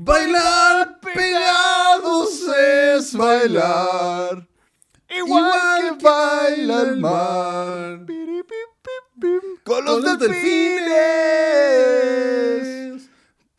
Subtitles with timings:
[0.00, 4.46] Bailar pegados es bailar.
[5.10, 8.06] Igual, que baila el mar.
[9.64, 10.88] Con los, delfines.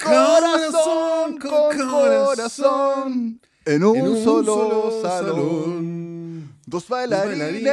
[0.02, 3.42] Corazón con corazón.
[3.66, 6.56] En un, solo, salón.
[6.66, 7.68] Dos bailarines.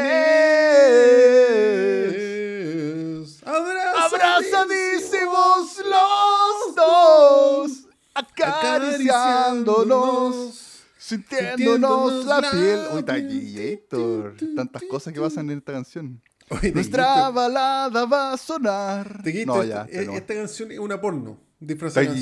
[3.44, 7.85] Abrazadísimos los dos.
[8.16, 10.62] Acariciándonos.
[10.98, 12.80] Sintiéndonos la piel.
[12.94, 14.34] Uy, Taquillator.
[14.56, 16.20] Tantas cosas que pasan en esta canción.
[16.48, 19.22] Oye, Nuestra balada va a sonar.
[19.46, 20.12] No, esta, ya, eh, no.
[20.14, 21.38] esta canción es una porno.
[21.58, 22.14] Disfrazada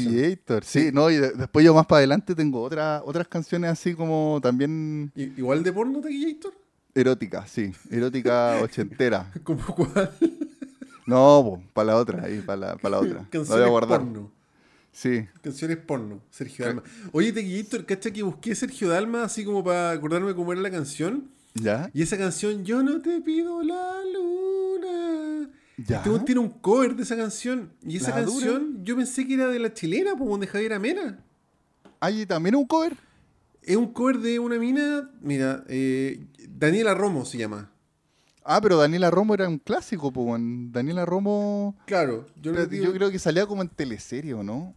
[0.63, 4.39] sí, no, y de- después yo más para adelante tengo otra, otras canciones así como
[4.41, 6.53] también ¿Igual de porno, Taquillator?
[6.95, 9.33] eróticas, sí, erótica ochentera.
[9.43, 10.13] ¿Como cuál?
[11.05, 13.27] No, para la otra, ahí, para la, pa' la otra.
[13.33, 13.99] Voy a guardar.
[14.01, 14.31] porno.
[14.95, 16.85] Sí, Canciones porno, Sergio Dalma.
[17.11, 21.31] Oye, Taquillito, ¿cacha que busqué Sergio Dalma así como para acordarme cómo era la canción?
[21.55, 21.91] ¿ya?
[21.93, 25.51] Y esa canción, Yo no te pido la luna.
[25.77, 25.97] ¿Ya?
[25.97, 27.73] Este tiene un cover de esa canción.
[27.85, 31.19] Y esa canción, yo pensé que era de la chilena, pues, de Javier Amena.
[31.99, 32.97] ¿Hay también un cover?
[33.63, 37.73] Es un cover de una mina, mira, eh, Daniela Romo se llama.
[38.45, 40.41] Ah, pero Daniela Romo era un clásico, pues.
[40.71, 44.77] Daniela Romo, Claro, yo yo, creo que salía como en teleserie, ¿o no?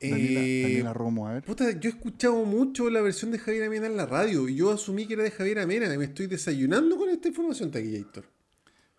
[0.00, 1.44] Daniela, Eh, Daniela Romo, a ver.
[1.44, 4.72] Puta, yo he escuchado mucho la versión de Javier Amena en la radio y yo
[4.72, 8.24] asumí que era de Javier Amena y me estoy desayunando con esta información, Taquillator.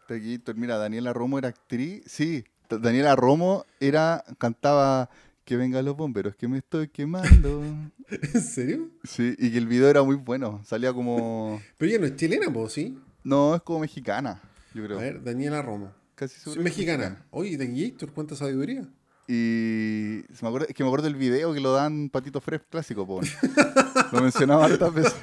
[0.07, 2.01] Taquillator, mira, Daniela Romo era actriz.
[2.05, 5.09] Sí, Daniela Romo era, cantaba
[5.45, 7.63] Que vengan los bomberos, que me estoy quemando.
[8.33, 8.89] ¿En serio?
[9.03, 10.61] Sí, y que el video era muy bueno.
[10.65, 11.59] Salía como.
[11.77, 12.99] Pero ella no es chilena, pues, ¿sí?
[13.23, 14.41] No, es como mexicana,
[14.73, 14.97] yo creo.
[14.99, 15.91] A ver, Daniela Romo.
[16.15, 17.25] Casi que es mexicana.
[17.31, 18.87] Oye, Taquillator, cuánta sabiduría.
[19.31, 23.21] Y me es que me acuerdo del video que lo dan Patito Fresh clásico, po.
[24.11, 25.15] Lo mencionaba hartas veces.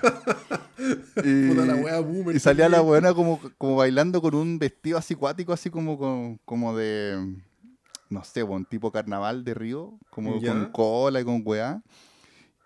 [1.24, 2.36] Y, Puta la wea boomer.
[2.36, 6.38] y salía la buena como, como bailando con un vestido así cuático, así como, con-
[6.44, 7.34] como de,
[8.08, 10.52] no sé, po, un tipo carnaval de río, como Ya.
[10.52, 11.82] con cola y con weá.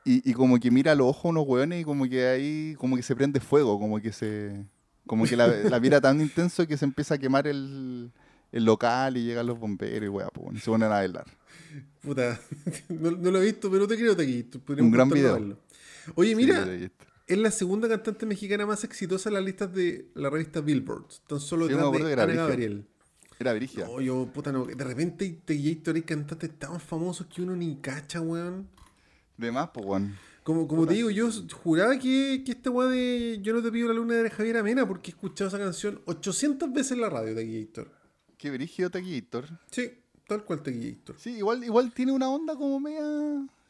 [0.05, 2.75] Y, y como que mira a los ojos a unos weones y como que ahí,
[2.79, 4.63] como que se prende fuego, como que se,
[5.07, 8.11] como que la, la mira tan intenso que se empieza a quemar el,
[8.53, 11.27] el local y llegan los bomberos y weá, y se ponen a bailar.
[12.01, 12.41] Puta,
[12.89, 14.15] no, no lo he visto, pero te creo.
[14.15, 15.35] Podríamos Un gran video.
[15.35, 15.59] verlo.
[16.15, 16.91] Oye, mira, Sí,
[17.27, 21.05] es la segunda cantante mexicana más exitosa en las listas de la revista Billboard.
[21.29, 22.35] Tan solo Sí, detrás que de era Ana.
[22.35, 22.87] Gabriel.
[23.39, 23.87] Era Brigia.
[23.87, 24.65] No, yo, puta, no.
[24.67, 28.69] De repente Taquillator hay cantantes tan famosos que uno ni cacha, weón.
[29.37, 30.17] De más, pues, weón.
[30.43, 31.29] Como, como te digo, yo
[31.63, 34.89] juraba que, que esta weá de Yo no te pido la luna de Javier Amena
[34.89, 38.00] porque he escuchado esa canción 800 veces en la radio, Taquillator.
[38.41, 39.47] Qué brígido Taquillator.
[39.71, 39.91] Sí,
[40.27, 41.17] tal cual Taquillator.
[41.19, 43.03] Sí, igual, igual tiene una onda como media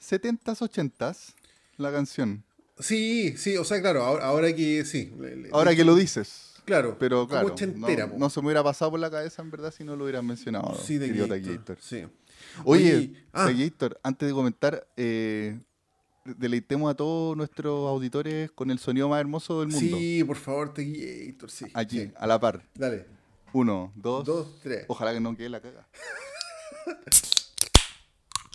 [0.00, 1.34] 70s, 80s
[1.76, 2.44] la canción.
[2.78, 5.12] Sí, sí, o sea, claro, ahora, ahora que sí.
[5.18, 6.46] le- le- Ahora que lo dices.
[6.64, 9.82] Claro, Pero claro, ochentera, no, se me hubiera pasado por la cabeza en verdad si
[9.82, 10.78] no lo hubieran mencionado.
[10.80, 10.98] Sí.
[11.00, 11.78] Taquillator.
[11.80, 12.04] Sí.
[12.64, 13.50] Oye, Oye, ah.
[14.04, 15.58] Antes de comentar, eh,
[16.24, 19.96] deleitemos a todos nuestros auditores con el sonido más hermoso del mundo.
[19.98, 21.66] Sí, por favor, Taquillator, sí.
[21.74, 22.12] Aquí, sí.
[22.16, 22.62] a la par.
[22.74, 23.06] Dale.
[23.52, 24.24] Uno, dos.
[24.24, 24.84] Dos, tres.
[24.88, 25.88] Ojalá que no quede la caga.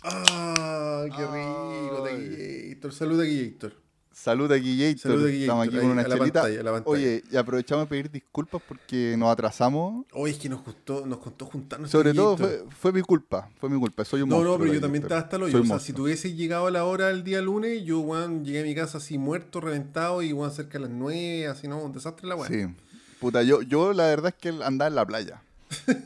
[0.08, 2.90] Ah, qué rico.
[2.92, 3.74] Salud, Taquillator.
[4.12, 5.00] Salud aquí, Jator.
[5.00, 5.40] Salud, Taquillator.
[5.42, 6.42] Estamos aquí con una a chelita.
[6.44, 6.82] a.
[6.84, 10.06] Oye, y aprovechamos de pedir disculpas porque nos atrasamos.
[10.12, 11.90] Oye, es que nos costó, nos costó juntarnos.
[11.90, 14.04] Sobre todo fue, fue mi culpa, fue mi culpa.
[14.04, 14.56] Soy un No, monstruo.
[14.58, 15.52] no, pero yo también estaba hasta el hoyo.
[15.52, 18.60] Soy O sea, si tuviese llegado a la hora del día lunes, yo, weón, llegué
[18.60, 21.78] a mi casa así muerto, reventado y, weón, cerca de las nueve, así, ¿no?
[21.82, 22.48] Un desastre la weón.
[22.48, 22.95] Sí.
[23.20, 25.42] Puta, yo, yo la verdad es que andaba en la playa.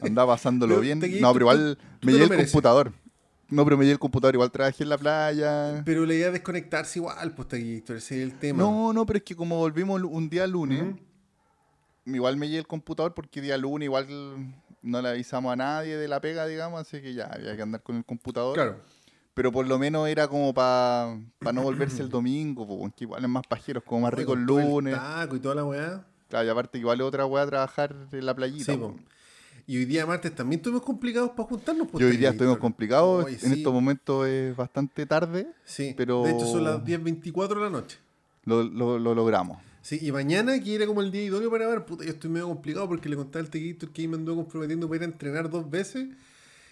[0.02, 1.00] Andaba pasándolo bien.
[1.00, 2.52] te- No, pero igual tú me llevé el mereces.
[2.52, 2.92] computador.
[3.48, 4.34] No, pero me llevé el computador.
[4.34, 5.82] Igual trabajé en la playa.
[5.84, 8.58] Pero la idea es desconectarse igual, pues, ese es el tema.
[8.62, 10.94] No, no, pero es que como volvimos un día lunes,
[12.06, 14.06] igual me llevé el computador porque día lunes igual
[14.82, 17.82] no le avisamos a nadie de la pega, digamos, así que ya había que andar
[17.82, 18.54] con el computador.
[18.54, 18.76] Claro.
[19.34, 21.16] Pero por lo menos era como para
[21.52, 24.94] no volverse el domingo, po, que igual es más pajeros, como más rico el lunes.
[24.94, 26.04] taco y toda la weá.
[26.30, 28.72] Claro, y aparte igual otra weá trabajar en la playita.
[28.72, 28.96] Sí, po.
[29.66, 31.86] Y hoy día martes también estuvimos complicados para juntarnos.
[31.88, 36.22] pues, Y hoy día estuvimos complicados, en sí, estos momentos es bastante tarde, Sí, pero-
[36.24, 37.98] de hecho son las 10.24 de la noche.
[38.46, 39.58] lo, lo- lo logramos.
[39.82, 42.48] Sí, y mañana, que era como el día idóneo para ver, puta, yo estoy medio
[42.48, 45.48] complicado porque le contaba al Taquillator que ahí me andó comprometiendo para ir a entrenar
[45.50, 46.08] dos veces.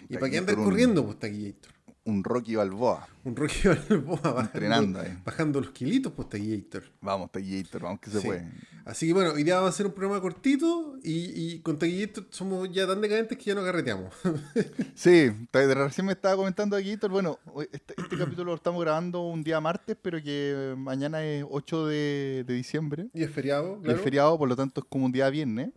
[0.08, 1.72] ¿Y para qué andar un- corriendo, pues, Taquillator?
[2.05, 3.06] Un Rocky Balboa.
[3.25, 5.19] Un Rocky Balboa bajando, Entrenando ahí.
[5.25, 6.84] bajando los kilitos, pues, Taquillator.
[7.00, 8.26] Vamos, Taquillator, vamos que se Sí.
[8.26, 8.50] puede.
[8.88, 12.25] Así que bueno, hoy día vamos a hacer un programa cortito y, y con Taquillito
[12.31, 14.14] somos ya tan decadentes que ya no carreteamos.
[14.94, 17.38] Sí, recién me estaba comentando aquí, Héctor, bueno,
[17.70, 22.44] este, este capítulo lo estamos grabando un día martes, pero que mañana es 8 de,
[22.46, 23.08] de diciembre.
[23.12, 23.99] y es feriado, y claro.
[23.99, 25.69] Es feriado, por lo tanto es como un día viernes.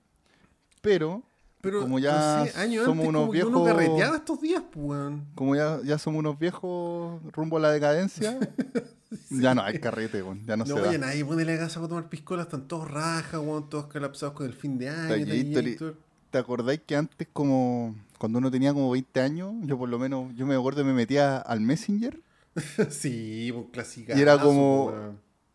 [0.81, 1.21] Pero,
[1.59, 4.41] Pero como ya no sé, años somos antes unos como que uno viejos- carreteaba estos
[4.41, 8.39] días, pues, como ya, ya somos unos viejos rumbo a la decadencia,
[9.29, 11.07] ya no hay carrete, weón, ya no, No, se oye, da.
[11.07, 14.53] nadie pone la casa para tomar piscolas, están todos rajas, weón, todos colapsados con el
[14.53, 15.93] fin de año.
[16.29, 20.33] ¿Te acordáis que antes, como cuando uno tenía como 20 años, yo por lo menos,
[20.35, 22.19] yo me acuerdo me metía al Messenger
[22.89, 24.17] sí, pues clásica.
[24.17, 24.93] Y era como-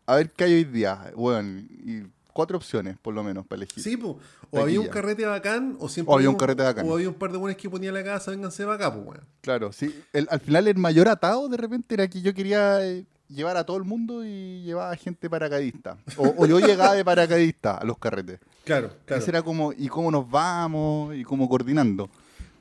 [0.05, 3.83] a ver qué hay hoy día, weón, y cuatro opciones por lo menos para elegir.
[3.83, 4.15] Sí, pues.
[4.51, 6.13] O había un carrete bacán, o siempre.
[6.13, 6.87] O había un un- carrete bacán.
[6.87, 9.21] O había un par de buenos que ponía la casa, vénganse para acá, pues, weón.
[9.41, 9.93] Claro, sí.
[10.13, 13.65] El- al final el mayor atado de repente era que yo quería eh, llevar a
[13.65, 15.97] todo el mundo y llevaba gente paracaidista.
[16.17, 18.39] O, o yo llegaba de paracaidista a los carretes.
[18.63, 19.21] Claro, claro.
[19.21, 21.15] Ese era como, ¿y cómo nos vamos?
[21.15, 22.09] Y cómo coordinando.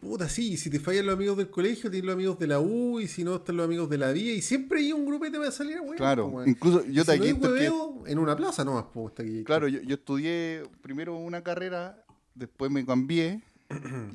[0.00, 3.00] Puta, sí, si te fallan los amigos del colegio, tienes los amigos de la U,
[3.00, 5.50] y si no, están los amigos de la vía, y siempre hay un grupete para
[5.50, 5.96] salir a weón.
[5.96, 9.46] Claro, pues, incluso yo Y si no que- hueveo, en una plaza nomás, pues, taquillito.
[9.46, 12.04] Claro, yo, yo estudié primero una carrera,
[12.34, 13.40] después me cambié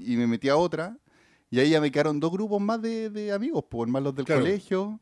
[0.06, 0.98] y me metí a otra.
[1.50, 4.24] Y ahí ya me quedaron dos grupos más de, de amigos, pues más los del
[4.24, 4.42] Claro.
[4.42, 4.98] colegio.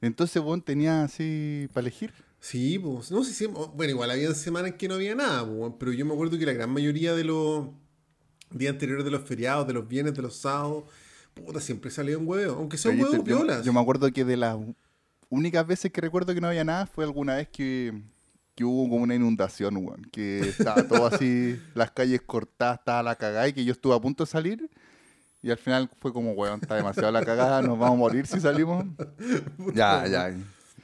[0.00, 2.12] Entonces, tenía así para elegir.
[2.40, 5.92] Sí, pues, no sé si, bueno, igual había semanas que no había nada, pues, pero
[5.92, 7.68] yo me acuerdo que la gran mayoría de los
[8.50, 10.84] días anteriores de los feriados, de los viernes, de los sábados,
[11.34, 13.64] puta, siempre salía un huevo, aunque sea un huevo te- yo, piolas.
[13.64, 14.56] yo me acuerdo que de las
[15.28, 17.92] únicas veces que recuerdo que no había nada fue alguna vez que,
[18.54, 20.02] que hubo como una inundación, weón.
[20.12, 24.00] Que estaba todo así, las calles cortadas, estaba la cagada y que yo estuve a
[24.00, 24.70] punto de salir.
[25.42, 28.40] Y al final fue como, weón, está demasiado la cagada, nos vamos a morir si
[28.40, 28.84] salimos.
[29.74, 30.34] ya, ya.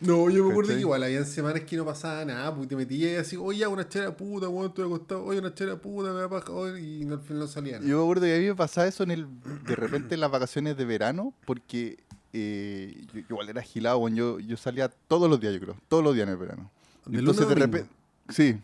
[0.00, 0.74] No, yo me acuerdo ¿Cachai?
[0.76, 4.16] que igual habían semanas que no pasaba nada, pues te metías así, oye, una chera
[4.16, 7.38] puta, weón, estoy acostado, oye, una chera puta, me va a bajar, y al final
[7.38, 7.88] no salía nada.
[7.88, 9.26] Yo me acuerdo que a mí me pasaba eso en el,
[9.64, 11.98] de repente en las vacaciones de verano, porque
[12.32, 14.16] eh, yo, yo igual era agilado, weón.
[14.16, 16.70] Yo, yo salía todos los días, yo creo, todos los días en el verano.
[17.06, 17.88] ¿De Entonces de repente,
[18.28, 18.58] sí.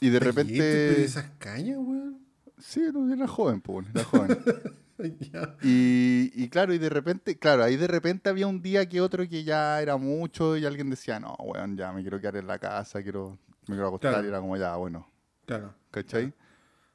[0.00, 2.18] Y de Oye, ¿pero repente, esas cañas, weón?
[2.58, 4.38] sí, no, era joven, pues, era joven.
[5.62, 9.28] Y, y claro, y de repente, claro, ahí de repente había un día que otro
[9.28, 12.58] que ya era mucho y alguien decía, no, weón, ya me quiero quedar en la
[12.58, 13.38] casa, quiero,
[13.68, 14.24] me quiero acostar, Claro.
[14.26, 15.10] y era como, ya, bueno,
[15.46, 15.74] Claro.
[15.90, 16.32] ¿cachai?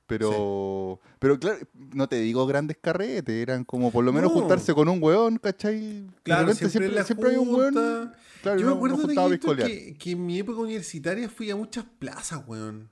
[0.08, 4.40] Pero, pero claro, no te digo grandes carretes, eran como por lo menos No.
[4.42, 5.80] juntarse con un weón, ¿cachai?
[5.80, 7.74] De Claro, repente siempre, siempre había un weón.
[8.42, 12.44] Claro, Yo me acuerdo de que, que en mi época universitaria fui a muchas plazas,
[12.46, 12.90] weón.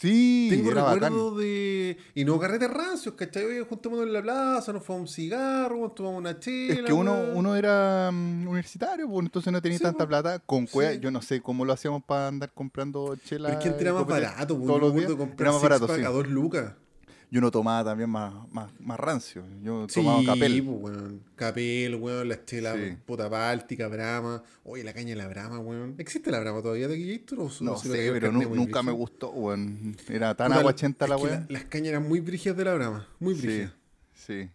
[0.00, 1.12] Sí, Tengo era bacán.
[1.36, 1.98] de.
[2.14, 3.44] Y no carretes rancios, ¿cachai?
[3.44, 6.72] Oye, juntémonos en la plaza, nos fumamos un cigarro, tomamos una chela.
[6.74, 10.38] Es que uno, uno era mm, universitario, pues entonces no tenía Sí, tanta plata.
[10.38, 11.00] Con cueva, Sí.
[11.00, 13.48] yo no sé cómo lo hacíamos para andar comprando chela.
[13.48, 15.10] Pero es que antes era más barato, todos los días.
[15.38, 16.02] Era más barato, sí.
[16.02, 16.72] a dos lucas.
[17.32, 19.44] Y uno tomaba también más, más, más rancio.
[19.62, 20.64] Yo Sí, tomaba capel.
[20.64, 21.22] pues, weón.
[21.36, 22.96] Capel, weón, la chela Sí.
[23.06, 24.42] puta báltica, brama.
[24.64, 25.94] Oye, la caña de la brama, weón.
[25.98, 27.38] ¿Existe la brama todavía de aquí, Héctor?
[27.40, 29.96] ¿O No lo sé, pero nunca me gustó, weón.
[30.08, 31.46] Era tan Puta, aguachenta la weá.
[31.48, 33.06] Las cañas eran muy brígidas de la brama.
[33.20, 33.72] Muy Sí, brígidas.
[34.14, 34.48] sí.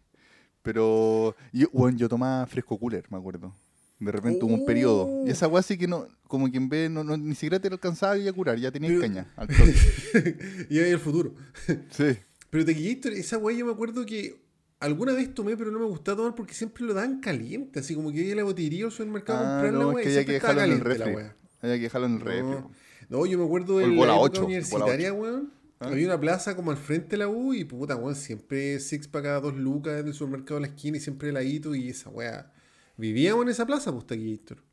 [0.61, 3.55] Pero, yo, weón, yo tomaba fresco cooler, me acuerdo.
[3.99, 5.05] De repente hubo un periodo.
[5.07, 5.27] Oh.
[5.27, 7.69] Y esa weá sí que no, como que en vez, no, no- ni siquiera te
[7.69, 9.31] alcanzaba ya a curar, ya tenías Pero- caña.
[9.37, 9.47] al
[10.69, 11.33] y ahí el futuro.
[11.91, 12.17] sí.
[12.55, 14.39] Pero Tequillator, esa weá yo me acuerdo que
[14.79, 17.81] alguna vez tomé, pero no me gustaba tomar porque siempre lo dan caliente.
[17.81, 19.89] Así como que iba a la botillería o al supermercado a Ah, comprar la no,
[19.89, 21.35] weá es y que había que dejarlo en el caliente la refri.
[21.61, 22.65] Había que dejarlo en el refri.
[23.09, 23.25] No.
[23.25, 25.21] yo me acuerdo el en la bola época ocho, bola universitaria, ocho.
[25.21, 25.53] weón.
[25.81, 25.87] ¿Ah?
[25.89, 29.23] Había una plaza como al frente de la U y puta, weón, siempre six para
[29.23, 32.53] cada dos lucas del supermercado de la esquina y siempre heladito y esa weá.
[32.95, 34.63] Vivíamos en esa plaza, pues, Tequillator.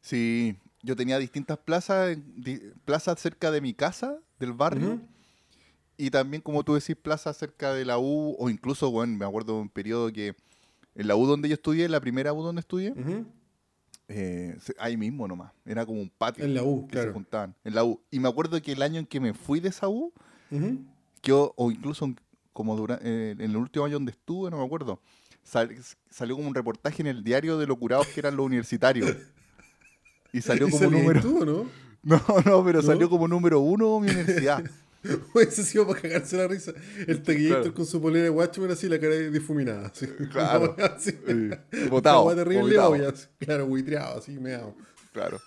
[0.00, 5.00] Sí, yo tenía distintas plazas, di- plazas cerca de mi casa, del barrio.
[6.06, 9.54] Y también, como tú decís, plazas cerca de la U, o incluso, bueno, me acuerdo
[9.56, 10.34] de un periodo que
[10.94, 12.94] en la U donde yo estudié, la primera U donde estudié,
[14.08, 17.12] eh, se- ahí mismo nomás, era como un patio En la U, que se claro.
[17.12, 18.00] juntaban, en la U.
[18.10, 20.12] Y me acuerdo que el año en que me fui de esa U,
[21.22, 22.18] que, o o incluso en-
[22.52, 25.00] como eh, en el último año donde estuve, no me acuerdo,
[25.44, 25.74] sal-
[26.10, 29.10] salió como un reportaje en el diario de lo curados que eran los universitarios.
[30.32, 31.20] Y salió ¿Y como salías número...
[31.20, 31.64] tú, no?
[32.02, 32.86] No, no, pero ¿No?
[32.88, 34.64] salió como número uno mi universidad.
[35.34, 36.72] Ese sí iba para cagarse la risa.
[37.06, 37.74] El Tequillator Claro.
[37.74, 39.86] con su polera de Watchmen así, la cara difuminada.
[39.88, 40.06] Así.
[40.30, 40.60] Claro.
[40.74, 41.18] Una weá así.
[41.26, 43.26] Eh, Botado, terrible así.
[43.38, 44.74] Claro, buitreado, así, meado.
[45.12, 45.40] Claro.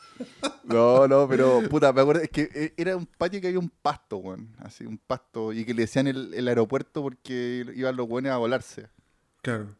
[0.65, 3.69] No, no, pero puta, me acuerdo, es que eh, era un patio que había un
[3.81, 4.49] pasto, weón.
[4.59, 5.53] Así, un pasto.
[5.53, 8.87] Y que le decían el, el aeropuerto porque iban los buenos a volarse.
[9.41, 9.75] Claro.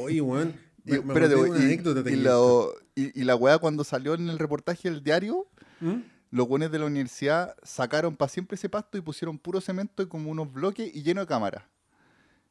[0.00, 0.54] Oye, weón.
[0.86, 2.74] Y, Me, me espérate, una y, anécdota, y, Tequillator.
[2.94, 5.46] la, y, y la weá cuando salió en el reportaje del diario,
[5.80, 6.00] ¿Mm?
[6.34, 10.08] Los buenos de la universidad sacaron para siempre ese pasto y pusieron puro cemento y
[10.08, 11.62] como unos bloques y lleno de cámaras.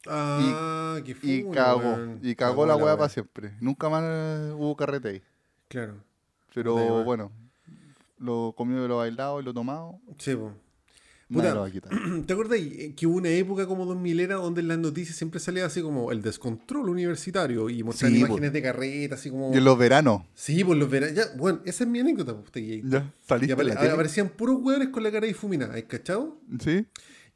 [0.06, 3.52] Ah, qué Y cagó, y cagó la weá para siempre.
[3.60, 4.02] Nunca más
[4.54, 5.22] hubo carrete ahí.
[5.68, 5.96] Claro.
[6.54, 7.30] Pero bueno,
[8.16, 10.54] lo comido y lo bailado y lo tomado, Sí, po.
[11.32, 11.54] Puta.
[12.26, 12.58] ¿Te acuerdas
[12.96, 16.12] que hubo una época como 2000 era donde en las noticias siempre salía así como
[16.12, 19.52] el descontrol universitario y mostraban Sí, imágenes de carreta, así como.
[19.54, 21.16] Y en los veranos, Sí, por los veranos.
[21.16, 23.92] Ya, bueno, esa es mi anécdota, pues, ya, Y saliste apare- en la tele.
[23.92, 26.38] aparecían puros hueones con la cara difuminada, ¿has cachado?
[26.60, 26.86] ¿Sí?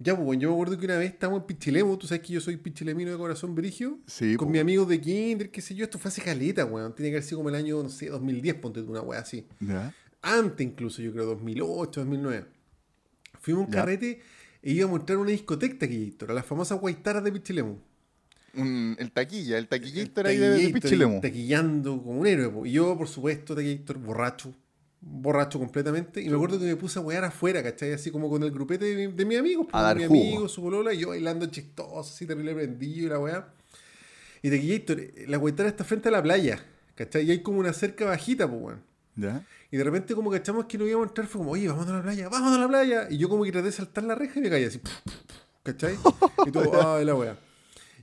[0.00, 2.33] Ya, pues, bueno, yo me acuerdo que una vez estábamos en Pichilemo, tú sabes que
[2.33, 4.52] yo soy pichilemino de corazón berigio, Sí, con po.
[4.52, 7.25] mi amigo de kinder, qué sé yo, esto fue hace caleta, weón, tiene que haber
[7.25, 9.45] sido como el año, no sé, 2010, ponte una weá así.
[9.59, 9.92] Ya.
[10.23, 12.47] Antes incluso, yo creo, 2008, 2009.
[13.49, 13.81] Fuimos a un Ya.
[13.81, 14.21] carrete
[14.62, 17.78] e iba a mostrar una discoteca aquí, a las famosas guaitaras de Pichilemo.
[18.55, 21.21] Un- el taquilla, el taquillator ahí de, de Taquillator, Pichilemu.
[21.21, 22.49] Taquillando como un héroe.
[22.50, 22.67] po.
[22.67, 24.55] Y yo, por supuesto, taquillator borracho.
[25.00, 26.21] Borracho completamente.
[26.21, 27.93] Y me acuerdo que me puse a wear afuera, ¿cachai?
[27.93, 29.67] Así como con el grupete de, mi- de mis amigos.
[29.73, 30.21] A dar mi jugo.
[30.21, 33.49] amigo, su polola, y yo bailando chistoso, así terrible prendido y la weá.
[34.43, 36.62] Y taquillator, la guaitara está frente a la playa,
[36.97, 37.25] ¿cachai?
[37.26, 38.83] Y hay como una cerca bajita, pues, weón.
[39.17, 39.45] ¿Ya?
[39.71, 41.93] Y de repente como cachamos que no íbamos a entrar, fue como, oye, vamos a
[41.93, 43.07] la playa, vamos a la playa.
[43.11, 44.81] Y yo como que traté de saltar la reja y me caí así,
[45.63, 45.99] ¿cachai?
[46.47, 47.39] Y todo, ay, la wea.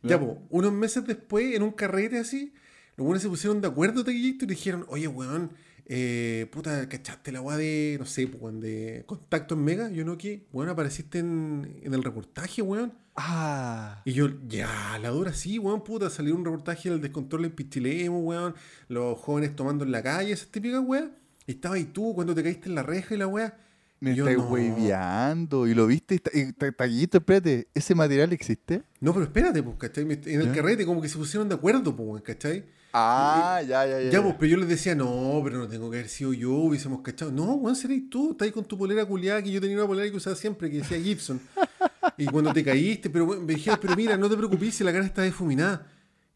[0.03, 2.53] Ya, pues, unos meses después, en un carrete así,
[2.95, 5.51] los buenos se pusieron de acuerdo, taquillito, y dijeron, oye, weón,
[5.87, 9.89] eh, puta, ¿cachaste la weá de, no sé, weón, de Contacto en Mega?
[9.89, 10.45] Yo no, ¿qué?
[10.53, 12.93] Weón, apareciste en, en el reportaje, weón.
[13.15, 14.01] Ah.
[14.05, 18.19] Y yo, ya, la dura sí, weón, puta, salió un reportaje del descontrol en Pichilemo,
[18.19, 18.53] weón,
[18.87, 21.09] los jóvenes tomando en la calle, esas típicas weas.
[21.47, 23.57] Estaba ahí tú cuando te caíste en la reja y la wea.
[23.99, 24.49] Me estáis no.
[24.49, 25.67] hueveando.
[25.67, 26.15] ¿Y lo viste?
[26.15, 28.83] Y ta- y ta- Taquillito, espérate, ¿ese material existe?
[28.99, 30.03] No, pero espérate, pues, ¿cachai?
[30.03, 32.65] En el carrete como que se pusieron de acuerdo, pues, ¿cachai?
[32.93, 34.09] Ah, ya, ya, ya.
[34.09, 37.01] Ya, pues, pero yo les decía, no, pero no tengo que haber sido yo, hubiésemos
[37.01, 37.31] cachado.
[37.31, 40.09] No, weón, seréis tú, estás ahí con tu polera culiada, que yo tenía una polera
[40.09, 41.39] que usaba siempre, que decía Gibson.
[42.17, 45.05] y cuando te caíste, pero me dijeron, pero mira, no te preocupes si la cara
[45.05, 45.87] está difuminada.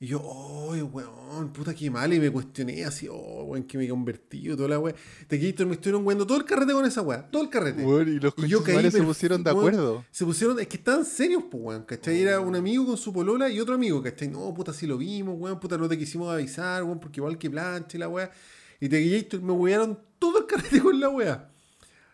[0.01, 3.83] Y yo, oh, weón, puta que mal, y me cuestioné así, oh, weón, que me
[3.83, 4.95] he convertido, toda la weá.
[5.27, 7.81] Te quedé, me estuvieron weando todo el carrete con esa weá, todo el carrete.
[7.81, 10.05] Y los Y yo caí, conchetumares se pusieron de weón, acuerdo.
[10.09, 12.21] Se pusieron, es que estaban serios, pues, weón, ¿cachai?
[12.21, 14.29] Era un amigo con su polola y otro amigo, ¿cachai?
[14.29, 17.49] No, puta, sí lo vimos, weón, puta, no te quisimos avisar, weón, porque igual que
[17.49, 18.31] plancha y la weá.
[18.79, 21.49] Y te guillaste, me wearon todo el carrete con la weá.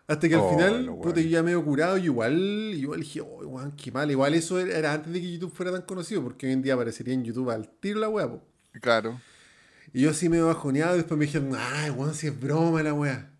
[0.08, 2.34] Hasta que al Oh, final, puta, yo ya medio curado y igual,
[2.74, 4.08] igual dije, oh, weón, qué mal.
[4.10, 7.12] Igual eso era, antes de que YouTube fuera tan conocido, porque hoy en día aparecería
[7.14, 8.30] en YouTube al tiro la weá.
[8.80, 9.20] Claro.
[9.92, 12.94] Y yo así medio bajoneado, y después me dijeron, ay, weón, si es broma la
[12.94, 13.30] weá.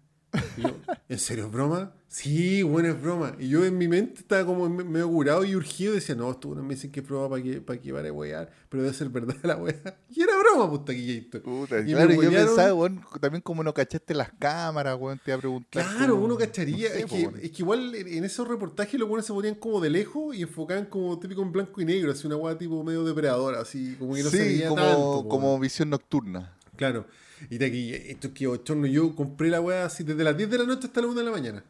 [0.57, 0.77] Y yo,
[1.09, 1.93] ¿en serio es broma?
[2.09, 3.35] Sí, bueno, es broma.
[3.39, 6.55] Y yo en mi mente estaba como me- medio curado y urgido, decía, no, esto
[6.55, 8.95] no me dicen que es broma para que, para que pare a wear, pero debe
[8.95, 9.75] ser verdad la weá.
[10.09, 11.43] Y era broma, puta taquillator.
[11.43, 15.33] Puta, Y claro, me yo pensaba, weón, también como no cachaste las cámaras, weón, te
[15.33, 15.85] iba a preguntar.
[15.97, 16.89] Claro, uno cacharía.
[16.89, 17.35] no sé, es, que, weón.
[17.43, 20.87] es que igual en esos reportajes los buenos se ponían como de lejos y enfocaban
[20.87, 24.23] como típico en blanco y negro, así una weá tipo medio depredadora, así como que
[24.23, 25.27] no se sí, veía como, tanto.
[25.29, 26.57] como visión nocturna.
[26.77, 27.05] Claro.
[27.51, 30.49] Y de aquí, esto es que bochorno, yo compré la weá así desde las 10
[30.49, 31.65] de la noche hasta la 1 de la mañana.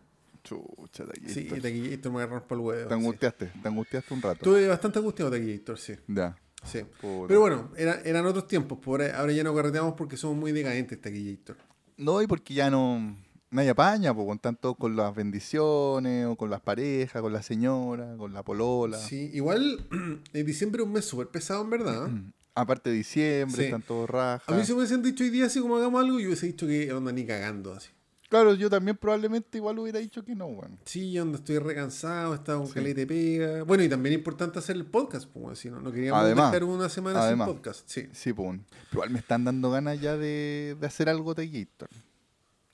[0.47, 1.55] Chucha, taquillito.
[1.57, 2.83] Sí, Taquillator me agarraron para el huevo.
[2.89, 3.01] Te sí.
[3.01, 4.35] angustiaste, te angustiaste un rato.
[4.37, 5.95] Estuve bastante angustiado Taquillator, sí.
[6.09, 6.37] Ya.
[6.65, 6.81] sí.
[7.01, 8.79] Pero bueno, era- eran otros tiempos.
[8.79, 11.57] Por ahora, ahora ya no carreteamos porque somos muy decadentes Taquillator.
[11.97, 13.17] No, y porque ya no,
[13.53, 18.15] hay apaña, pues, con tanto con las bendiciones, o con las parejas, con la señora,
[18.17, 18.99] con la polola.
[18.99, 19.87] Sí, igual
[20.33, 22.09] en diciembre es un mes súper pesado, en verdad.
[22.09, 22.23] ¿eh?
[22.55, 23.65] Aparte de diciembre, Sí.
[23.65, 24.49] están todos rajas.
[24.49, 26.67] A mí si me hubiesen dicho hoy día así como hagamos algo, yo hubiese dicho
[26.67, 27.91] que onda ni cagando así.
[28.29, 30.79] Claro, yo también probablemente igual hubiera dicho que no, weón.
[30.85, 33.07] Sí, onda estoy recansado, estaba con Sí.
[33.07, 33.63] pega.
[33.63, 35.81] Bueno, y también es importante hacer el podcast, pues así, ¿no?
[35.81, 37.47] No queríamos Además, dejar una semana además.
[37.49, 37.89] sin podcast.
[37.89, 38.09] Sí.
[38.13, 38.59] Sí, pues.
[38.69, 41.89] Pero igual me están dando ganas ya de, de hacer algo de Gator.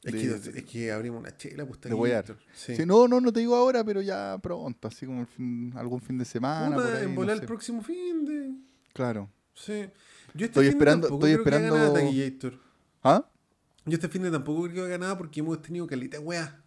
[0.04, 1.90] Es, De- que, es que abrimos una chela, pues De.
[1.90, 2.38] Taquillator.
[2.54, 2.74] Sí.
[2.74, 6.00] Sí, no, no, no te digo ahora, pero ya pronto, así como el fin- algún
[6.00, 6.74] fin de semana.
[6.74, 7.42] Por ahí, en no volar sé.
[7.42, 8.52] el próximo fin de.
[8.94, 9.30] Claro.
[9.54, 9.72] Sí.
[10.34, 11.94] Yo este Estoy esperando- estoy esperando-.
[13.04, 13.24] ¿Ah?
[13.84, 16.60] Yo este fin de tampoco creo que haga nada porque hemos tenido caleta de weá.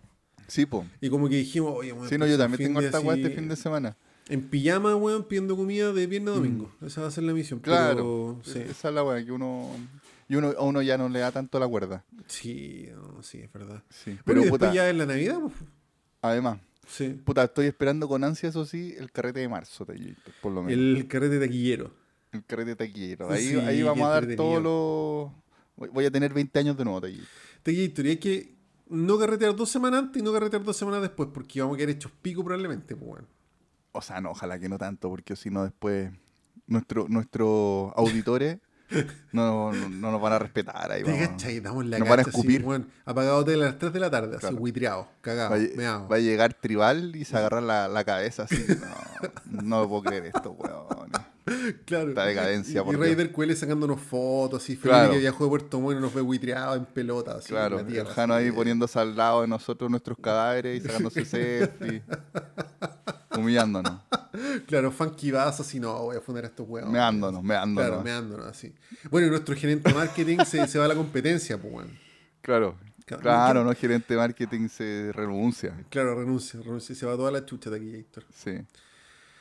[0.48, 0.86] Sí, pues.
[1.02, 3.30] Y como que dijimos, oye, weón, Sí, no, yo el también tengo harta weá este
[3.32, 3.98] fin de semana.
[4.28, 6.72] En pijama, weón, pidiendo comida de viernes a domingo.
[6.86, 7.60] Esa va a ser la misión.
[7.60, 7.62] Mm.
[7.64, 8.40] Claro.
[8.44, 8.60] Pero, sí.
[8.72, 9.70] Esa es la weá, que uno.
[10.28, 12.04] Y uno, a uno ya no le da tanto la cuerda.
[12.28, 13.84] Sí, no, sí, es verdad.
[13.90, 14.18] Sí.
[14.26, 15.54] Pero y después puta, ya es la Navidad, pues.
[16.22, 17.10] además, Sí.
[17.24, 19.86] puta, estoy esperando con ansia, eso sí, el carrete de marzo,
[20.42, 20.74] por lo menos.
[20.74, 21.92] El, El carrete taquillero.
[22.48, 23.30] carrete taquillero.
[23.32, 25.32] Ahí, Sí, ahí vamos a dar todos los.
[25.78, 27.28] Voy- a tener 20 años de nuevo, Taquillito.
[27.64, 28.56] Taquillero, y hay que
[28.88, 31.90] no carretear dos semanas antes y no carretear dos semanas después porque vamos a quedar
[31.90, 33.28] hechos pico probablemente, pues, weón.
[33.92, 36.12] O sea, no, ojalá que no tanto, porque si no después
[36.68, 38.58] nuestro, nuestros auditores
[39.32, 41.04] No, no, no nos van a respetar ahí.
[41.04, 41.28] ¿Te vamos.
[41.30, 41.60] cachai?
[41.60, 42.64] Damos la Nos van a cacha, así, escupir.
[42.64, 44.58] weón, apagado las 3 de la tarde, así, Claro.
[44.58, 46.08] buitreado, cagado, Va, a- meado.
[46.08, 48.64] va a llegar tribal y se agarra la, la cabeza así.
[49.50, 51.10] No, no puedo creer esto, weón.
[51.86, 52.14] Claro.
[52.14, 55.12] Decadencia, Y, y Cuele sacándonos fotos, así, Felipe Claro.
[55.14, 58.06] que viajó de Puerto Montt y nos ve buitreados en pelota, así, Claro, en el
[58.08, 62.02] Jano ahí poniéndose al lado de nosotros nuestros cadáveres y sacándose selfie.
[63.38, 64.02] humillándonos,
[64.68, 66.90] Claro, funky vaso, así, no, voy a fundar a estos huevos.
[66.92, 67.90] meándonos, meándonos.
[67.90, 68.74] Claro, meándonos, así.
[69.12, 71.86] Bueno, y nuestro gerente de marketing se, se va a la competencia, pues.
[72.42, 72.76] Claro,
[73.06, 75.76] Claro, claro, no, gerente de marketing se renuncia.
[75.90, 78.24] Claro, renuncia, renuncia, se va toda la chucha de aquí, Héctor.
[78.34, 78.58] Sí.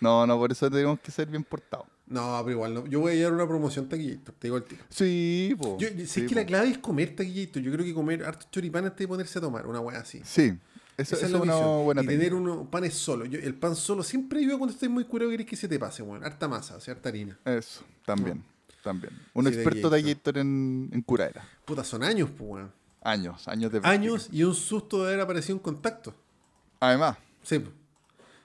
[0.01, 1.87] No, no, por eso tenemos que ser bien portados.
[2.07, 2.87] No, pero igual, no.
[2.87, 4.85] yo voy a llevar una promoción Taquillator, te digo el tiro.
[4.91, 5.79] Sí, po.
[5.79, 6.41] Yo, yo- si sí, es que po.
[6.41, 9.43] la clave es comer Taquillator, yo creo que comer hartos choripanes antes de ponerse a
[9.43, 10.21] tomar, una weá así.
[10.25, 10.53] Sí,
[10.99, 11.85] eso, Esa eso es una visión.
[11.85, 12.25] buena Y técnica.
[12.25, 13.25] tener unos panes solo.
[13.25, 16.03] Yo- el pan solo siempre ayuda cuando estoy muy curado querés que se te pase,
[16.03, 16.23] weón.
[16.25, 17.39] Harta masa, o sea, harta harina.
[17.47, 18.45] Eso, también,
[18.83, 19.13] también.
[19.33, 19.91] Un Sí, experto Gator.
[19.93, 21.49] taquillator en, en curaera.
[21.65, 22.73] Puta, son años, pues, weón.
[23.03, 23.91] Años, años de práctica.
[24.03, 26.15] Años y un susto de haber aparecido en contacto.
[26.81, 27.71] Además, Sí, po.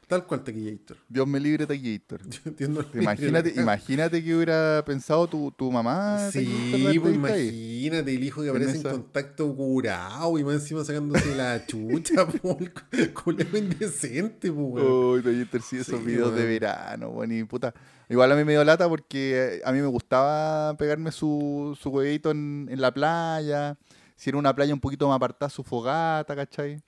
[0.09, 0.97] Tal cual Taquillator.
[1.07, 2.19] Dios me libre taquillator.
[2.95, 6.29] Imagínate, imagínate que hubiera pensado tu, tu mamá.
[6.31, 7.85] Sí, pues verte ahí.
[7.85, 12.27] imagínate el hijo que aparece en esa- contacto curado y más encima sacándose la chucha,
[12.27, 12.57] po,
[12.91, 14.83] el culero indecente, pues.
[14.83, 17.73] Uy, taquillator, sí, esos Sí, videos de verano, bueno, y puta.
[18.09, 21.89] Igual a mí me dio lata porque eh, a mí me gustaba pegarme su, su
[21.91, 23.77] huevito en, en la playa.
[24.15, 26.81] Si era una playa un poquito más apartada, su fogata, ¿cachai?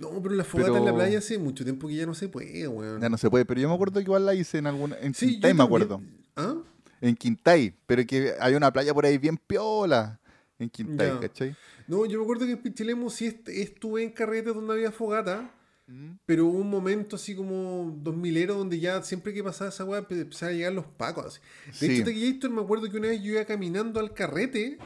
[0.00, 2.28] No, pero la fogata en la Pero- playa hace mucho tiempo que ya no se
[2.28, 3.00] puede, weón.
[3.00, 4.96] Ya no se puede, pero yo me acuerdo que igual la hice en alguna.
[5.00, 6.00] En Sí, Quintay, me acuerdo.
[6.36, 6.56] ¿Ah?
[7.02, 10.18] En Quintay, pero que hay una playa por ahí bien piola.
[10.58, 11.20] En Quintay, Ya.
[11.20, 11.56] ¿cachai?
[11.86, 15.50] No, yo me acuerdo que en Pichilemu sí est- estuve en carretes donde había fogata,
[15.86, 16.12] Mm.
[16.24, 20.20] pero hubo un momento así como 2000 donde ya siempre que pasaba esa weá empe-
[20.20, 21.26] empezaban a llegar los pacos.
[21.26, 21.40] así.
[21.86, 21.96] De Sí.
[22.00, 24.78] hecho, Taquillator me acuerdo que una vez yo iba caminando al carrete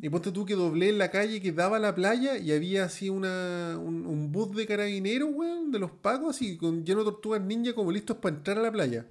[0.00, 2.84] Y ponte tú que doblé en la calle que daba a la playa y había
[2.84, 7.06] así una, un, un bus de carabineros, weón, de los pacos, así con lleno de
[7.06, 9.06] tortugas ninja como listos para entrar a la playa.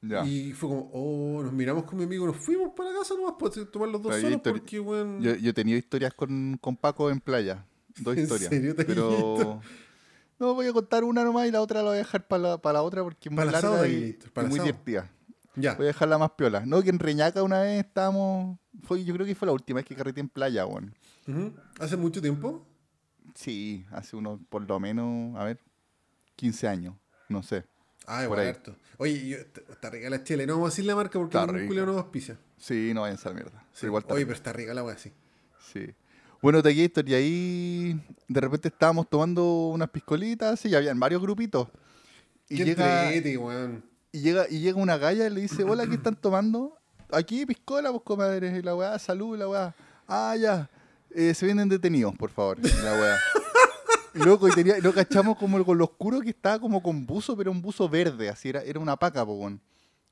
[0.00, 0.24] Ya.
[0.24, 3.34] Y fue como, oh, nos miramos con mi amigo, nos fuimos para la casa nomás
[3.38, 5.20] para tomar los dos solos porque, weón...
[5.20, 7.66] Yo, yo he tenido historias con, con Paco en playa.
[7.98, 8.48] Dos ¿En historias.
[8.48, 9.60] serio, pero.
[10.38, 12.58] No, voy a contar una nomás y la otra la voy a dejar para la,
[12.58, 15.10] para la otra porque es muy larga y, muy divertida.
[15.56, 15.74] Ya.
[15.74, 16.64] Voy a dejarla más piola.
[16.66, 18.58] No, que en Reñaca una vez estábamos.
[18.82, 20.94] Fue, yo creo que fue la última vez que carreteé en playa, weón.
[21.78, 22.66] ¿Hace mucho tiempo?
[23.34, 25.60] Sí, hace unos, por lo menos, a ver,
[26.36, 26.94] 15 años.
[27.28, 27.64] No sé.
[28.06, 28.76] Ah, igual harto.
[28.98, 30.44] Oye, yo, está, rica la chela.
[30.46, 32.38] No vamos a decir la marca porque ningún culero nos auspicia.
[32.58, 33.66] Sí, no vayan a esa mierda.
[33.72, 33.86] Sí.
[33.86, 35.12] Igual Oye, pero está rica la wea, sí.
[35.72, 35.94] Sí.
[36.42, 41.68] Bueno, Taquillator, y ahí de repente estábamos tomando unas piscolitas y habían varios grupitos.
[42.50, 43.82] Y Qué llega, entrete, weón.
[44.14, 46.78] Y llega y llega una galla y le dice, hola, ¿qué están tomando?
[47.10, 49.74] Aquí piscola, pues comadres, y la weá, salud, y la weá.
[50.06, 50.70] Ah, ya.
[51.10, 53.18] Eh, se vienen detenidos, por favor, y la weá.
[54.14, 57.04] Y loco, y tenía, y lo cachamos como con lo oscuro que estaba como con
[57.04, 59.60] buzo, pero un buzo verde, así era, era una paca, po, weón.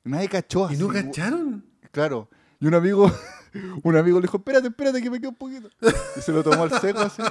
[0.03, 0.83] Nadie cachó ¿Y así.
[0.83, 1.65] no cacharon?
[1.91, 2.27] Claro.
[2.59, 3.09] Y un amigo,
[3.83, 5.69] un amigo le dijo, espérate, espérate, que me quedo un poquito.
[6.17, 7.21] Y se lo tomó al seco así.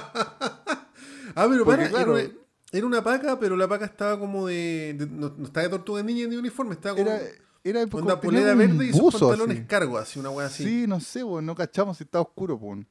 [1.35, 2.17] Ah, pero Porque, para, claro.
[2.17, 2.31] era,
[2.73, 4.95] era una paca, pero la paca estaba como de.
[4.97, 7.09] de- no, no estaba de tortuga ninja ni de uniforme, estaba como.
[7.09, 7.21] Era,
[7.63, 9.67] era como tenía polera un verde y sus pantalones así.
[9.67, 10.63] cargo, así, una wea así.
[10.63, 12.85] Sí, no sé, weón, no cachamos si estaba oscuro, weón.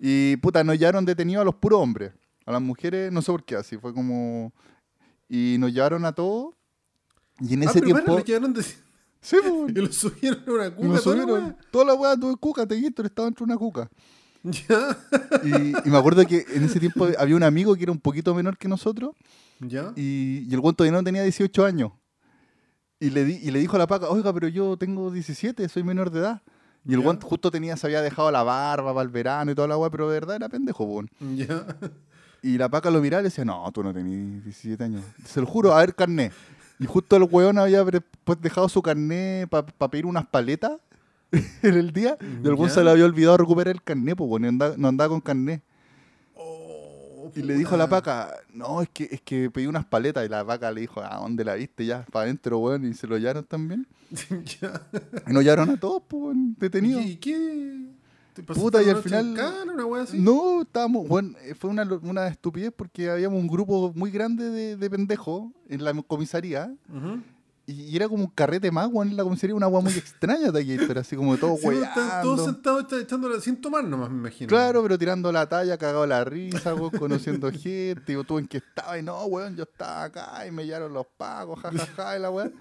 [0.00, 2.12] Y puta, nos llevaron detenidos a los puros hombres.
[2.46, 4.52] A las mujeres, no sé por qué, así fue como.
[5.28, 6.54] Y nos llevaron a todos.
[7.40, 8.16] Y en ah, ese pero tiempo.
[8.16, 9.70] le quedaron de- Sí, weón.
[9.76, 10.86] y lo subieron a una cuca.
[10.86, 11.44] toda la subieron.
[11.44, 11.56] wea.
[11.70, 13.90] Toda la weá tuve cuca, Teguitor estaba dentro de una cuca.
[14.44, 14.96] Ya.
[15.42, 18.34] Y, y me acuerdo que en ese tiempo había un amigo que era un poquito
[18.34, 19.12] menor que nosotros.
[19.60, 19.92] Ya.
[19.96, 21.92] Y, y el guan todavía no tenía 18 años.
[23.00, 25.82] Y le, di, y le dijo a la paca, oiga, pero yo tengo 17, soy
[25.82, 26.42] menor de edad.
[26.86, 27.04] Y el Ya.
[27.04, 29.90] guan justo tenía, se había dejado la barba para el verano y toda la weá,
[29.90, 31.08] pero de verdad era pendejo, weón.
[31.36, 31.64] Ya.
[32.42, 35.02] Y la paca lo miraba y le decía, no, tú no tenías 17 años.
[35.24, 36.30] Se lo juro, a ver carné.
[36.78, 37.82] Y justo el weón había
[38.24, 40.72] pues, dejado su carné para pedir unas paletas
[41.62, 42.16] en el día.
[42.20, 42.68] Y el Ya.
[42.68, 45.62] se le había olvidado recuperar el carné, pues, y andaba- no andaba con carné.
[46.36, 50.24] Oh, Y le dijo a la paca, no, es que, es que pedí unas paletas.
[50.26, 51.84] Y la paca le dijo, ¿a dónde la viste?
[51.86, 52.86] Ya, para adentro, weón.
[52.86, 53.86] Y se lo hallaron también.
[55.26, 57.04] Y nos hallaron a todos, pues, detenidos.
[57.04, 57.86] ¿Y qué?
[58.34, 60.18] ¿Te Puta, y al final- en Cana, una así?
[60.18, 64.76] No, estábamos, bueno, eh, fue una, una estupidez porque habíamos un grupo muy grande de,
[64.76, 66.74] de pendejos en la comisaría.
[66.88, 67.33] Y
[67.66, 70.98] y era como un carrete más, weón, en la comisaría, una weá muy extraña Taquillator,
[70.98, 74.48] así como todo Sí, están todos sentados echándola sin tomar nomás, me imagino.
[74.48, 78.58] Claro, pero tirando la talla, cagado la risa, weón, conociendo gente, y tú en qué
[78.58, 82.30] estaba, y no, weón, yo estaba acá, y me llevaron los pacos, jajaja, y la
[82.30, 82.54] weón.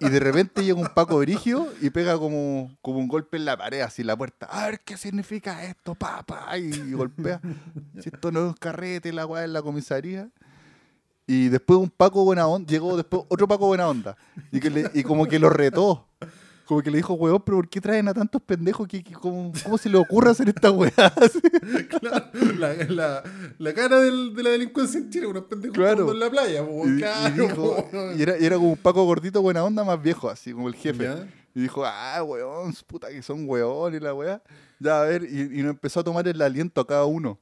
[0.00, 3.56] Y de repente llega un paco brigio y pega como, como un golpe en la
[3.56, 4.46] pared, así en la puerta.
[4.46, 7.40] A ver qué significa esto, papá, y golpea.
[8.00, 10.30] Si esto no es un carrete, la weá en la comisaría.
[11.26, 14.16] Y después un Paco buena onda, llegó después otro Paco buena onda.
[14.52, 16.06] Y, que le- y como que lo retó.
[16.66, 18.88] Como que le dijo, weón, pero ¿por qué traen a tantos pendejos?
[18.88, 20.92] ¿Qué, qué- cómo, cómo se le ocurre hacer esta weá?
[22.00, 22.26] Claro,
[22.58, 23.22] la, la,
[23.58, 26.10] la cara del- de la delincuencia en Chile, unos pendejos Claro.
[26.10, 26.62] en la playa.
[26.62, 30.28] Y, y dijo- y era, y era como un Paco gordito buena onda más viejo,
[30.30, 31.04] así como el jefe.
[31.04, 31.28] Ya.
[31.54, 34.42] Y dijo, ah, weón, puta que son weón y la weá.
[34.80, 37.38] Ya, a ver, y, y nos empezó a tomar el aliento a cada uno.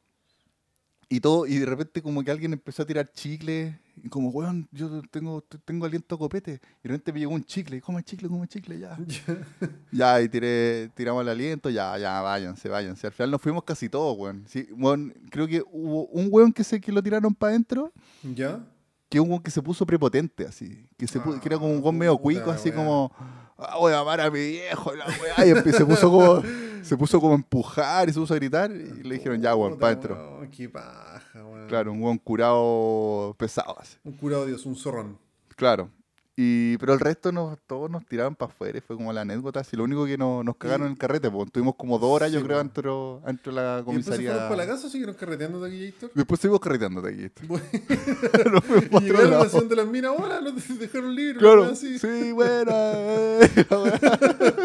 [1.12, 4.66] Y todo, y de repente como que alguien empezó a tirar chicle, y como, weón,
[4.72, 6.53] yo tengo, tengo aliento a copete.
[6.53, 8.96] Y de repente me llegó un chicle, come chicle, come chicle, ya.
[9.92, 13.07] Ya, y tiré, tiramos el aliento, ya, ya, váyanse, váyanse.
[13.09, 14.44] Al final nos fuimos casi todos, weón.
[14.48, 17.92] Sí, weón, creo que hubo un weón que, se, que lo tiraron para adentro,
[18.35, 18.64] ¿Ya?
[19.11, 20.87] que un weón que se puso prepotente, así.
[20.96, 23.12] Que, se pu- que era como un Ah, weón medio puta cuico, así como,
[23.59, 25.46] ah, voy a amar a mi viejo, la weá.
[25.68, 26.42] Y se puso como,
[26.83, 28.71] se puso como a empujar y se puso a gritar.
[28.71, 30.37] Y le dijeron, ya, weón, adentro.
[30.38, 31.68] weón, Qué paja, weón.
[31.68, 33.97] Claro, un weón curado pesado, así.
[34.05, 35.18] Un curado Dios, un zorrón.
[35.57, 35.90] Claro.
[36.35, 39.61] Y, pero el resto nos, todos nos tiraron para afuera y fue como la anécdota.
[39.61, 42.31] Así, lo único que no- nos cagaron en el carrete, pues tuvimos como dos horas,
[42.31, 44.31] Sí, yo creo, dentro, dentro de la ¿Y después se comisaría.
[44.31, 46.11] fueron para la casa o siguieron carreteando de Héctor?
[46.14, 47.47] Después seguimos carreteando de aquí.
[47.47, 47.64] Bueno,
[48.90, 49.45] Nos y llegaron a la lado.
[49.45, 51.38] nación de las minas, ahora los dejaron libres.
[51.38, 51.99] Claro, wea así.
[51.99, 52.73] sí, buena.
[53.42, 53.64] eh.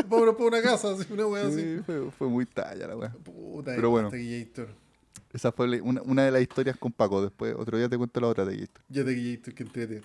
[0.08, 1.62] Vámonos para una casa, así, una wea así.
[1.62, 3.12] Sí, fue, fue muy talla la weá.
[3.12, 4.10] Puta, Pero bueno.
[4.10, 4.70] Taquillator.
[5.34, 7.22] Esa fue una, una de las historias con Paco.
[7.22, 8.80] Después, otro día te cuento la otra de esto.
[8.88, 10.02] Ya Taquillator, que entrete.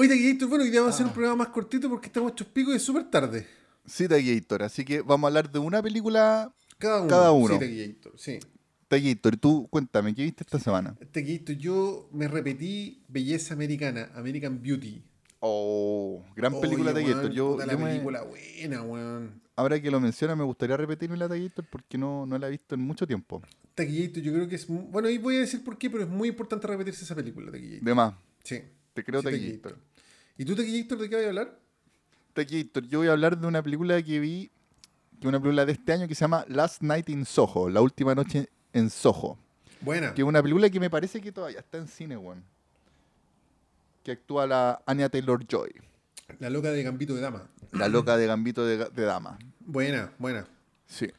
[0.00, 1.08] Oye, Taquillator, bueno, hoy día vamos a hacer Ah.
[1.08, 3.48] un programa más cortito porque estamos hechos picos y es súper tarde.
[3.84, 4.62] Sí, Taquillator.
[4.62, 7.08] Así que vamos a hablar de una película Cada uno.
[7.08, 7.54] Cada uno.
[7.54, 8.38] Sí, Taquillator, sí.
[8.86, 9.36] Taquillator.
[9.38, 10.94] Tú cuéntame, ¿qué viste esta semana?
[11.10, 15.02] Taquillator, yo me repetí Belleza Americana, American Beauty.
[15.40, 17.24] Oh, gran película Taquillator.
[17.24, 19.42] weón, Yo, puta, la yo me- película buena, weón.
[19.56, 22.76] ahora que lo menciona, me gustaría repetirme la Taquillator porque no, no la he visto
[22.76, 23.42] en mucho tiempo.
[23.74, 24.66] Taquillator, yo creo que es...
[24.68, 27.84] Bueno, ahí voy a decir por qué, pero es muy importante repetirse esa película, Taquillator.
[27.84, 28.60] De más, Sí.
[28.94, 29.60] te creo Sí.
[30.38, 31.58] ¿Y tú, Taquillator, de qué vas a hablar?
[32.32, 34.50] Taquillator, yo voy a hablar de una película que vi,
[35.20, 38.14] que una película de este año que se llama Last Night in Soho, La Última
[38.14, 39.36] Noche en Soho.
[39.80, 40.14] Buena.
[40.14, 42.44] Que es una película que me parece que todavía está en cine, weón.
[44.04, 45.70] Que actúa la Anya Taylor-Joy,
[46.38, 47.48] La loca de Gambito de Dama.
[47.72, 49.38] la loca de Gambito de, de Dama.
[49.60, 50.46] Buena, buena.
[50.86, 51.10] Sí.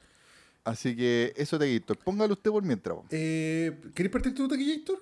[0.64, 1.98] Así que eso, Taquillator.
[1.98, 2.98] Póngalo usted por mientras.
[3.10, 5.00] Eh, ¿Querés partir tú, Taquillator?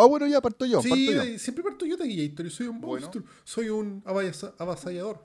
[0.00, 1.38] Ah, bueno, ya parto yo, sí, parto yo.
[1.38, 2.50] siempre parto yo, Taquillator.
[2.50, 3.00] Soy un Bueno.
[3.06, 3.24] monstruo.
[3.44, 4.02] Soy un
[4.58, 5.24] avasallador.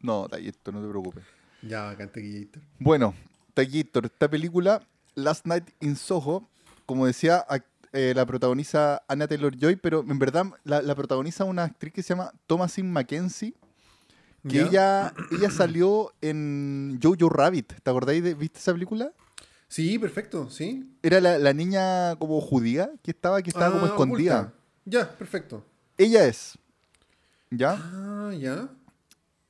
[0.00, 1.24] No, Taquillator, no te preocupes.
[1.62, 2.62] Ya, bacán, Taquillator.
[2.78, 3.14] Bueno,
[3.54, 4.80] Taquillator, esta película,
[5.14, 6.48] Last Night in Soho,
[6.86, 7.44] como decía,
[7.92, 12.10] eh, la protagoniza Anna Taylor-Joy, pero en verdad la, la protagoniza una actriz que se
[12.10, 13.54] llama Thomasin Mackenzie,
[14.48, 14.66] que ¿Ya?
[14.66, 17.72] ella, ella salió en Jojo Rabbit.
[17.82, 19.12] ¿Te acordáis de, viste esa película?
[19.68, 20.90] Sí, perfecto, sí.
[21.02, 24.38] Era la, la niña como judía que estaba, que estaba como Ah, escondida.
[24.40, 24.54] oculta.
[24.86, 25.64] Ya, perfecto.
[25.98, 26.56] Ella es.
[27.50, 27.72] ¿Ya?
[27.78, 28.68] Ah, ya.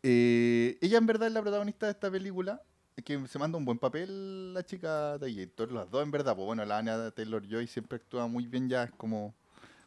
[0.03, 2.61] Eh, ella en verdad es la protagonista de esta película.
[2.97, 5.71] Es que se manda un buen papel la chica Taquillator.
[5.71, 6.35] Las dos en verdad.
[6.35, 8.85] Pues bueno, la Anya Taylor-Joy siempre actúa muy bien ya.
[8.85, 9.35] Es como,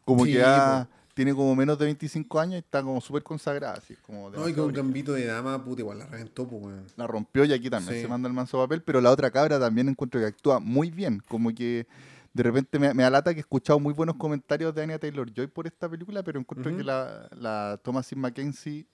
[0.04, 3.74] como Sí, que ya tiene como menos de 25 años y está como súper consagrada.
[3.74, 4.82] Así, como No, y con brígida.
[4.82, 8.02] Gambito de Dama, puta, igual la reventó, pues, la rompió y aquí también Sí.
[8.02, 11.22] se manda el manso papel, pero la otra cabra también encuentro que actúa muy bien,
[11.28, 11.86] como que
[12.32, 15.66] de repente me, me alata que he escuchado muy buenos comentarios de Anya Taylor-Joy por
[15.66, 18.86] esta película, pero encuentro que la, la Thomasin Mackenzie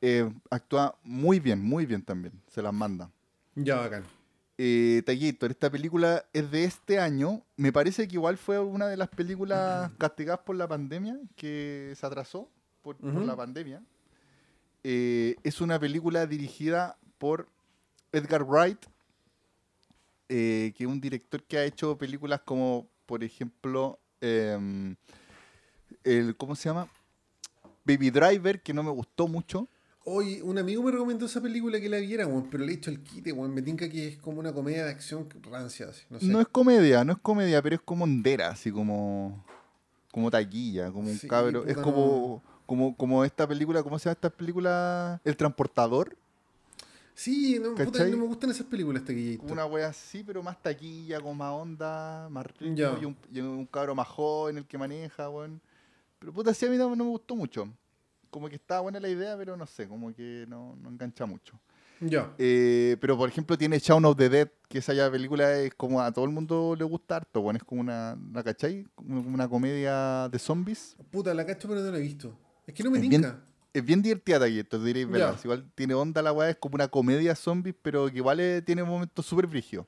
[0.00, 3.08] eh, actúa muy bien, muy bien también, se las manda.
[3.54, 4.02] Ya, bacán.
[4.56, 8.96] Eh, Taquillator, esta película es de este año, me parece que igual fue una de
[8.96, 12.48] las películas castigadas por la pandemia, que se atrasó
[12.82, 13.82] por, la pandemia.
[14.84, 17.48] Eh, es una película dirigida por
[18.12, 18.78] Edgar Wright,
[20.28, 24.94] eh, que es un director que ha hecho películas como, por ejemplo, em,
[26.04, 26.86] el, ¿cómo se llama?
[27.84, 29.68] Baby Driver, que no me gustó mucho.
[30.06, 32.90] Oye, un amigo me recomendó esa película que la viera, weón, pero le he hecho
[32.90, 33.54] el quite, weón.
[33.54, 36.26] Me tinca que es como una comedia de acción rancia, así, no sé.
[36.26, 39.42] No es comedia, no es comedia, pero es como hondera, así como,
[40.12, 41.64] como taquilla, como un Sí, cabro.
[41.64, 45.22] Es como, como, como esta película, ¿cómo se llama esta película?
[45.24, 46.14] El transportador.
[47.14, 49.38] Sí, no, puta, no me gustan esas películas, Taquillator.
[49.38, 53.40] Como una wea así, pero más taquilla, con más onda, más ritmo, y, un, y
[53.40, 55.62] un cabro más joven el que maneja, weón.
[56.18, 57.68] Pero puta, sí a mí no, no me gustó mucho.
[58.34, 61.56] Como que estaba buena la idea, pero no sé, como que no, no engancha mucho.
[62.00, 62.34] Ya.
[62.36, 66.00] Eh, pero por ejemplo tiene Shaun of the Dead, que esa ya película es como
[66.02, 68.88] a todo el mundo le gusta harto, bueno, es como una, ¿la cachai?
[68.96, 70.96] Como una comedia de zombies.
[71.12, 72.36] Puta, la cacho, pero no la he visto.
[72.66, 73.36] Es que no me Es bien-.
[73.72, 75.12] Es bien divertida Taquito, diréis, Ya.
[75.12, 75.40] ¿verdad?
[75.44, 78.82] Igual tiene onda la weá, es como una comedia zombies, pero que igual eh, tiene
[78.82, 79.86] momentos súper brígidos.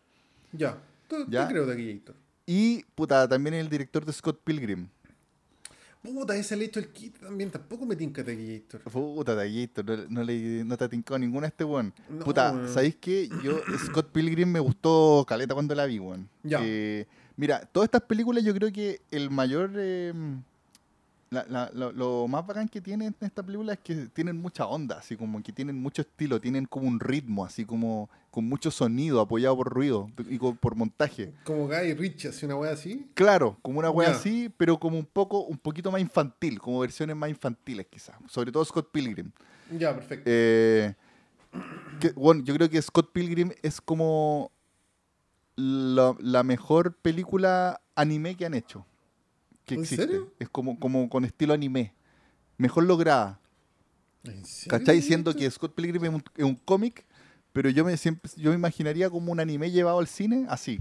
[0.52, 0.78] Ya.
[1.08, 1.48] Te Ya.
[1.48, 2.14] creo, Taquillator.
[2.46, 4.88] Y, puta, también el director de Scott Pilgrim.
[6.06, 7.50] Puta, ese le hecho el kit también.
[7.50, 8.80] Tampoco me tinca Taquillator.
[8.82, 11.92] Puta, Taquito, no, no, le, no te ha tincado ninguna a este weón.
[12.08, 12.68] No, Puta.
[12.68, 13.28] ¿sabéis qué?
[13.42, 16.28] Yo, Scott Pilgrim me gustó caleta cuando la vi, weón.
[16.42, 16.60] Ya.
[16.62, 19.72] Eh, mira, todas estas películas yo creo que el mayor...
[19.76, 20.12] eh,
[21.30, 24.66] la- la- lo, lo más bacán que tienen en esta película es que tienen mucha
[24.66, 28.70] onda, así como que tienen mucho estilo, tienen como un ritmo, así como con mucho
[28.70, 31.32] sonido apoyado por ruido y por montaje.
[31.44, 33.10] Como Guy Ritchie, así una wea así.
[33.14, 37.16] Claro, como una wea así, pero como un poco, un poquito más infantil, como versiones
[37.16, 38.16] más infantiles quizás.
[38.28, 39.30] Sobre todo Scott Pilgrim.
[39.70, 40.24] Ya, perfecto.
[40.26, 40.94] Eh,
[41.98, 44.52] que, bueno, yo creo que Scott Pilgrim es como
[45.56, 48.84] la, la mejor película anime que han hecho.
[49.66, 50.06] Que ¿En existe.
[50.06, 50.32] serio?
[50.38, 51.92] Es como, como con estilo anime.
[52.56, 53.40] Mejor lograda.
[54.24, 55.00] ¿En serio, ¿Cachai?
[55.00, 55.36] Taquillator?
[55.36, 57.04] que Scott Pilgrim es un, un cómic,
[57.52, 60.80] pero yo me, siempre, yo me imaginaría como un anime llevado al cine así.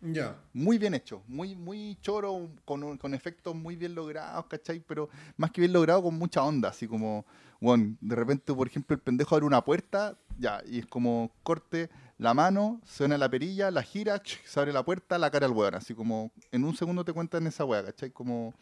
[0.00, 0.36] Ya.
[0.52, 4.80] Muy bien hecho, muy, muy choro, con, con efectos muy bien logrados, ¿cachai?
[4.80, 7.24] Pero más que bien logrado, con mucha onda, así como,
[7.60, 11.88] bueno, de repente, por ejemplo, el pendejo abre una puerta, ya, y es como corte
[12.22, 15.74] la mano, suena la perilla, la gira, se abre la puerta, la cara al weón,
[15.74, 18.10] así como en un segundo te cuentan esa weá, ¿cachai?
[18.10, 18.54] Como,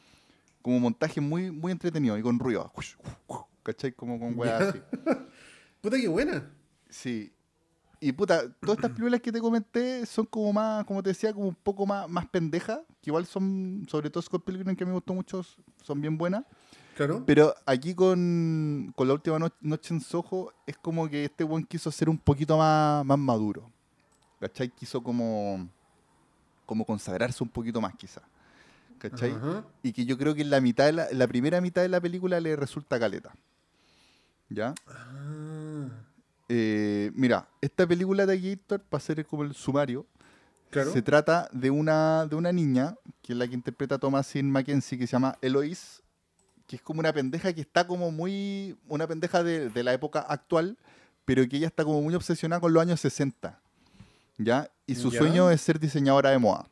[0.62, 2.72] como montaje muy, muy entretenido y con ruido,
[3.62, 3.92] ¿cachai?
[3.92, 4.80] Como con weá así.
[5.82, 6.50] Puta, qué buena.
[6.88, 7.32] Sí.
[8.00, 11.48] Y puta, todas estas películas que te comenté son como más, como te decía, como
[11.48, 15.12] un poco más, más pendejas, que igual son, sobre todo Scott Pilgrim, que me gustó
[15.12, 15.42] mucho,
[15.82, 16.44] son bien buenas.
[17.00, 17.22] Claro.
[17.24, 21.64] Pero aquí con, con la última no- noche en Soho, es como que este buen
[21.64, 23.70] quiso ser un poquito más, más maduro.
[24.38, 24.68] ¿Cachai?
[24.68, 25.66] Quiso como,
[26.66, 28.20] como consagrarse un poquito más, quizá.
[28.98, 29.34] ¿Cachai?
[29.82, 32.02] Y que yo creo que en la mitad de la, la primera mitad de la
[32.02, 33.32] película le resulta caleta.
[34.50, 34.74] ¿Ya?
[34.86, 35.86] Ah,
[36.50, 40.04] Eh, mira, esta película de Gator, para hacer como el sumario,
[40.68, 40.92] claro.
[40.92, 44.98] se trata de una, de una niña, que es la que interpreta a Thomasin Mackenzie,
[44.98, 45.99] que se llama Eloise,
[46.70, 48.76] que es como una pendeja que está como muy.
[48.88, 50.76] Una pendeja de, de la época actual,
[51.24, 53.58] pero que ella está como muy obsesionada con los años 60.
[54.38, 54.70] ¿Ya?
[54.86, 55.18] Y su Ya.
[55.18, 56.66] sueño es ser diseñadora de moda.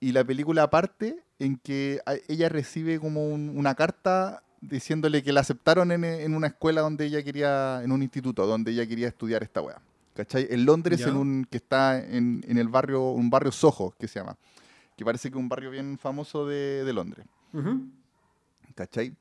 [0.00, 5.32] Y la película parte en que a- ella recibe como un- una carta diciéndole que
[5.32, 9.06] la aceptaron en, en una escuela donde ella quería, en un instituto donde ella quería
[9.06, 9.80] estudiar esta weá.
[10.14, 10.48] ¿Cachai?
[10.50, 11.08] En Londres, Ya.
[11.08, 14.36] en un, que está en, en el barrio, un barrio Soho, que se llama.
[14.96, 17.24] Que parece que es un barrio bien famoso de, de Londres.
[17.52, 17.86] Ujú.
[18.74, 19.14] ¿Cachai?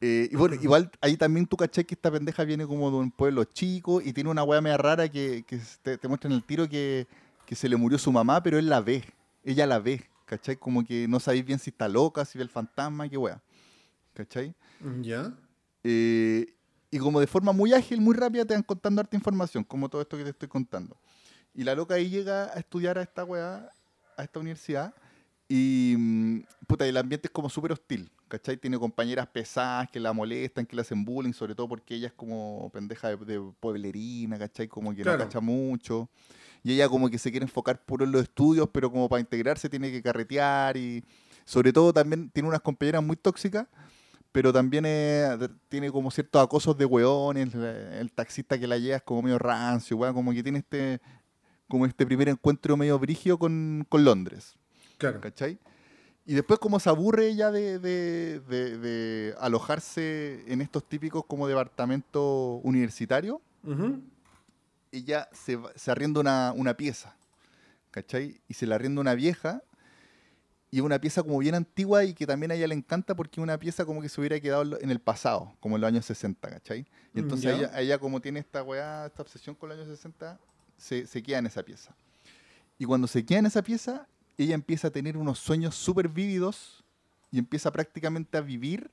[0.00, 3.10] Eh, y bueno, igual ahí también tú cachai que esta pendeja viene como de un
[3.10, 6.44] pueblo chico y tiene una weá media rara que, que te, te muestra en el
[6.44, 7.08] tiro que,
[7.44, 9.02] que se le murió su mamá, pero él la ve.
[9.42, 10.56] Ella la ve, ¿cachai?
[10.56, 13.40] Como que no sabéis bien si está loca, si ve el fantasma, qué weá.
[14.14, 14.54] ¿Cachai?
[15.00, 15.32] Ya.
[15.82, 16.54] Eh,
[16.90, 20.00] y como de forma muy ágil, muy rápida, te van contando harta información, como todo
[20.00, 20.96] esto que te estoy contando.
[21.54, 23.70] Y la loca ahí llega a estudiar a esta weá,
[24.16, 24.94] a esta universidad,
[25.48, 28.56] y mm, puta, el ambiente es como súper hostil, ¿cachai?
[28.56, 32.12] Tiene compañeras pesadas que la molestan, que le hacen bullying, sobre todo porque ella es
[32.12, 34.68] como pendeja de, de pueblerina, ¿cachai?
[34.68, 35.18] Como que Claro.
[35.18, 36.08] no cacha mucho.
[36.62, 39.68] Y ella como que se quiere enfocar puro en los estudios, pero como para integrarse
[39.68, 41.04] tiene que carretear y
[41.44, 43.66] sobre todo también tiene unas compañeras muy tóxicas
[44.30, 49.02] pero también eh, tiene como ciertos acosos de hueones, el taxista que la lleva es
[49.02, 51.00] como medio rancio, weón, como que tiene este
[51.66, 54.54] como este primer encuentro medio brigio con, con Londres,
[54.98, 55.20] Claro.
[55.22, 55.58] ¿cachai?
[56.30, 61.48] Y después como se aburre ella de, de- de- de alojarse en estos típicos como
[61.48, 63.38] departamentos universitarios,
[64.92, 67.16] ella se, se arrienda una, una pieza,
[67.90, 68.40] ¿cachai?
[68.46, 69.62] Y se la arrienda una vieja,
[70.70, 73.40] y es una pieza como bien antigua y que también a ella le encanta porque
[73.40, 76.04] es una pieza como que se hubiera quedado en el pasado, como en los años
[76.04, 76.80] 60, ¿cachai?
[76.80, 80.38] Y Mm, entonces ella, ella como tiene esta weá, esta obsesión con los años 60,
[80.76, 81.94] se, se queda en esa pieza.
[82.78, 84.06] Y cuando se queda en esa pieza,
[84.38, 86.84] ella empieza a tener unos sueños súper vívidos
[87.30, 88.90] y empieza prácticamente a vivir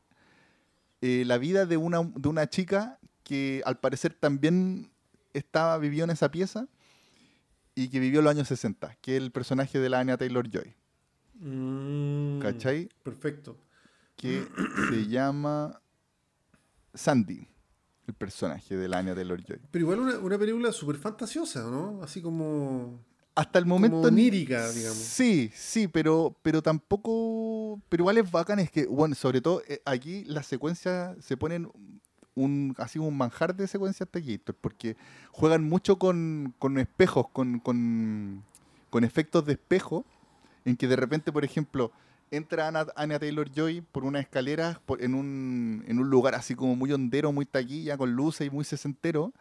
[1.02, 4.92] eh, la vida de una, de una chica que al parecer también
[5.34, 6.68] estaba, vivió en esa pieza
[7.76, 10.76] y que vivió los años 60, que es el personaje de la Anya Taylor-Joy,
[11.38, 12.90] Mm, ¿cachai?
[13.04, 13.58] Perfecto.
[14.16, 14.48] Que
[14.90, 15.82] se llama
[16.94, 17.48] Sandy,
[18.08, 19.60] el personaje de la Anya Taylor-Joy.
[19.70, 22.02] Pero igual una, una película súper fantasiosa, ¿no?
[22.02, 23.04] Así como.
[23.36, 23.98] Hasta el momento.
[23.98, 24.98] Como onírica, digamos.
[24.98, 27.80] Sí, sí, pero, pero tampoco.
[27.90, 31.70] Pero igual es bacán, es que, bueno, sobre todo eh, aquí las secuencias se ponen
[32.34, 34.96] un, así un manjar de secuencias de porque
[35.32, 38.44] juegan mucho con, con espejos, con, con,
[38.90, 40.06] con efectos de espejo,
[40.64, 41.92] en que de repente, por ejemplo,
[42.32, 46.92] entra Anna, Taylor Joy por una escalera en, un, en un lugar así como muy
[46.92, 49.34] hondero, muy taquilla, con luces y muy sesentero.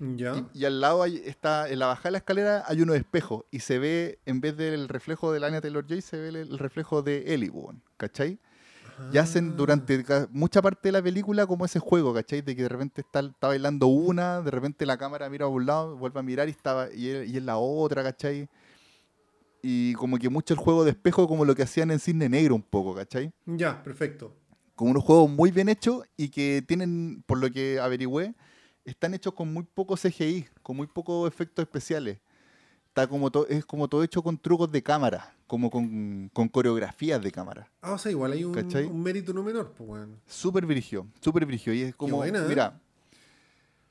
[0.00, 3.78] Y, al lado está, en la bajada de la escalera hay unos espejos y se
[3.78, 7.52] ve, en vez del reflejo de Anya Taylor Joy, se ve el, reflejo de Ellie,
[7.98, 8.38] ¿cachai?
[9.12, 9.54] Y hacen ah.
[9.56, 12.40] durante mucha parte de la película como ese juego, ¿cachai?
[12.40, 15.66] De que de repente está, está bailando una, de repente la cámara mira a un
[15.66, 18.48] lado, vuelve a mirar y, estaba, y, y es la otra, ¿cachai?
[19.62, 22.54] y como que mucho el juego de espejo como lo que hacían en Cine Negro
[22.54, 23.32] un poco, ¿cachai?
[23.46, 24.34] Ya, perfecto.
[24.74, 28.34] Como unos juegos muy bien hechos y que tienen, por lo que averigüé,
[28.84, 32.18] están hechos con muy poco CGI, con muy pocos efectos especiales.
[32.88, 37.70] Está como es como todo hecho con trucos de cámara, como con, coreografías de cámara.
[37.82, 40.16] Ah, o sea, igual hay un, mérito no menor, pues bueno.
[40.26, 41.72] Súper virigio, súper virigio.
[41.72, 42.32] Y es como, ¿eh?
[42.48, 42.80] mira,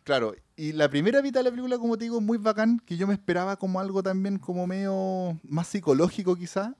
[0.10, 2.98] Claro, y la primera mitad de la película, como te digo, es muy bacán, que
[2.98, 6.76] yo me esperaba como algo también como medio más psicológico quizá,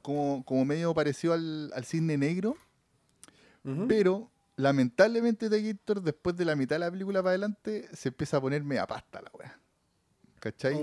[0.00, 2.56] como, como medio parecido al, al cisne negro,
[3.86, 8.36] pero lamentablemente The Gator, después de la mitad de la película para adelante, se empieza
[8.36, 9.58] a ponerme a pasta la weá.
[10.40, 10.76] ¿Cachai?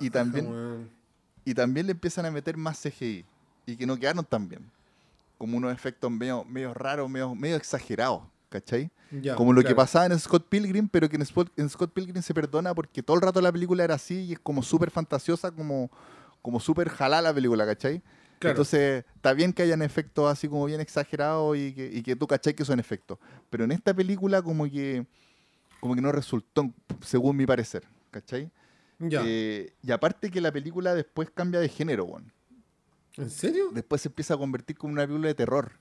[0.00, 0.90] y, también,
[1.44, 3.24] y también le empiezan a meter más CGI,
[3.66, 4.70] y que no quedaron tan bien.
[5.38, 8.22] Como unos efectos medio, medio raros, medio, medio exagerados.
[8.50, 8.90] ¿cachai?
[9.36, 13.02] como lo que pasaba en Scott Pilgrim, pero que en, Scott Pilgrim se perdona porque
[13.02, 15.90] todo el rato la película era así y es como súper fantasiosa, como,
[16.42, 18.02] como súper jalá la película, ¿cachai?
[18.42, 22.26] Entonces, está bien que hayan efectos así como bien exagerados y que, y que tú
[22.26, 23.18] cachai que son efectos.
[23.50, 25.06] Pero en esta película como que,
[25.80, 26.72] como que no resultó,
[27.02, 28.50] según mi parecer, ¿cachai?
[29.00, 32.32] Eh, y aparte que la película después cambia de género, weón.
[33.16, 33.70] ¿En serio?
[33.72, 35.72] Después se empieza a convertir como una película de terror.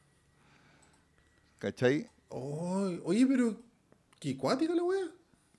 [1.59, 2.09] ¿Cachai?
[2.29, 3.61] oye, pero.
[4.19, 5.09] ¿Qué cuática la weá?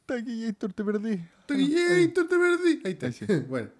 [0.06, 1.20] Taquillator, te perdí.
[1.46, 2.80] Taquillator, te perdí.
[2.84, 3.10] Ahí está.
[3.48, 3.70] bueno.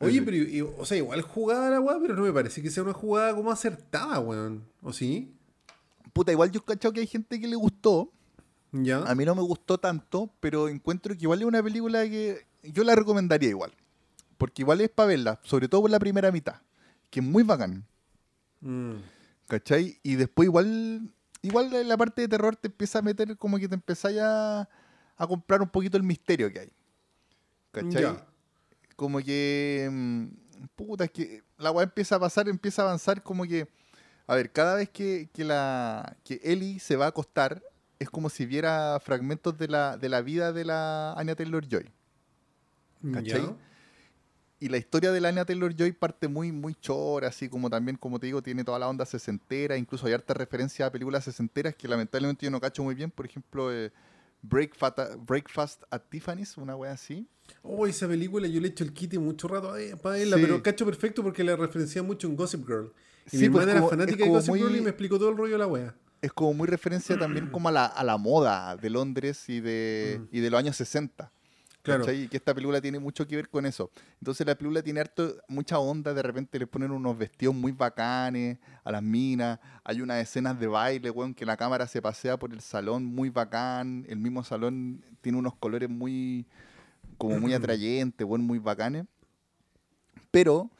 [0.00, 2.92] Oye, pero, o sea, igual jugada la weá, pero no me parece que sea una
[2.92, 4.64] jugada como acertada, weón.
[4.82, 5.34] ¿O sí?
[6.12, 8.12] Puta, igual yo he cachado que hay gente que le gustó.
[8.70, 8.98] Ya.
[8.98, 12.84] A mí no me gustó tanto, pero encuentro que igual es una película que yo
[12.84, 13.72] la recomendaría igual.
[14.36, 16.60] Porque igual es para verla, sobre todo por la primera mitad,
[17.10, 17.84] que es muy bacán.
[18.60, 18.94] Mm.
[19.48, 19.98] ¿Cachai?
[20.02, 21.10] Y después igual
[21.42, 24.68] igual la parte de terror te empieza a meter como que te empezáis a,
[25.16, 26.72] a comprar un poquito el misterio que hay.
[27.72, 28.16] ¿Cachai?
[28.98, 29.88] Como que.
[29.88, 30.26] Mm,
[30.74, 33.68] puta, es que la weá empieza a pasar, empieza a avanzar como que.
[34.26, 37.62] A ver, cada vez que, que, la, que Ellie se va a acostar,
[38.00, 41.88] es como si viera fragmentos de la, de la vida de la Anya Taylor Joy.
[43.12, 43.54] ¿Cachai?
[44.58, 47.96] y la historia de la Anya Taylor Joy parte muy, muy chora, así como también,
[47.96, 51.76] como te digo, tiene toda la onda sesentera, incluso hay harta referencia a películas sesenteras
[51.76, 53.92] que lamentablemente yo no cacho muy bien, por ejemplo, eh,
[54.42, 57.28] Breakfast, at Tiffany's, una wea así.
[57.62, 60.84] Oh, esa película yo le he hecho el kit mucho rato para verla, pero cacho
[60.84, 62.92] perfecto porque la referencia mucho en Gossip Girl.
[63.32, 65.58] Y mi pues, era fanática de Gossip Girl y me explicó todo el rollo de
[65.58, 65.94] la wea.
[66.20, 70.20] Es como muy referencia también como a la, a la moda de Londres y de,
[70.20, 70.36] mm.
[70.36, 71.32] y de los años 60.
[72.12, 73.90] Y que esta película tiene mucho que ver con eso.
[74.20, 78.58] Entonces la película tiene harto, mucha onda, de repente le ponen unos vestidos muy bacanes
[78.84, 82.52] a las minas, hay unas escenas de baile, weón, que la cámara se pasea por
[82.52, 86.46] el salón muy bacán, el mismo salón tiene unos colores muy,
[87.16, 89.04] como muy atrayentes, weón, muy bacanes.
[90.30, 90.70] Pero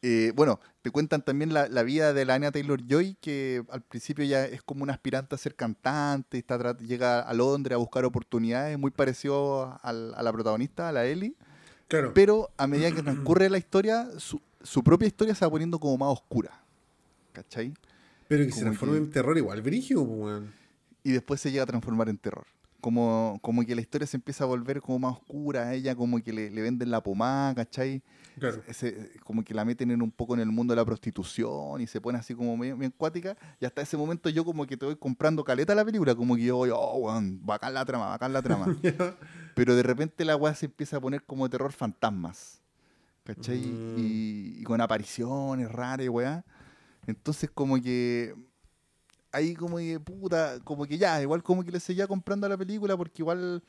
[0.00, 4.24] eh, bueno, te cuentan también la, vida de la Anya Taylor Joy, que al principio
[4.24, 8.78] ya es como una aspirante a ser cantante, está, llega a Londres a buscar oportunidades,
[8.78, 11.34] muy parecido a, la protagonista, a la Ellie.
[11.88, 12.12] Claro.
[12.14, 14.40] Pero a medida que transcurre la historia, su,
[14.84, 16.62] propia historia se va poniendo como más oscura.
[17.32, 17.74] ¿Cachai?
[18.28, 20.06] Pero que se transforma en terror igual, brigio,
[21.02, 22.46] Y después se llega a transformar en terror.
[22.80, 26.22] Como, como que la historia se empieza a volver como más oscura, a ella como
[26.22, 28.02] que le, le venden la pomada, ¿cachai?
[29.24, 32.00] como que la meten en un poco en el mundo de la prostitución y se
[32.00, 33.36] pone así como medio, bien cuática.
[33.60, 36.44] Y hasta ese momento yo como que te voy comprando caleta la película, como que
[36.44, 38.76] yo voy, oh, weón, bacán la trama, bacán la trama.
[39.54, 42.60] Pero de repente la weá se empieza a poner como terror fantasmas.
[43.24, 43.58] ¿Cachai?
[43.58, 43.94] Mm.
[43.98, 46.44] Y, con apariciones raras y weá.
[47.06, 48.34] Entonces como que
[49.38, 52.96] ahí como que puta, como que ya, igual como que le seguía comprando la película
[52.96, 53.62] porque igual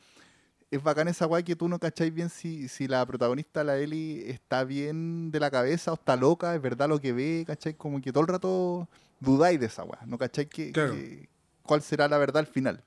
[0.70, 4.22] es bacán esa guay que tú no cacháis bien si, si la protagonista, la Eli,
[4.26, 7.74] está bien de la cabeza o está loca, es verdad lo que ve, ¿cachai?
[7.74, 11.28] Como que todo el rato dudáis de esa guay, ¿no cacháis que,
[11.64, 12.84] cuál será la verdad al final?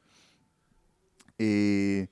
[1.37, 2.07] Eh,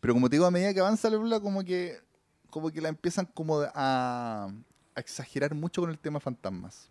[0.00, 2.04] pero como te digo, a medida que avanza la película, como que
[2.50, 4.48] como que la empiezan como a,
[4.94, 6.88] a exagerar mucho con el tema fantasmas.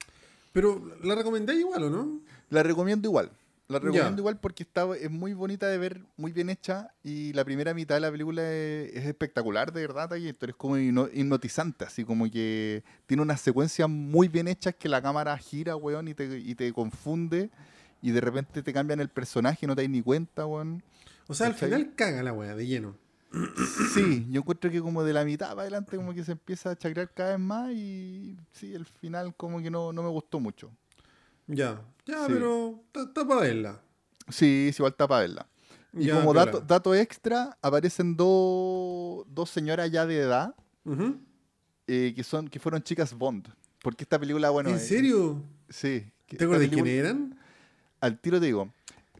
[0.55, 2.21] Pero la recomendáis igual, ¿o no?
[2.49, 3.29] La recomiendo igual.
[3.67, 4.19] La recomiendo Ya.
[4.21, 7.95] igual porque está, es muy bonita de ver, muy bien hecha y la primera mitad
[7.95, 10.51] de la película es, es espectacular, de verdad, Taquillator.
[10.51, 15.01] Es como hipno- hipnotizante, así como que tiene unas secuencias muy bien hechas que la
[15.01, 17.49] cámara gira, weón, y te, y te confunde
[18.01, 20.81] y de repente te cambian el personaje y no te das ni cuenta, weón.
[21.27, 22.95] O sea, al final caga la wea, de lleno.
[23.93, 26.75] Sí, yo encuentro que como de la mitad para adelante como que se empieza a
[26.75, 30.71] chacrear cada vez más y sí, el final como que no, no me gustó mucho.
[31.47, 32.33] Ya, ya, Sí.
[32.33, 33.81] pero está para verla.
[34.29, 35.47] Sí, sí, igual está para verla.
[35.93, 40.55] Y Ya, como dato, dato extra, aparecen dos dos señoras ya de edad
[41.87, 43.47] eh, que son que fueron chicas Bond.
[43.81, 44.69] Porque esta película, bueno...
[44.69, 45.43] ¿En eh, serio?
[45.69, 46.11] sí.
[46.25, 47.39] que ¿Te acuerdas de quién eran?
[48.01, 48.73] Al tiro te digo.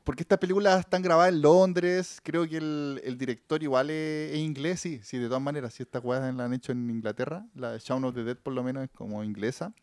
[0.06, 4.38] Porque estas películas están grabadas en Londres, creo que el, el director igual es, es
[4.38, 7.72] inglés, sí, sí, de todas maneras, si estas weas la han hecho en Inglaterra, la
[7.72, 9.74] de Shaun of the Dead por lo menos es como inglesa.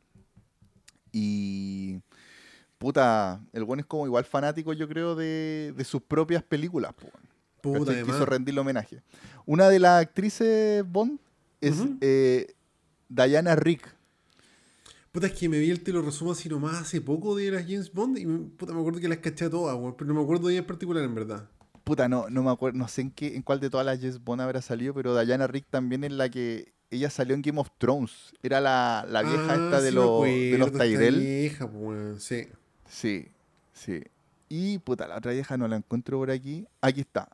[1.11, 1.99] Y
[2.79, 7.11] puta, el buen es como igual fanático yo creo de, de sus propias películas, po,
[7.63, 8.13] Puta, además.
[8.13, 9.03] Quiso rendirle homenaje.
[9.47, 11.21] Una de las actrices Bond
[11.61, 12.55] es eh,
[13.09, 13.95] Diana Rick.
[15.13, 17.63] Puta, es que me vi el te lo resumo así nomás hace poco de las
[17.65, 20.47] James Bond y puta, me acuerdo que las caché todas, weón, pero no me acuerdo
[20.49, 21.49] de ella en particular, en verdad.
[21.85, 24.25] Puta, no, no me acuerdo, no sé en qué, en cuál de todas las James
[24.25, 27.69] Bond habrá salido, pero Diana Rick también es la que ella salió en Game of
[27.77, 28.33] Thrones.
[28.43, 31.19] Era la, la vieja Ah, esta de, sí los de los Tyrell.
[31.19, 32.47] vieja, weón, sí.
[32.89, 33.29] Sí,
[33.75, 34.03] sí.
[34.49, 36.67] Y puta, la otra vieja no la encuentro por aquí.
[36.81, 37.29] Aquí está.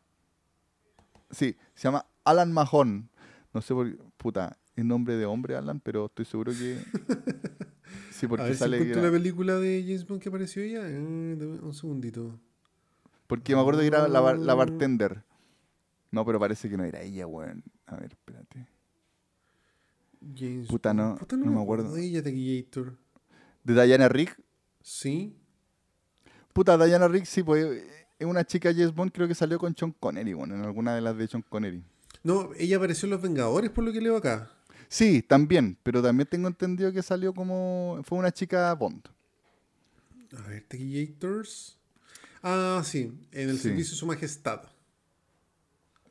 [1.31, 3.09] Sí, se llama Alan Mahon.
[3.53, 6.79] No sé por puta, es nombre de hombre Alan, pero estoy seguro que
[8.19, 10.81] sí a porque si sale encuentro era- la película de James Bond que apareció ella.
[10.89, 12.39] Eh, dame un segundito.
[13.27, 14.57] porque me acuerdo que era la, bar- la Oh.
[14.57, 15.23] bartender.
[16.11, 17.63] No, pero parece que no era ella, weón.
[17.87, 18.67] A ver, espérate.
[20.37, 21.95] James Puta, no- Puta, no me acuerdo.
[21.95, 22.97] de ella, Taquillator.
[23.65, 24.41] De Diana Rick,
[24.81, 25.37] Sí.
[26.55, 27.85] Puta, Diana Rick, sí, pues
[28.19, 31.03] es una chica James Bond, creo que salió con Sean Connery, bueno, en alguna de
[31.03, 31.85] las de Sean Connery.
[32.25, 34.51] No, ella apareció en Los Vengadores, por lo que leo acá.
[34.89, 38.01] Sí, también, pero también tengo entendido que salió como.
[38.05, 39.03] Fue una chica Bond.
[40.37, 41.77] A ver, Taquillators.
[42.43, 43.65] Ah, sí, en el Sí.
[43.65, 44.63] servicio de su majestad.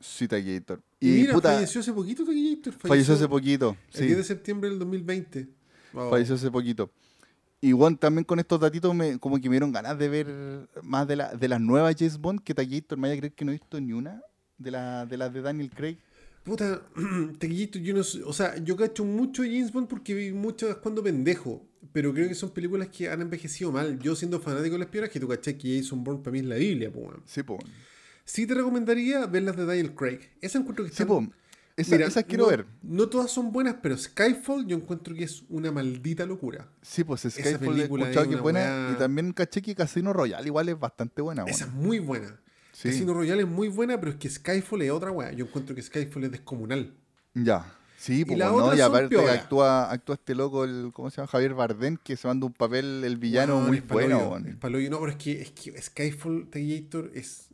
[0.00, 0.80] Sí, Taquillator.
[1.00, 2.72] Y, mira, puta, falleció hace poquito Taquillator.
[2.74, 3.76] falleció hace poquito.
[3.94, 5.48] El 10 de Sí, septiembre del 2020.
[5.92, 6.10] Wow.
[6.10, 6.90] falleció hace poquito.
[7.60, 11.16] Bueno, también con estos datitos me, como que me dieron ganas de ver más de,
[11.16, 13.54] la, de las nuevas James Bond que Taquillator me vaya a creer que no he
[13.54, 14.22] visto ni una
[14.58, 15.98] de, la, de las de Daniel Craig.
[16.48, 16.82] Puta,
[17.38, 21.02] Taquillito, yo no sé, o sea, yo cacho mucho James Bond porque vi muchas cuando
[21.02, 23.98] pendejo, pero creo que son películas que han envejecido mal.
[23.98, 26.90] Yo siendo fanático del espionaje, tú cachai que Jason Bourne para mí es la Biblia,
[26.92, 27.22] weón.
[27.26, 27.60] Sí, pues.
[28.24, 30.20] Sí te recomendaría ver las de Daniel Craig.
[30.40, 31.28] Esa encuentro que Sí, están- pues.
[31.76, 32.66] Esa, Mira, esas quiero no- ver.
[32.82, 36.68] No todas son buenas, pero Skyfall yo encuentro que es una maldita locura.
[36.82, 38.60] Sí, pues Skyfall he escuchado es que buena.
[38.88, 41.44] weá- Y también caché que Casino Royale igual es bastante buena.
[41.44, 42.40] Esa es muy buena.
[42.80, 42.90] Sí.
[42.90, 45.32] Casino Royale es muy buena, pero es que Skyfall es otra weá.
[45.32, 46.94] Yo encuentro que Skyfall es descomunal.
[47.34, 47.74] Ya.
[47.96, 51.26] Sí, pues bueno, otras y aparte actúa, actúa este loco, el, ¿cómo se llama?
[51.26, 54.18] Javier Bardem, que se manda un papel, el villano, Weón, muy bueno.
[54.18, 54.46] paloyo, weón.
[54.46, 54.90] es paloyo.
[54.90, 57.48] No, pero es que, es que Skyfall Taquillator es,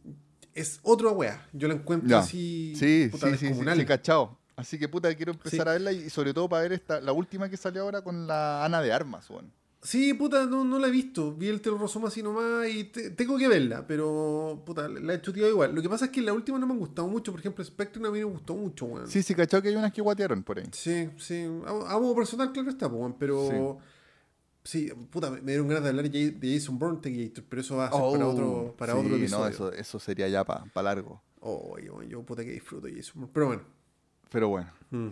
[0.53, 1.49] es otra weá.
[1.55, 2.18] Yo la encuentro Ya.
[2.18, 4.39] así Sí, puta, sí, sí, sí, sí, cachao.
[4.57, 5.68] Así que puta, quiero empezar Sí.
[5.70, 8.62] a verla y, sobre todo para ver esta, la última que salió ahora con la
[8.66, 9.51] Ana de Armas, weón.
[9.85, 11.35] Sí, puta, no, no la he visto.
[11.35, 15.51] Vi el terrorosoma así nomás y te- tengo que verla, pero puta, la he chuteado
[15.51, 15.74] igual.
[15.74, 17.30] Lo que pasa es que la última no me han gustado mucho.
[17.32, 19.07] Por ejemplo, Spectrum a mí me gustó mucho, weón.
[19.07, 20.64] Sí, sí, cachao que hay unas que guatearon por ahí.
[20.72, 21.45] Sí, sí.
[21.66, 23.78] A, modo personal, claro está, weón, pero.
[24.66, 24.91] Sí.
[25.11, 26.99] puta, me dieron ganas de hablar de Ja- de Jason Bourne
[27.47, 29.49] pero eso va a ser para Oh, otro, para sí, otro No, episodio.
[29.51, 31.20] eso, eso sería ya para largo.
[31.41, 33.30] Oh, yo, yo puta que disfruto Jason Bourne.
[33.35, 33.62] Pero bueno.
[34.30, 34.70] Pero bueno.
[34.91, 35.09] Mm.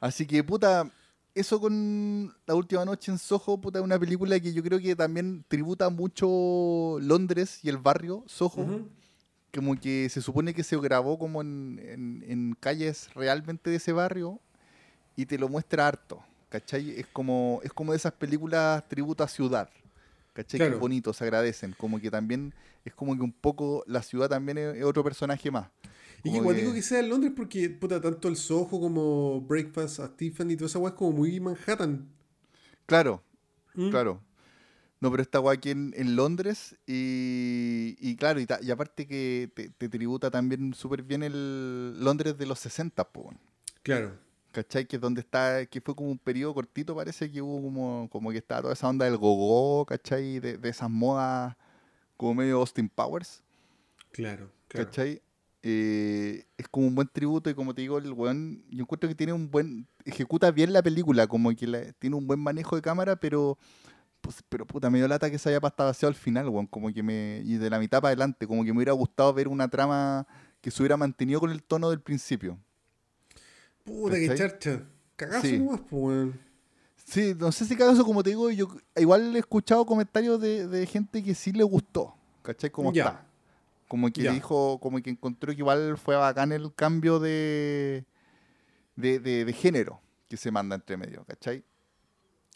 [0.00, 0.90] Así que, puta,
[1.34, 5.44] eso con La Última Noche en Soho, puta, una película que yo creo que también
[5.48, 8.64] tributa mucho Londres y el barrio Soho.
[9.54, 13.92] Como que se supone que se grabó como en, en- en calles realmente de ese
[13.92, 14.38] barrio
[15.16, 16.22] y te lo muestra harto.
[16.50, 16.90] ¿Cachai?
[16.98, 19.68] Es como, es como de esas películas tributo a ciudad.
[20.32, 20.58] ¿Cachai?
[20.58, 20.72] Claro.
[20.74, 21.74] Que bonito, se agradecen.
[21.78, 22.54] Como que también
[22.84, 25.68] es como que un poco la ciudad también es, es otro personaje más.
[26.24, 29.40] Y que igual que- digo que sea en Londres porque, puta, tanto el Soho como
[29.42, 32.08] Breakfast at Tiffany y toda esa weá es como muy Manhattan.
[32.86, 33.22] Claro,
[33.74, 33.90] Mm.
[33.90, 34.20] Claro.
[35.00, 39.06] No, pero está guay aquí en, en Londres y, y claro, y, ta- y aparte
[39.06, 43.32] que te, te tributa también súper bien el Londres de los 60, po.
[43.82, 44.18] Claro.
[44.52, 44.86] ¿cachai?
[44.86, 48.30] Que es donde está, que fue como un periodo cortito, parece que hubo como, como
[48.32, 50.40] que estaba toda esa onda del gogo, ¿cachai?
[50.40, 51.56] De, de esas modas
[52.16, 53.42] como medio Austin Powers,
[54.12, 54.50] Claro.
[54.68, 54.86] claro.
[54.88, 55.22] ¿cachai?
[55.62, 59.14] Eh, es como un buen tributo y como te digo, el weón, yo encuentro que
[59.14, 62.82] tiene un buen, ejecuta bien la película, como que la- tiene un buen manejo de
[62.82, 63.58] cámara, pero,
[64.20, 67.02] pues, pero puta, me dio lata que se haya pastado al final, weón, como que
[67.02, 70.26] me, y de la mitad para adelante, como que me hubiera gustado ver una trama
[70.60, 72.58] que se hubiera mantenido con el tono del principio.
[73.84, 74.82] Puta, que charcha.
[75.16, 75.58] Cagazo Sí.
[75.58, 76.40] nomás, pues, weón.
[77.04, 80.68] Sí, no sé si cada eso, como te digo, yo igual he escuchado comentarios de,
[80.68, 82.70] de gente que sí le gustó, ¿cachai?
[82.70, 83.04] Como Ya.
[83.04, 83.26] está.
[83.90, 84.32] Como que Ya.
[84.32, 88.04] dijo, como que encontró que igual fue bacán el cambio de,
[88.94, 91.64] de, de- de género que se manda entre medio, ¿cachai?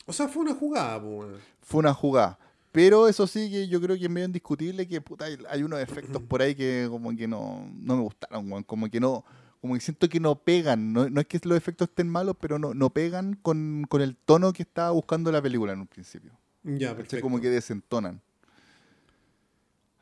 [0.07, 1.43] O sea, fue una jugada, pues.
[1.61, 2.39] Fue una jugada.
[2.70, 6.22] Pero eso sí que yo creo que es medio indiscutible que puta, hay, unos efectos
[6.22, 8.62] por ahí que como que no, no me gustaron, weón.
[8.62, 9.24] Como que no,
[9.61, 10.93] como que siento que no pegan.
[10.93, 14.14] No, no es que los efectos estén malos, pero no, no pegan con, con el
[14.14, 16.30] tono que estaba buscando la película en un principio.
[16.62, 17.22] Ya, perfecto.
[17.24, 18.20] Como que desentonan.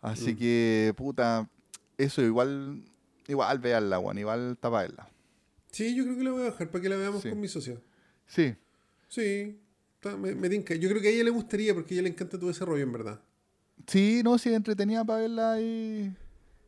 [0.03, 0.37] Así Mm.
[0.37, 1.49] que, puta,
[1.97, 2.83] eso igual,
[3.29, 5.09] igual veanla, weón, igual taparla.
[5.71, 7.31] Sí, yo creo que la voy a bajar para que la veamos Sí.
[7.31, 7.79] con mi socia.
[8.27, 8.55] Sí,
[9.09, 9.59] Sí,
[10.19, 10.75] me, me tinca.
[10.75, 12.93] Yo creo que a ella le gustaría porque a ella le encanta tu desarrollo, en
[12.93, 13.21] verdad.
[13.87, 16.15] sí, no, sí, entretenida para verla ahí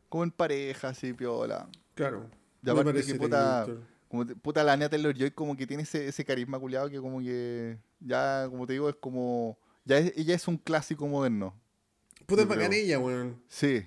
[0.09, 1.67] como en pareja, así, piola.
[1.93, 2.29] Claro.
[2.63, 3.67] Y me parece, que puta,
[4.07, 7.19] como te- puta la Anya Taylor-Joy como que tiene ese, ese carisma culiado que como
[7.19, 11.53] que ya, como te digo, es como, ya es- ella es un clásico moderno.
[12.25, 13.41] Puta, ella, weón.
[13.47, 13.85] Sí,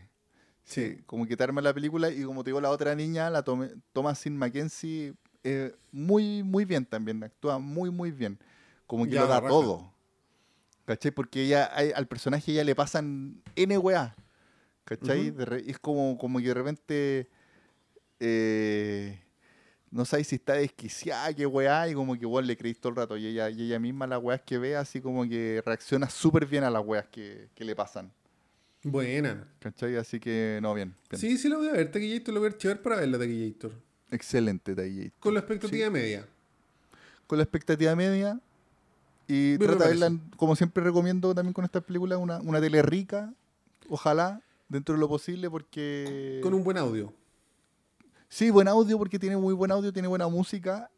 [0.65, 4.37] sí, como arma la película y como te digo, la otra niña, la Tome- Thomasin
[4.37, 5.15] Mackenzie,
[5.45, 8.39] eh, muy, muy bien también, actúa muy, muy bien.
[8.87, 9.49] Como que Ya, lo da raja.
[9.49, 9.93] todo.
[10.85, 11.11] ¿Cachai?
[11.11, 14.15] Porque ella, hay- al personaje ella le pasan N weá.
[14.85, 15.31] ¿Cachai?
[15.33, 17.29] Re- es como, como que de repente
[18.21, 19.21] eh,
[19.91, 22.97] no sabes si está desquiciada, qué weá, y como que vos le creís todo el
[22.97, 23.17] rato.
[23.17, 26.65] Y ella, y ella misma las weas que ve, así como que reacciona súper bien
[26.65, 28.13] a las weas que, que le pasan.
[28.91, 29.49] Buena.
[29.59, 29.97] ¿Cachai?
[29.97, 30.95] Así que, no, bien.
[31.11, 31.21] bien.
[31.21, 33.73] Sí, sí la voy a ver, Taquillator, la voy a archivar para verla, Taquillator.
[34.11, 35.13] Excelente, Taillate.
[35.21, 36.27] Con la expectativa media.
[37.27, 38.41] Con la expectativa media.
[39.27, 42.81] Y Me trata de verla, como siempre recomiendo también con estas películas, una, una tele
[42.81, 43.35] rica,
[43.89, 46.41] ojalá, dentro de lo posible, porque...
[46.43, 47.13] Con un buen audio.
[48.31, 50.91] Sí, buen audio, porque tiene muy buen audio, tiene buena música,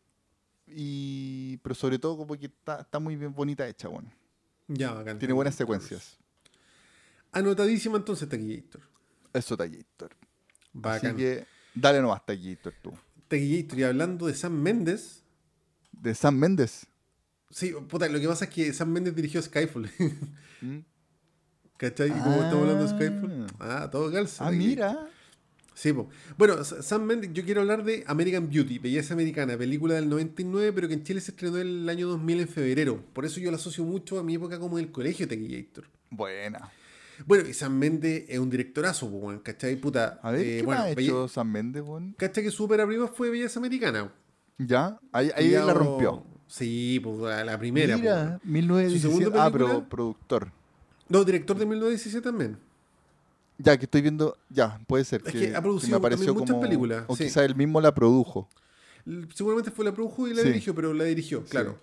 [0.69, 4.09] y pero sobre todo como que está, está muy bien bonita hecha, bueno.
[4.69, 5.19] Ya, bacán.
[5.19, 5.83] Tiene buenas Taquillator.
[5.83, 6.20] secuencias.
[7.33, 8.81] Anotadísima entonces, Taquillator.
[9.33, 10.11] Eso, Tallator.
[10.73, 11.11] Bacán.
[11.15, 12.93] Así que dale nomás, Tallator, tú.
[13.29, 15.23] Taquillator, y hablando de Sam Méndez.
[15.93, 16.87] De Sam Méndez.
[17.51, 19.91] Sí, puta, lo que pasa es que Sam Méndez dirigió Skyfall.
[20.61, 20.79] ¿Mm?
[21.77, 22.09] ¿Cachai?
[22.09, 22.97] Y como estamos hablando de Ah.
[22.97, 23.47] Skyfall.
[23.59, 24.45] Ah, todo calza.
[24.47, 24.69] Ah, Taquillator.
[24.69, 25.09] mira.
[25.73, 26.11] Sí, po.
[26.37, 30.89] Bueno, Sam Mendes, yo quiero hablar de American Beauty, Belleza Americana, película del 99, pero
[30.89, 33.03] que en Chile se estrenó el año 2000 en febrero.
[33.15, 35.87] Por eso yo la asocio mucho a mi época como del colegio Tequillator.
[36.11, 36.71] Buena.
[37.27, 39.77] Bueno, y Sam Mendes es un directorazo, weón, ¿cachai?
[39.77, 40.19] Puta.
[40.23, 42.15] A ver, eh, ¿qué bueno, más ha Belle- hecho Sam Méndez, weón?
[42.19, 44.13] ¿Cachai que su ópera prima fue Belleza Americana?
[44.59, 46.25] Ya, ahí, ahí la rompió.
[46.47, 47.97] Sí, pues la, primera.
[47.97, 48.41] Mira, weón.
[48.45, 49.01] 1917.
[49.01, 50.51] ¿Su segunda Ah, pero productor.
[51.09, 52.59] No, director de 1917 también.
[53.59, 54.37] Ya, que estoy viendo.
[54.49, 55.23] Ya, puede ser.
[55.27, 57.25] Es que, que ha producido me apareció muchas como- películas, O sí.
[57.25, 58.49] quizá él mismo la produjo.
[59.35, 60.49] Seguramente fue la produjo y la Sí.
[60.49, 61.79] dirigió, pero la dirigió, claro.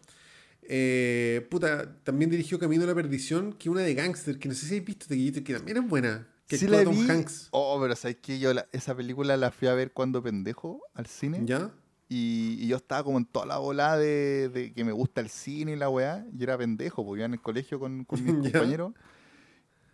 [0.69, 4.53] Eh, puta, también dirigió Camino a la Perdición, que es una de Gangster, que no
[4.53, 6.27] sé si habéis visto, Tequillito, que también es buena.
[6.47, 7.09] Que sí actúa la Tom vi.
[7.11, 7.47] Hanks.
[7.51, 8.39] Oh, pero ¿sabes qué?
[8.39, 11.41] Yo la- esa película la fui a ver cuando pendejo al cine.
[11.45, 11.71] ¿Ya?
[12.09, 15.29] Y, y yo estaba como en toda la bola de, de que me gusta el
[15.29, 16.25] cine y la weá.
[16.37, 18.51] Y era pendejo, porque iba en el colegio con, con mis Ya.
[18.59, 18.93] compañeros.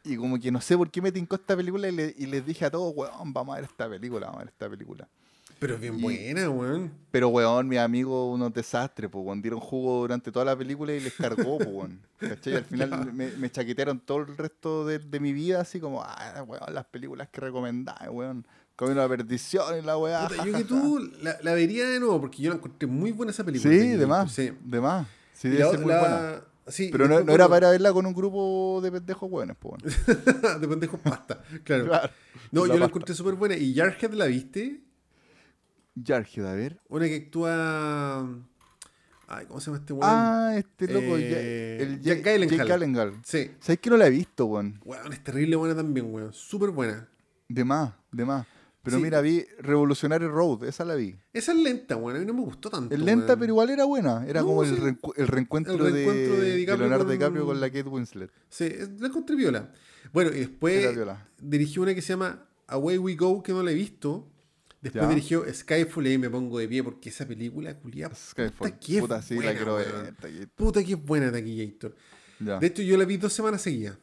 [0.03, 2.45] Y como que no sé por qué me tincó esta película y, le- y les
[2.45, 5.07] dije a todos, weón, vamos a ver esta película, vamos a ver esta película.
[5.63, 6.91] Pero es bien Y- buena, weón.
[7.09, 9.41] Pero, weón, mis amigos, unos desastres, pues, weón.
[9.41, 12.01] Dieron jugo durante toda la película y les cargó, pues, weón.
[12.19, 12.55] ¿Cachai?
[12.55, 16.43] Al final me, me chaquetearon todo el resto de, de mi vida, así como, ah,
[16.45, 18.45] weón, las películas que recomendás, weón.
[18.75, 20.27] Camino a la perdición y la weá.
[20.27, 20.67] Puta, yo que ja".
[20.67, 23.71] tú la, la vería de nuevo, porque yo la encontré muy buena esa película.
[23.73, 24.31] Sí, de más.
[24.33, 24.51] Sí.
[24.65, 25.07] De más.
[25.33, 26.41] Sí, Y debe la- ser muy la- buena.
[26.67, 29.75] sí, Pero no, no era bueno, para verla con un grupo de pendejos weones, pues,
[29.83, 30.59] weón.
[30.61, 31.85] de pendejos pasta, claro.
[31.85, 32.09] Claro.
[32.51, 33.55] No, La yo la encontré súper buena.
[33.55, 34.81] ¿Y Jarhead la viste?
[36.01, 36.79] Jarhead, a ver.
[36.89, 38.27] Una que actúa...
[39.27, 40.03] Ay, ¿cómo se llama este weón?
[40.05, 42.23] Ah, este loco, Eh, el Jack.
[43.23, 43.51] Sí.
[43.59, 44.79] ¿Sabes que no la he visto, weón?
[44.83, 46.33] Weón, es terrible buena también, weón.
[46.33, 47.07] Súper buena.
[47.47, 48.45] De más, de más.
[48.83, 49.03] Pero Sí.
[49.03, 51.15] mira, vi Revolutionary Road, esa la vi.
[51.31, 52.17] Esa es lenta, weón.
[52.17, 52.93] A mí no me gustó tanto.
[52.93, 53.39] Es lenta, weón.
[53.39, 54.25] pero igual era buena.
[54.27, 54.71] Era No, como sí.
[54.75, 57.67] el, reencu- el reencuentro, El reencuentro de, de de DiCaprio Leonardo con- DiCaprio con la
[57.69, 58.31] Kate Winslet.
[58.49, 58.69] Sí,
[58.99, 59.71] la encontré viola.
[60.11, 60.85] Bueno, y después
[61.41, 64.27] dirigió una que se llama Away We Go, que no la he visto.
[64.83, 65.09] Después Ya.
[65.09, 68.51] dirigió Skyfall y ahí me pongo de pie porque esa película, culiada, Skyfall.
[68.73, 70.49] puta que Puta, sí, buena, la quiero ver.
[70.55, 71.95] Puta que es buena Taquillator.
[72.39, 72.59] Ya.
[72.59, 73.97] De hecho, yo la vi dos semanas seguidas.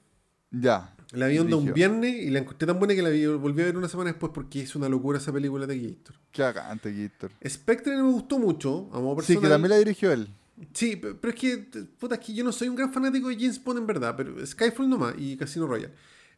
[0.51, 0.97] ya.
[1.13, 3.65] La vi onda un viernes y la encontré tan buena que la vi, volví a
[3.65, 6.15] ver una semana después porque es una locura esa película de Gator.
[6.31, 7.33] Qué bacante, Gator.
[7.49, 9.43] Spectre no me gustó mucho, a modo Sí, personal.
[9.43, 10.29] que también la dirigió él.
[10.73, 11.59] Sí, pe- pero es que,
[11.99, 14.47] puta, es que yo no soy un gran fanático de James Bond en verdad, pero
[14.47, 15.93] Skyfall nomás y Casino Royale.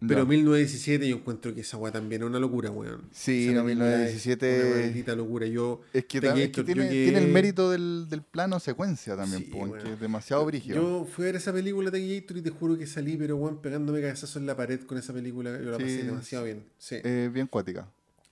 [0.06, 0.28] Pero Ya.
[0.28, 3.02] 1917 yo encuentro que esa weá también es una locura, weón.
[3.12, 5.46] Sí, no, película es 1917 Una maldita locura.
[5.46, 9.44] Yo, Es que, es que tiene, que- tiene el mérito del, del plano secuencia también,
[9.44, 9.82] Sí, po, bueno.
[9.84, 10.76] que es demasiado brígido.
[10.76, 13.62] Yo fui a ver esa película de Gator y te juro que salí, pero weón,
[13.62, 15.50] pegándome cabezazos en la pared con esa película.
[15.62, 15.82] Yo la Sí.
[15.84, 16.64] pasé demasiado bien.
[16.78, 16.96] Sí.
[17.04, 17.88] Eh, bien cuática.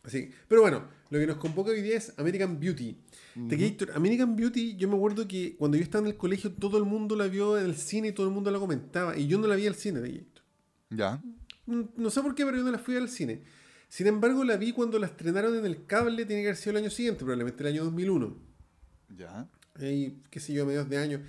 [0.07, 0.31] Sí.
[0.49, 2.97] Pero bueno, lo que nos convoca hoy día es American Beauty.
[3.49, 6.79] The Gator, American Beauty, yo me acuerdo que cuando yo estaba en el colegio todo
[6.79, 9.17] el mundo la vio en el cine y todo el mundo la comentaba.
[9.17, 10.43] Y yo no la vi al cine de Gator.
[10.91, 11.23] Ya.
[11.97, 13.43] No sé por qué, pero yo no la fui al cine.
[13.89, 16.85] Sin embargo, la vi cuando la estrenaron en el cable, tiene que haber sido el
[16.85, 18.37] año siguiente, probablemente el año 2001.
[19.17, 19.49] Ya.
[19.75, 21.23] Ahí, qué sé yo, a mediados de año.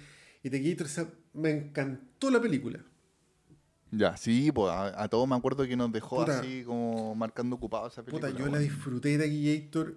[0.44, 2.84] Y The Gator, me encantó la película.
[3.92, 6.40] Ya, sí, pues a, a todos me acuerdo que nos dejó Puta.
[6.40, 8.30] así como marcando ocupado esa película.
[8.32, 9.96] Puta, yo la disfruté de Gator.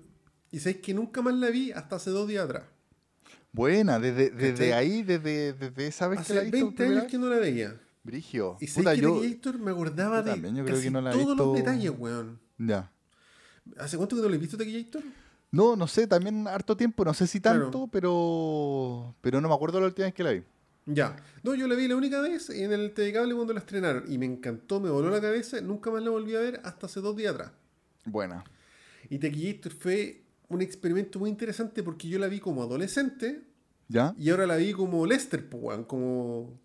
[0.51, 2.65] Y sabéis que nunca más la vi hasta hace dos días atrás.
[3.53, 6.65] Buena, desde, desde ahí, desde, desde esa vez que la Hace viste.
[6.65, 7.81] 20 años que no la veía.
[8.05, 8.57] Brigio.
[8.61, 9.21] Y Puta, sabéis que yo.
[9.21, 11.93] Gator me acordaba de también, yo creo casi que no la he todos los detalles,
[11.99, 12.39] weón.
[12.59, 12.93] Ya.
[13.79, 15.03] ¿Hace cuánto que no le he visto The Gator?
[15.51, 17.63] No, no sé, también harto tiempo, no sé si Claro.
[17.63, 19.15] tanto, pero.
[19.21, 20.43] Pero no me acuerdo la última vez que la vi.
[20.87, 21.17] Ya.
[21.43, 24.05] No, yo la vi la única vez en el Telecable cuando la estrenaron.
[24.13, 25.61] Y me encantó, me voló la cabeza.
[25.61, 27.53] Nunca más la volví a ver hasta hace dos días atrás.
[28.05, 28.45] Buena.
[29.09, 33.43] Y Gator fue un experimento muy interesante porque yo la vi como adolescente
[33.89, 34.15] ¿Ya?
[34.19, 36.59] y ahora la vi como Lester, pues, weón, como,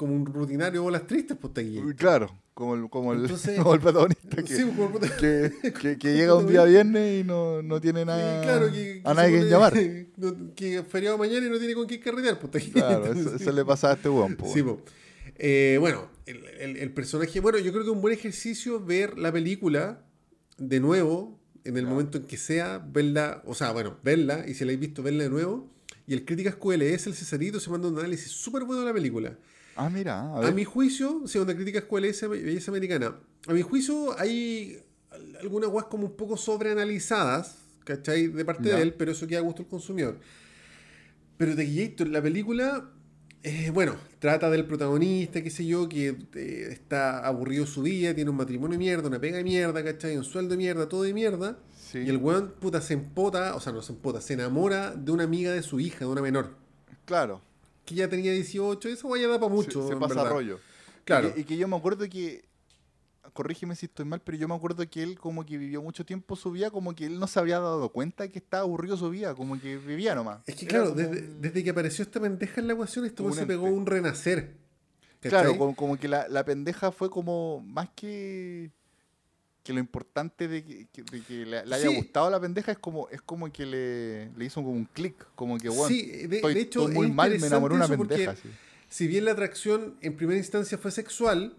[0.00, 1.52] como un rutinario bolas tristes, pues,
[1.98, 5.72] Claro, como el, como el, Entonces- como el protagonista que, Sí, pues, como el que,
[5.78, 9.40] que- que llega un día viernes y no, no tiene nada, claro, que, a nadie
[9.40, 9.74] que llamar.
[10.56, 13.62] que feriado mañana y no tiene con quién carretear, pues, The Claro, eso, eso le
[13.62, 14.38] pasa a este weón.
[14.50, 14.78] Sí, weón.
[14.78, 14.84] po.
[15.36, 17.38] Eh, bueno, el, el- el personaje.
[17.40, 20.02] Bueno, yo creo que es un buen ejercicio ver la película
[20.56, 24.64] de nuevo, en el momento en que sea, verla, o sea, bueno, verla, y si
[24.64, 25.68] la habéis visto, verla de nuevo.
[26.06, 29.36] Y el Críticas QLS, el Cesarito, se manda un análisis súper bueno de la película.
[29.82, 33.16] Ah, mira, a mi juicio, según la Críticas QLS, Belleza Americana,
[33.46, 34.78] a mi juicio hay
[35.10, 38.28] al- algunas guas como un poco sobreanalizadas, ¿cachai?
[38.28, 38.76] De parte Ya.
[38.76, 40.18] de él, pero eso queda a gusto del consumidor.
[41.36, 42.90] Pero The Gator, la película,
[43.42, 48.30] eh, bueno, trata del protagonista, qué sé yo, que eh, está aburrido su vida, tiene
[48.30, 50.16] un matrimonio de mierda, una pega de mierda, ¿cachai?
[50.16, 51.58] Un sueldo de mierda, todo de mierda.
[51.90, 51.98] Sí.
[52.00, 55.24] Y el weón, puta, se empota, o sea, no se empota, se enamora de una
[55.24, 56.54] amiga de su hija, de una menor,
[57.06, 57.40] Claro,
[57.90, 59.86] que ya tenía 18, eso vaya da para mucho.
[59.86, 60.30] se, pasa verdad.
[60.30, 60.58] rollo.
[61.04, 61.28] Claro.
[61.28, 62.44] Y que, y que yo me acuerdo que,
[63.32, 66.36] corrígeme si estoy mal, pero yo me acuerdo que él como que vivió mucho tiempo
[66.36, 69.34] su vida, como que él no se había dado cuenta que estaba aburrido su vida,
[69.34, 70.40] como que vivía nomás.
[70.46, 73.32] Es que Era claro, desde, un- desde que apareció esta pendeja en la ecuación, un
[73.34, 74.56] se pegó un renacer.
[75.20, 78.70] Claro, como, como que la, la pendeja fue como más que
[79.70, 81.94] que lo importante de que, que- de que le, le haya Sí.
[81.96, 85.58] gustado la pendeja es como es como que le, le hizo como un clic, como
[85.58, 88.34] que bueno, Sí, de, estoy, de hecho, estoy muy es mal, me enamoré una pendeja.
[88.34, 88.48] sí.
[88.88, 91.54] Si bien la atracción en primera instancia fue sexual,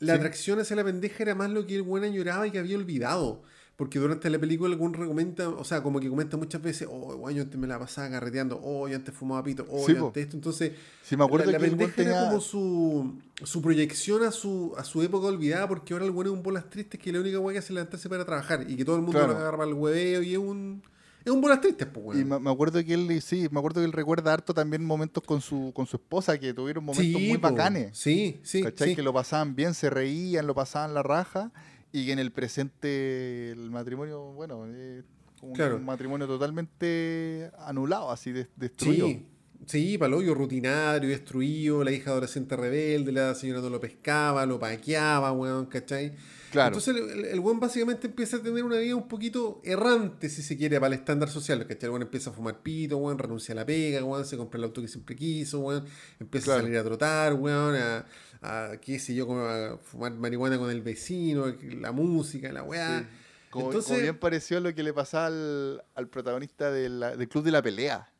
[0.00, 2.76] la atracción hacia la pendeja era más lo que el buen añoraba y que había
[2.76, 3.42] olvidado.
[3.78, 7.42] Porque durante la película algún comenta, o sea, como que comenta muchas veces, oh, yo
[7.42, 10.36] antes me la pasaba carreteando, oh, yo antes fumaba pito, oh, Sí, yo antes esto.
[10.36, 10.72] Entonces,
[11.04, 13.14] Sí, me acuerdo la, la que el pendeja era como su,
[13.44, 16.68] su proyección a su, a su época olvidada, porque ahora el bueno es un bolas
[16.68, 19.18] tristes que la única guay que hace levantarse para trabajar y que todo el mundo
[19.20, 19.34] Claro.
[19.34, 20.82] lo agarra al hueveo y es un,
[21.24, 22.28] es un bolas tristes, pues, Y weón.
[22.30, 25.40] me, me acuerdo que él, sí, me acuerdo que él recuerda harto también momentos con
[25.40, 27.48] su, con su esposa, que tuvieron momentos muy po.
[27.48, 27.96] bacanes.
[27.96, 28.88] Sí, sí, ¿Cachai?
[28.88, 28.96] sí.
[28.96, 31.52] Que lo pasaban bien, se reían, lo pasaban la raja,
[31.92, 35.04] y que en el presente el matrimonio, bueno, es
[35.40, 35.76] como un- Claro.
[35.76, 39.06] un matrimonio totalmente anulado, así de- destruido.
[39.06, 39.26] Sí,
[39.66, 45.32] sí, palollo rutinario, destruido, la hija adolescente rebelde, la señora no lo pescaba, lo paqueaba,
[45.32, 46.14] weón, ¿cachai?
[46.50, 46.68] Claro.
[46.78, 50.40] Entonces el, el, el weón básicamente empieza a tener una vida un poquito errante, si
[50.42, 51.84] se quiere, para el estándar social, ¿cachai?
[51.86, 54.64] El weón empieza a fumar pito, weón, renuncia a la pega, weón, se compra el
[54.64, 55.84] auto que siempre quiso, weón,
[56.18, 56.60] empieza Claro.
[56.60, 58.06] a salir a trotar, weón, a,
[58.42, 61.46] a, qué sé yo, como a fumar marihuana con el vecino,
[61.80, 63.00] la música, la weá.
[63.00, 63.06] Sí.
[63.50, 67.28] Como, Entonces- como bien pareció lo que le pasaba al, al protagonista de la- del
[67.28, 68.12] Club de la Pelea.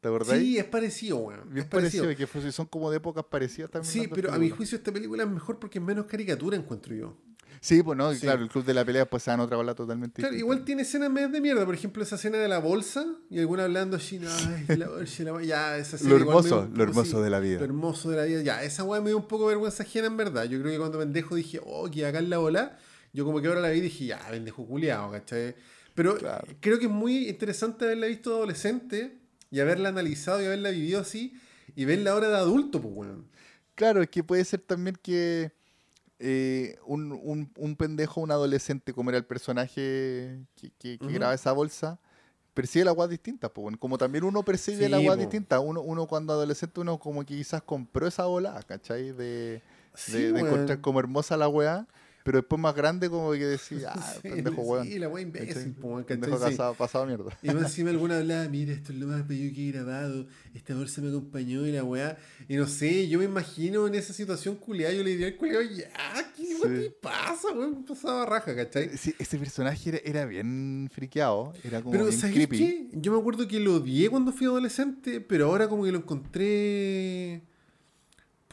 [0.00, 0.38] ¿Te acordás?
[0.38, 1.48] Sí, es parecido, weón.
[1.52, 2.04] bien es parecido.
[2.04, 3.92] parecido, que son como de épocas parecidas también.
[3.92, 7.16] Sí, pero a mi juicio esta película es mejor porque es menos caricatura, encuentro yo.
[7.66, 8.20] Sí, pues no, Sí.
[8.20, 10.38] claro, el Club de la Pelea pues se dan otra bola totalmente Claro, distinta.
[10.54, 11.64] igual tiene escenas medias de mierda.
[11.66, 14.28] Por ejemplo, esa escena de la bolsa y alguna hablando así, no,
[14.76, 17.30] la bolsa, la bolsa", ya, esa escena Lo igual hermoso, un lo hermoso sí, de
[17.30, 17.58] la vida.
[17.58, 18.42] Lo hermoso de la vida.
[18.42, 20.44] Ya, esa weá me dio un poco vergüenza ajena en verdad.
[20.44, 22.78] Yo creo que cuando pendejo dije, oh, que acá en la bola,
[23.12, 25.56] yo como que ahora la vi y dije, ya, pendejo culiado, ¿cachai?
[25.96, 26.46] Pero Claro.
[26.60, 29.18] creo que es muy interesante haberla visto de adolescente
[29.50, 31.34] y haberla analizado y haberla vivido así
[31.74, 33.26] y verla ahora de adulto, pues, weón.
[33.74, 35.50] Claro, es que puede ser también que
[36.18, 41.52] eh, un, un, un pendejo, un adolescente, como era el personaje que, que, graba esa
[41.52, 41.98] bolsa,
[42.54, 43.76] percibe la agua distinta, weón.
[43.76, 45.60] como también uno percibe Sí, la agua distinta.
[45.60, 49.12] Uno, uno cuando adolescente, uno como que quizás compró esa bola, ¿cachai?
[49.12, 49.62] De,
[49.94, 51.86] Sí, de, de encontrar como hermosa la weá,
[52.26, 55.00] pero después más grande como que decía, ah, Sí, pendejo sí, weón.
[55.00, 56.04] la weá imbécil, po, weón.
[56.04, 56.44] Pendejo Sí.
[56.44, 57.38] casado, pasado mierda.
[57.42, 60.74] Y más encima alguna hablaba, mira, esto es lo más bello que he grabado, esta
[60.74, 62.18] bolsa me acompañó y la weá.
[62.48, 65.62] Y no sé, yo me imagino en esa situación culiada, yo le diría al culiado,
[65.62, 65.88] ya,
[66.36, 66.62] ¿qué Sí.
[66.62, 67.84] te pasa, weón?
[67.84, 68.98] Pasaba raja, ¿cachai?
[68.98, 72.58] Sí, ese personaje era, era bien friqueado, era como Pero, bien ¿sabes creepy.
[72.58, 72.88] qué?
[72.94, 77.42] Yo me acuerdo que lo odié cuando fui adolescente, pero ahora como que lo encontré...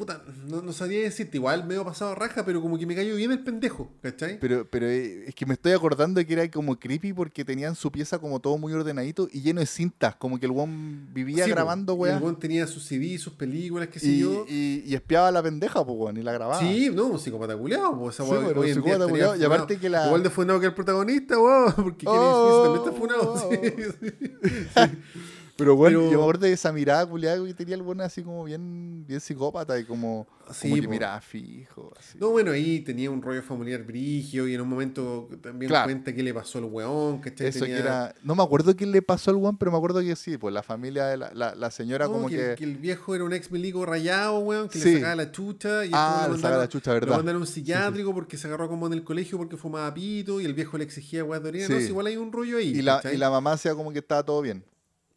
[0.05, 3.31] Puta, no, no sabía decirte, igual medio pasado raja, pero como que me cayó bien
[3.31, 4.37] el pendejo, ¿cachai?
[4.37, 7.73] Pero, pero eh, es que me estoy acordando de que era como creepy porque tenían
[7.75, 11.45] su pieza como todo muy ordenadito y lleno de cintas, como que el weón vivía
[11.45, 12.17] Sí, grabando, weá.
[12.17, 14.45] El weón tenía sus CD, sus películas, qué sé Y, yo.
[14.49, 16.59] y, y espiaba a la pendeja, pues, weón, y la grababa.
[16.59, 19.89] Sí, no, un psicópata culiado, pues esa Sí, pero hoy psicópata culiao, y aparte que
[19.89, 23.33] la- Igual de funado que el protagonista, weón, porque Kevin Oh, Smith también está funado.
[23.33, 24.97] oh, sí, sí.
[25.55, 28.23] Pero bueno, Pero- yo me acuerdo de esa mirada culiada que tenía el weón así
[28.23, 31.93] como bien, bien psicópata y como, Sí, como que miraba fijo.
[31.97, 32.17] Así.
[32.17, 35.85] No, bueno, ahí tenía un rollo familiar brigio y en un momento también Claro.
[35.85, 37.47] cuenta qué le pasó al weón, ¿cachai?
[37.47, 38.15] Eso Tenía- que era.
[38.23, 40.63] No me acuerdo qué le pasó al weón, pero me acuerdo que sí, pues la
[40.63, 42.55] familia de la, la, la señora No, como que, que.
[42.57, 44.85] que el viejo era un ex milico rayado, weón, que Sí.
[44.89, 47.17] le sacaba la chucha y Ah, le sacaba la chucha, Lo ¿verdad?
[47.17, 50.45] mandaron a un psiquiátrico porque se agarró como en el colegio porque fumaba pito y
[50.45, 51.67] el viejo le exigía weá de orina.
[51.69, 52.69] No, igual hay un rollo ahí.
[52.69, 54.63] Y la, y la mamá hacía como que estaba todo bien.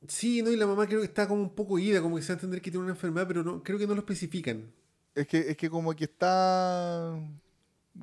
[0.08, 2.28] Sí, no, y la mamá creo que está como un poco ida, como que se
[2.28, 4.70] va a entender que tiene una enfermedad, pero no, creo que no lo especifican.
[5.14, 7.18] Es que, es que como que está.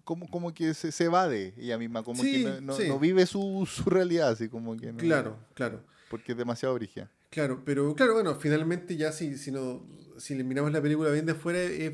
[0.03, 2.87] Como, como que se, se evade ella misma, como Sí, que no, no- sí.
[2.87, 4.97] no vive su, su realidad, así como que no.
[4.97, 5.83] Claro, claro.
[6.09, 7.11] Porque es demasiado brigia.
[7.29, 9.85] Claro, pero claro, bueno, finalmente ya si, si, no,
[10.17, 11.91] si le miramos la película bien de afuera, es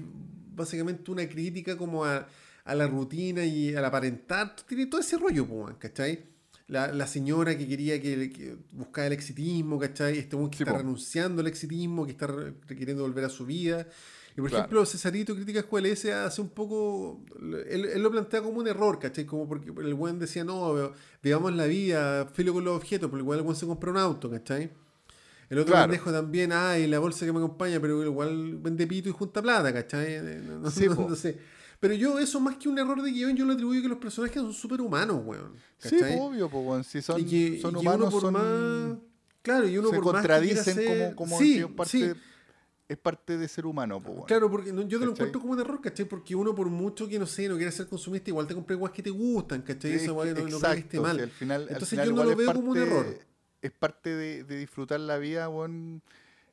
[0.55, 2.27] básicamente una crítica como a,
[2.63, 5.45] a la rutina y al aparentar, tiene todo ese rollo,
[5.77, 6.23] ¿cachai?
[6.69, 10.19] La, la señora que quería que, que buscaba el exitismo, ¿cachai?
[10.19, 10.77] Este que Sí, está po.
[10.77, 12.27] renunciando al exitismo, que está
[12.67, 13.87] queriendo volver a su vida.
[14.37, 14.63] Y por Claro.
[14.65, 17.25] ejemplo, Cesarito Crítica Escuela S hace un poco.
[17.67, 19.25] Él, él lo plantea como un error, ¿cachai?
[19.25, 20.93] Como porque el buen decía, no,
[21.23, 24.29] veamos la vida, filo con los objetos, pero igual el buen se compra un auto,
[24.29, 24.69] ¿cachai?
[25.49, 25.87] El otro Claro.
[25.91, 29.73] pendejo también, ay, la bolsa que me acompaña, pero igual vende pito y junta plata,
[29.73, 30.21] ¿cachai?
[30.47, 31.39] No, no- Sí, no- no sé.
[31.79, 34.35] Pero yo, eso más que un error de guion, yo lo atribuyo que los personajes
[34.41, 35.53] son súper humanos, weón.
[35.77, 36.17] Sí, ¿cachai?
[36.19, 38.97] obvio, pues, weón, si son, que, son humanos, por son, más.
[39.41, 42.19] Claro, y uno se por más que contradicen ser- como, como sí, parte, sí.
[42.89, 44.27] es parte de ser humano, pues, weón.
[44.27, 46.05] Claro, porque no- yo te lo encuentro como un error, ¿cachai?
[46.05, 48.91] Porque uno, por mucho que no sé, no quiera ser consumista, igual te compré guas
[48.91, 49.91] que te gustan, ¿cachai?
[49.91, 51.15] Es Esa que- guay no, no mal.
[51.15, 53.05] si al final, al Entonces final yo no lo veo como un error.
[53.61, 56.01] Es parte de, de disfrutar la vida, weón.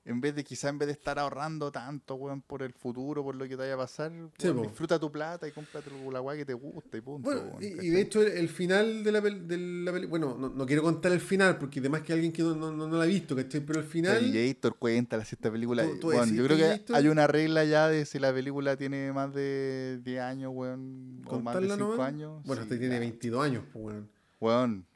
[0.09, 3.35] En vez de, quizá en vez de estar ahorrando tanto, weón, por el futuro, por
[3.35, 4.63] lo que te vaya a pasar, Sí, weón, po.
[4.63, 7.29] disfruta tu plata y cómprate la weá que te gusta y punto.
[7.29, 10.07] Bueno, weón, y, y de hecho el, el final de la, pel- de la peli-
[10.07, 12.97] bueno, no, no quiero contar el final porque además que alguien que no, no, no
[12.97, 13.61] la ha visto, ¿cachai?
[13.67, 14.15] Pero el final...
[14.33, 15.83] Navigator, cuéntala si esta película.
[15.85, 18.77] ¿Tú- tú weón, decís yo creo que hay una regla ya de si la película
[18.77, 22.07] tiene más de 10 años, weón, o más de ¿Contarla 5 nomás?
[22.09, 22.43] años.
[22.45, 23.01] Bueno, sí, este tiene ya.
[23.01, 24.09] 22 años, pues, weón.
[24.39, 24.87] Weón,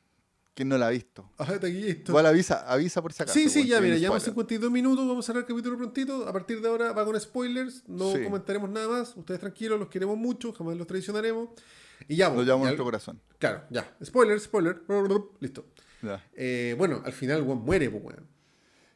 [0.61, 1.27] ¿quién no la ha visto?
[2.07, 3.39] Igual avisa, avisa por si acaso.
[3.39, 4.35] Sí, sí, ya, mira, llevamos spoiler.
[4.35, 6.29] 52 minutos, vamos a cerrar el capítulo prontito.
[6.29, 8.23] A partir de ahora va con spoilers, no Sí.
[8.23, 9.17] comentaremos nada más.
[9.17, 11.49] Ustedes tranquilos, los queremos mucho, jamás los traicionaremos.
[12.09, 13.21] Y ya, Lo pues, llevamos a nuestro corazón.
[13.39, 13.97] Claro, ya.
[14.05, 14.83] Spoiler, spoiler.
[15.41, 15.65] Listo.
[16.35, 18.27] Eh, bueno, al final, weón, muere, pues, weón.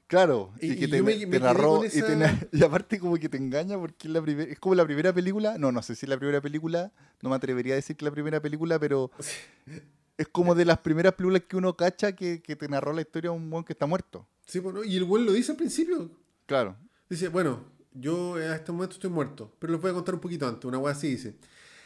[0.06, 1.96] Claro, y, Y- que te, me- te me narró y, te
[2.64, 5.72] aparte como que te engaña porque es, la primer- es como la primera película, no,
[5.72, 6.92] no sé si es la primera película,
[7.22, 9.10] no me atrevería a decir que la primera película, pero
[10.16, 13.30] es como de las primeras películas que uno cacha que, que te narró la historia
[13.30, 14.26] de un buen que está muerto.
[14.46, 14.84] Sí, pues, ¿no?
[14.84, 16.10] Y el weón lo dice al principio.
[16.46, 16.76] Claro.
[17.08, 20.46] Dice, bueno, yo a este momento estoy muerto, pero les voy a contar un poquito
[20.46, 20.64] antes.
[20.64, 21.36] Una weá así dice.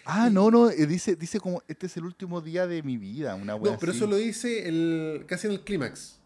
[0.04, 3.34] Ah, no, no, eh, dice, dice como, este es el último día de mi vida,
[3.34, 3.98] una wea No, pero así.
[3.98, 6.18] eso lo dice el, casi en el clímax.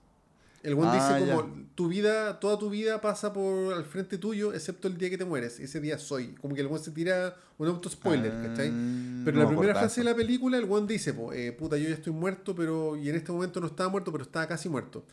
[0.63, 1.35] El weón Ah, dice ya.
[1.37, 5.19] como tu vida, toda tu vida pasa por al frente tuyo, excepto el día que
[5.19, 5.59] te mueres.
[5.59, 6.35] Ese día soy.
[6.41, 8.69] Como que el weón se tira un auto spoiler, ¿cachai?
[8.69, 11.51] Ah, Pero no la me primera frase de la película, el weón dice, po, eh,
[11.53, 12.97] puta, yo ya estoy muerto, pero.
[12.97, 15.05] Y en este momento no estaba muerto, pero estaba casi muerto.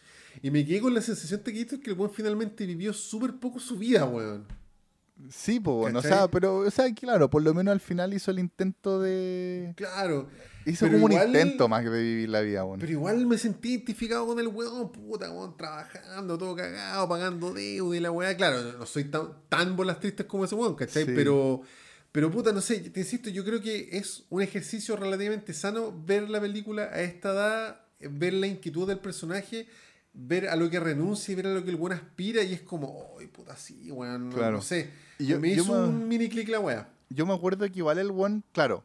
[0.44, 3.60] Y me quedé con la sensación de que que el weón finalmente vivió súper poco
[3.60, 4.46] su vida, weón.
[5.30, 6.18] Sí, pues, bueno, o ¿Cachai?
[6.18, 9.74] sea, pero, o sea, claro, por lo menos al final hizo el intento de...
[9.76, 10.30] Claro.
[10.70, 12.80] Hizo Pero como un intento más que de vivir la vida, bueno.
[12.82, 17.98] Pero igual me sentí identificado con el weón, puta, weón, trabajando, todo cagado, pagando deuda
[17.98, 18.36] y la weá.
[18.38, 21.06] Claro, no soy tan, tan bolas tristes como ese weón, ¿cachai?
[21.06, 21.12] Sí.
[21.16, 21.62] Pero,
[22.12, 26.30] pero puta, no sé, te insisto, yo creo que es un ejercicio relativamente sano ver
[26.30, 29.68] la película a esta edad, ver la inquietud del personaje,
[30.14, 32.62] ver a lo que renuncia y ver a lo que el weón aspira y es
[32.62, 34.58] como, ay, puta, sí, weón, no, Claro.
[34.58, 34.90] no sé.
[35.20, 36.90] Y yo- me yo hizo me- un mini clic la weá.
[37.10, 38.84] yo me acuerdo que igual el one, claro,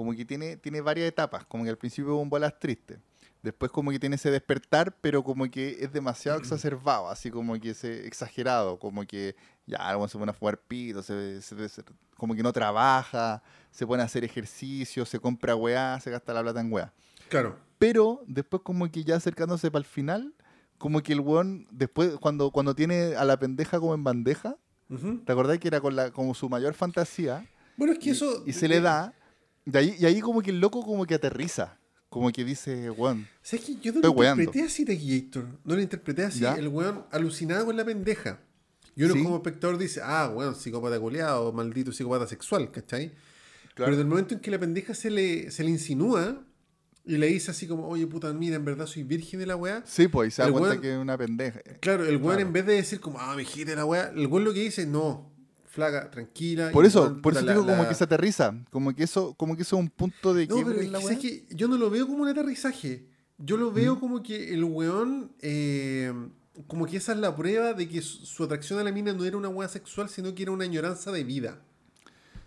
[0.00, 2.98] como que tiene, tiene varias etapas, como que al principio un bolas triste.
[3.42, 7.68] Después como que tiene ese despertar, pero como que es demasiado exacerbado, así como que
[7.70, 9.36] es exagerado, como que
[9.66, 11.84] ya el se pone a jugar pito, se, se- se-
[12.16, 16.40] como que no trabaja, se pone a hacer ejercicio, se compra weá, se gasta la
[16.40, 16.94] plata en weá.
[17.28, 17.58] Claro.
[17.78, 20.32] Pero después como que ya acercándose para el final,
[20.78, 24.56] como que el weón, después cuando, cuando tiene a la pendeja como en bandeja,
[24.88, 25.18] Ujú.
[25.26, 27.46] ¿te acordás que era con la, como su mayor fantasía?
[27.76, 28.42] Bueno, es que y, eso.
[28.46, 29.14] y se le da,
[29.72, 33.26] y ahí, y ahí como que el loco como que aterriza, como que dice, weón,
[33.42, 34.42] ¿Sabes que Yo no lo weando.
[34.42, 35.44] interpreté así, Tequillator.
[35.64, 36.40] No lo interpreté así.
[36.40, 36.54] ¿Ya?
[36.54, 38.40] El weón alucinado con la pendeja.
[38.96, 39.22] Y uno Sí.
[39.22, 43.12] como espectador dice, ah, weón, psicópata culiado, maldito psicópata sexual, ¿cachai?
[43.76, 46.44] Pero del momento en que la pendeja se le, se le insinúa
[47.04, 49.82] y le dice así como, oye, puta, mira, en verdad soy virgen de la weá.
[49.86, 51.60] Sí, pues, y se da El cuenta weón- que es una pendeja.
[51.80, 52.40] Claro, el weón Claro.
[52.40, 54.84] en vez de decir como, ah, me gire la weá, el weón lo que dice,
[54.84, 55.29] no,
[55.70, 56.70] flaca, tranquila.
[56.72, 59.56] Por eso, por eso la- digo como la- que se aterriza, como que eso, como
[59.56, 62.06] que eso es un punto de No, pero es la que, yo no lo veo
[62.06, 63.06] como un aterrizaje.
[63.38, 66.12] Yo lo veo como que el weón, eh,
[66.66, 69.24] como que esa es la prueba de que su, su atracción a la mina no
[69.24, 71.58] era una weá sexual, sino que era una añoranza de vida.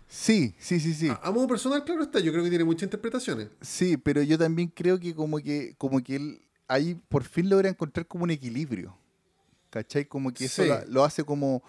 [0.06, 1.08] Sí, sí, sí, sí.
[1.08, 3.48] A, a modo personal, claro está, yo creo que tiene muchas interpretaciones.
[3.60, 7.68] Sí, pero yo también creo que como que, como que él ahí por fin logra
[7.68, 8.96] encontrar como un equilibrio.
[9.70, 10.04] ¿Cachai?
[10.04, 10.68] Como que eso Sí.
[10.68, 11.62] la- lo hace como.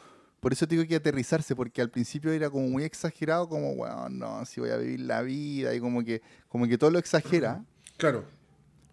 [0.45, 4.45] Por eso tengo que aterrizarse, porque al principio era como muy exagerado, como, bueno, no,
[4.45, 7.65] si voy a vivir la vida, y como que, como que todo lo exagera,
[7.97, 8.25] Claro,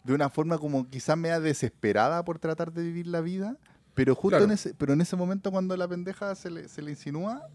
[0.03, 3.59] de una forma como quizás media desesperada por tratar de vivir la vida,
[3.93, 4.47] pero justo Claro.
[4.47, 7.47] en ese, pero en ese momento cuando la pendeja se le, se le insinúa,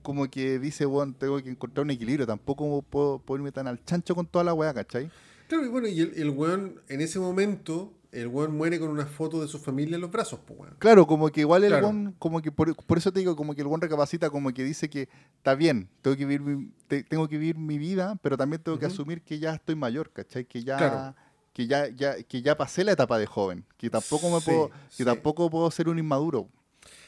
[0.00, 3.84] como que dice, bueno, tengo que encontrar un equilibrio, tampoco puedo, puedo irme tan al
[3.84, 5.10] chancho con toda la weá, ¿cachai?
[5.48, 9.06] claro, y bueno, y el, el weón, en ese momento, el weón muere con una
[9.06, 10.76] foto de su familia en los brazos, pues weón.
[10.78, 11.86] Claro, como que igual el Claro.
[11.88, 14.64] weón, como que por, por eso te digo, como que el buen recapacita, como que
[14.64, 18.36] dice que está bien, tengo que vivir mi, te- tengo que vivir mi vida, pero
[18.36, 20.44] también tengo que asumir que ya estoy mayor, ¿cachai?
[20.44, 21.14] Que ya, Claro.
[21.52, 24.68] que ya, ya, que ya pasé la etapa de joven, que tampoco me Sí, puedo,
[24.70, 25.04] que sí.
[25.04, 26.48] tampoco puedo ser un inmaduro.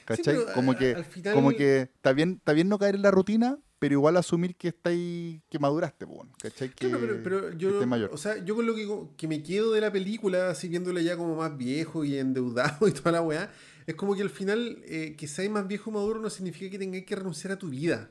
[0.06, 0.36] ¿Cachai?
[0.36, 3.10] pero, como a- que, final- como que está bien, está bien no caer en la
[3.10, 6.70] rutina, pero igual asumir que estáis, que maduraste, po, ¿cachai?
[6.70, 8.10] Que, Claro, pero, pero que yo, estés mayor.
[8.12, 8.88] o sea, yo con lo que,
[9.18, 12.92] que me quedo de la película, así viéndola ya como más viejo y endeudado y
[12.92, 13.50] toda la weá,
[13.86, 16.78] es como que al final eh, que seas más viejo y maduro no significa que
[16.78, 18.08] tengas que renunciar a tu vida.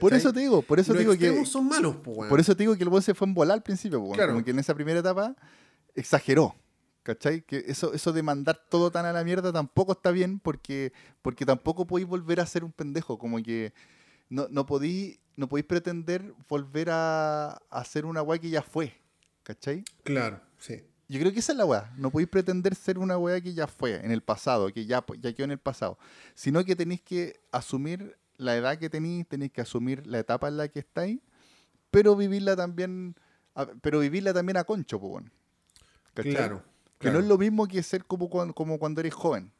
[0.00, 2.28] por eso te digo, por eso Los digo que, son malos, po, weón.
[2.28, 4.12] Por eso te digo que el weón se fue en volar al principio, po.
[4.12, 4.32] Claro.
[4.34, 5.34] como que en esa primera etapa
[5.94, 6.54] exageró.
[7.04, 7.42] ¿Cachai?
[7.42, 10.92] Que eso, eso de mandar todo tan a la mierda tampoco está bien porque,
[11.22, 13.18] porque tampoco podéis volver a ser un pendejo.
[13.18, 13.72] Como que
[14.28, 18.94] no, no podéis no podéis pretender volver a, a ser una weá que ya fue.
[19.42, 19.84] ¿Cachai?
[20.02, 20.82] Claro, sí.
[21.06, 21.92] Yo creo que esa es la weá.
[21.98, 25.32] No podéis pretender ser una weá que ya fue en el pasado, que ya, ya
[25.34, 25.98] quedó en el pasado.
[26.34, 30.56] Sino que tenéis que asumir la edad que tenéis, tenéis que asumir la etapa en
[30.56, 31.20] la que estáis,
[31.90, 33.14] pero vivirla también,
[33.54, 34.98] a- pero vivirla también a concho.
[36.14, 36.32] ¿Cachai?
[36.32, 36.64] Claro.
[37.04, 37.18] Que claro.
[37.18, 39.50] no es lo mismo que ser como cuando, como cuando eres joven.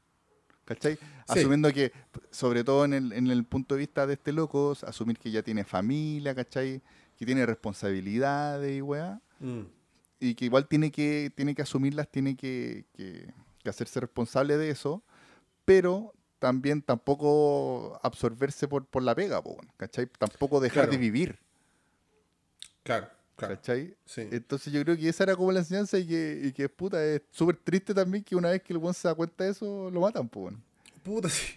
[0.65, 0.99] ¿Cachai?
[1.29, 1.93] Asumiendo que,
[2.31, 5.43] sobre todo en el, en el punto de vista de este loco, asumir que ya
[5.43, 6.81] tiene familia, ¿cachai?
[7.19, 9.63] Que tiene responsabilidades y weá Mm.
[10.21, 13.31] y que igual tiene que, tiene que asumirlas, tiene que, que-
[13.63, 15.03] que hacerse responsable de eso,
[15.67, 19.43] pero también tampoco absorberse por, por la pega,
[19.77, 20.07] ¿cachai?
[20.19, 20.93] Tampoco dejar Claro.
[20.93, 21.39] de vivir,
[22.85, 23.55] Claro, claro.
[23.57, 23.97] ¿cachai?
[24.05, 24.23] Sí.
[24.31, 27.23] Entonces yo creo que esa era como la enseñanza y que, y que puta, es
[27.31, 30.01] súper triste también que una vez que el buen se da cuenta de eso, lo
[30.01, 30.63] matan, po, weón.
[31.03, 31.55] Puta, sí.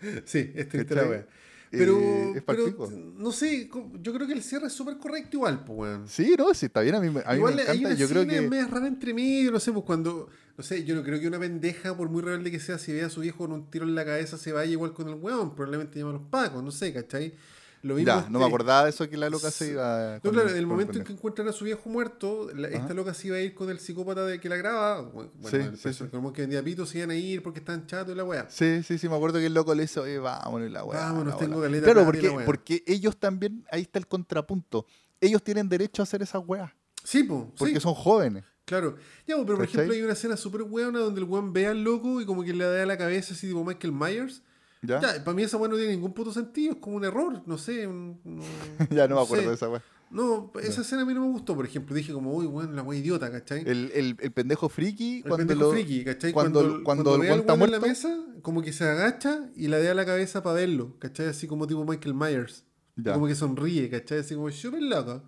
[0.24, 1.26] Sí, es triste la wea.
[1.70, 2.90] Pero, Eh, es pero palpico.
[2.90, 3.68] no sé,
[4.00, 6.08] yo creo que el cierre es súper correcto igual, pues, weón.
[6.08, 7.96] Sí, no, sí, está bien, a mí, me- a mí Igual me hay encanta, una
[7.98, 8.40] yo creo que...
[8.40, 11.38] media rara entre medio, no sé, pues cuando, no sé, yo no creo que una
[11.38, 13.94] pendeja, por muy rebelde que sea, si ve a su viejo con un tiro en
[13.94, 16.92] la cabeza, se vaya igual con el weón, probablemente llama a los pacos, no sé,
[16.92, 17.34] ¿cachai?
[17.82, 20.20] Lo mismo Ya, no me este- acordaba de eso que la loca se iba...
[20.22, 22.92] No, claro, en el con momento en que encuentran a su viejo muerto, la- esta
[22.92, 25.00] loca se iba a ir con el psicópata de que la graba.
[25.00, 26.04] Bueno, Sí, el sí, sí.
[26.10, 28.46] como que vendía pito se iban a ir porque estaban chatos y la weá.
[28.50, 31.00] Sí, sí, sí, me acuerdo que el loco le hizo, oye, vámonos y la weá.
[31.00, 31.66] Vámonos, la tengo bola".
[31.68, 34.84] caleta Claro, porque, la porque ellos también, ahí está el contrapunto.
[35.18, 36.70] Ellos tienen derecho a hacer esas weas,
[37.02, 37.44] Sí, pues.
[37.56, 38.44] porque sí, son jóvenes.
[38.66, 38.96] claro.
[39.26, 41.82] Ya, po, pero por ejemplo hay una escena súper weona donde el weón ve al
[41.82, 44.42] loco y como que le da la cabeza así tipo Michael Myers.
[44.82, 45.00] ¿Ya?
[45.00, 47.58] Ya, para mí esa weá no tiene ningún puto sentido, es como un error, no
[47.58, 47.86] sé.
[47.86, 48.42] un- no,
[48.90, 49.48] Ya no me acuerdo sé.
[49.50, 49.82] de esa wea.
[50.10, 51.94] No, esa escena a mí no me gustó, por ejemplo.
[51.94, 53.60] Dije como, uy, weón, la weá idiota, ¿cachai?
[53.60, 55.70] El, el, el pendejo friki, El cuando pendejo lo...
[55.70, 56.32] friki, ¿cachai?
[56.32, 57.86] cuando- Cuando, cuando cuando, ve al está en la muerto.
[57.86, 61.26] mesa, como que se agacha y le da la cabeza para verlo, ¿cachai?
[61.28, 62.64] Así como tipo Michael Myers.
[62.96, 63.12] Ya.
[63.12, 64.18] Como que sonríe, ¿cachai?
[64.18, 65.22] Así como súper loco.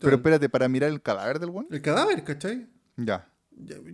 [0.00, 1.66] Pero espérate, para mirar el cadáver del weón.
[1.70, 2.68] El cadáver, ¿cachai?
[2.96, 3.28] Ya.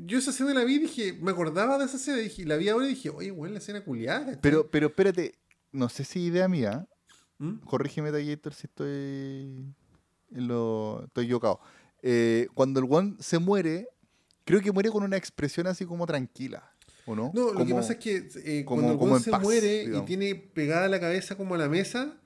[0.07, 2.69] Yo esa escena la vi y dije, me acordaba de esa escena, dije, la vi
[2.69, 4.39] ahora y dije, oye, weón, la escena culiada.
[4.41, 5.35] Pero, pero espérate,
[5.73, 6.87] no sé si idea mía,
[7.39, 7.59] ¿Mm?
[7.65, 9.65] corrígeme Taquillator si estoy
[10.31, 11.61] en lo estoy equivocado.
[12.03, 13.89] Eh, cuando el one se muere,
[14.45, 16.73] creo que muere con una expresión así como tranquila,
[17.07, 17.31] ¿o no?
[17.35, 19.85] No, lo que pasa es que eh, como- cuando el como en se paz, muere
[19.85, 22.17] y tiene pegada la cabeza como a la mesa,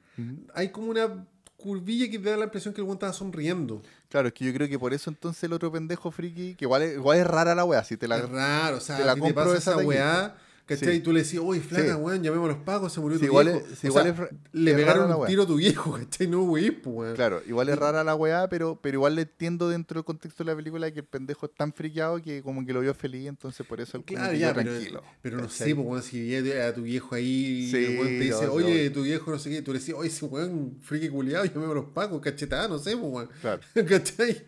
[0.54, 1.26] hay como una
[1.56, 3.82] curvilla que te da la impresión que el weón estaba sonriendo.
[4.12, 6.82] Claro, es que yo creo que por eso entonces el otro pendejo friki, que igual
[6.82, 8.18] es, igual es rara la wea, si te la...
[8.18, 10.36] es raro, o sea, te la te pasa esa weá,
[10.66, 10.88] ¿cachai?
[10.88, 10.94] Sí.
[10.96, 12.00] Y tú le decís, oye, flaca, Sí.
[12.00, 13.66] weón, llamemos a los pagos, se murió tu igual viejo.
[13.70, 16.26] es- O igual sea, es ra- le pegaron un tiro a tu viejo, ¿cachai?
[16.28, 17.14] No, wey, pues, weón.
[17.14, 20.50] Claro, igual es rara la weá, pero, pero igual le entiendo dentro del contexto de
[20.50, 23.66] la película que el pendejo es tan friqueado que como que lo vio feliz, entonces
[23.66, 25.02] por eso el Claro, ya, pero, tranquilo.
[25.20, 28.46] pero no sé, pues, weón, si a tu viejo ahí Sí, el weón te dice,
[28.46, 28.92] no, oye, no.
[28.94, 31.74] tu viejo no sé qué, tú le decís, oye, ese weón friki culiado, llamemos a
[31.74, 33.28] los pagos, cachetada, no sé, pues, weón.
[33.40, 33.60] Claro.
[33.88, 34.42] ¿Cachai?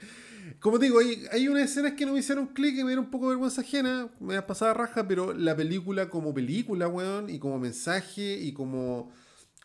[0.64, 3.04] Como te digo, hay, hay unas escenas que no me hicieron clic y me dieron
[3.04, 7.28] un poco de vergüenza ajena, me ha pasado raja, pero la película como película, weón,
[7.28, 9.12] y como mensaje y como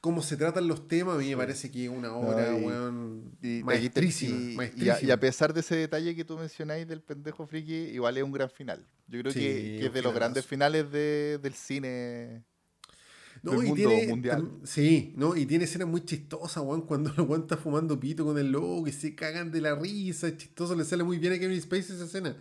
[0.02, 3.32] cómo se tratan los temas, a mí me parece que es una obra, y- weón,
[3.42, 4.36] Y, maestrísima.
[4.38, 5.00] y- a, maestrísima.
[5.02, 8.34] y a pesar de ese detalle que tú mencionáis del pendejo friki, igual es un
[8.34, 8.86] gran final.
[9.08, 12.44] Yo creo Sí, que, que es de los grandes finales de- del cine.
[13.44, 14.50] No, del y mundo tiene, mundial.
[14.64, 15.36] Sí, ¿no?
[15.36, 18.88] Y tiene escenas muy chistosas, weón, cuando el weón está fumando pito con el logo
[18.88, 21.96] y se cagan de la risa, es chistoso, le sale muy bien a Kevin Spacey
[21.96, 22.36] esa escena.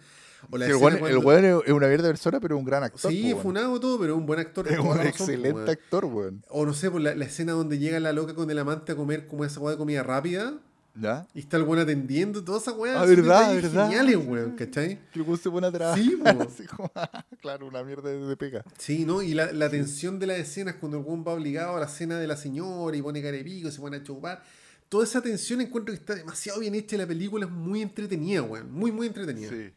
[0.51, 2.65] O la Sí, el escena weón- el cuando- weón es una mierda persona, pero un
[2.65, 3.11] gran actor.
[3.11, 4.67] Sí, po, funado todo, pero un buen actor.
[4.73, 5.69] Es un po, excelente weón.
[5.69, 6.45] actor, weón.
[6.49, 8.97] O no sé, por la, la escena donde llega la loca con el amante a
[8.97, 10.61] comer como esa weá de comida rápida
[11.01, 11.27] ¿Ya?
[11.35, 12.97] y está el weón atendiendo, todas esas weas.
[12.97, 13.85] Ah, verdad, verdad.
[13.85, 14.99] Geniales, weón, ¿cachai?
[15.13, 15.97] Que el weón se pone atrás.
[15.97, 16.19] Sí,
[17.41, 18.65] claro, una mierda de, de pega.
[18.79, 19.23] Sí, ¿no?
[19.23, 22.19] Y la, la tensión de las escenas cuando el weón va obligado a la cena
[22.19, 24.43] de la señora y pone carepico y se pone a chupar.
[24.89, 28.43] Toda esa tensión encuentro que está demasiado bien hecha y la película es muy entretenida,
[28.43, 28.73] weón.
[28.73, 29.51] Muy, muy entretenida.
[29.51, 29.73] Sí.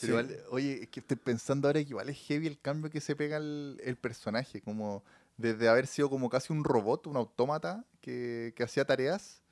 [0.00, 3.00] Pero igual, oye, es que estoy pensando ahora que igual es heavy el cambio que
[3.00, 5.02] se pega el, el personaje, como
[5.36, 9.42] desde haber sido como casi un robot, un autómata que, que hacía tareas,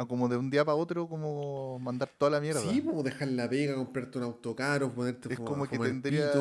[0.00, 2.60] a como de un día para otro como mandar toda la mierda.
[2.60, 6.32] Sí, como dejar la pega, comprarte un auto caro, ponerte es como que tendría,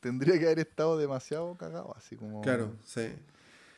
[0.00, 3.08] tendría que haber estado demasiado cagado, así como Claro, sí.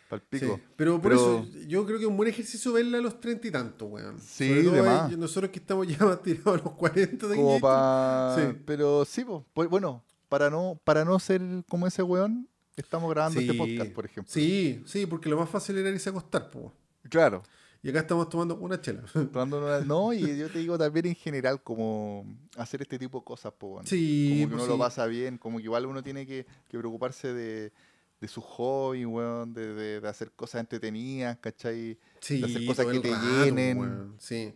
[0.09, 0.61] pal Sí, pico.
[0.77, 3.49] Pero por Pero- eso yo creo que es un buen ejercicio verla a los treinta
[3.49, 4.21] y tantos, weón.
[4.21, 5.19] Sí, Sobre todo de ahí, más.
[5.19, 8.59] nosotros que estamos ya más tirados a los 40 de Como pa- Sí.
[8.67, 12.47] Pero sí, pues, bueno, para no, para no ser como ese weón,
[12.77, 14.33] estamos grabando este podcast, por ejemplo.
[14.33, 16.73] Sí, sí, porque lo más fácil era irse a acostar, po.
[17.09, 17.43] Claro.
[17.83, 19.03] Y acá estamos tomando una chela.
[19.33, 22.27] Tomando una- No, y yo te digo también en general, como
[22.57, 23.81] hacer este tipo de cosas, po.
[23.85, 26.79] Sí, como que pues uno lo pasa bien, como que igual uno tiene que, que
[26.79, 27.73] preocuparse de,
[28.21, 31.99] de su hobby, weón, de, de- de hacer cosas entretenidas, ¿cachai?
[32.21, 33.79] Sí, de hacer cosas que te rato, llenen.
[33.79, 34.53] weón, Sí.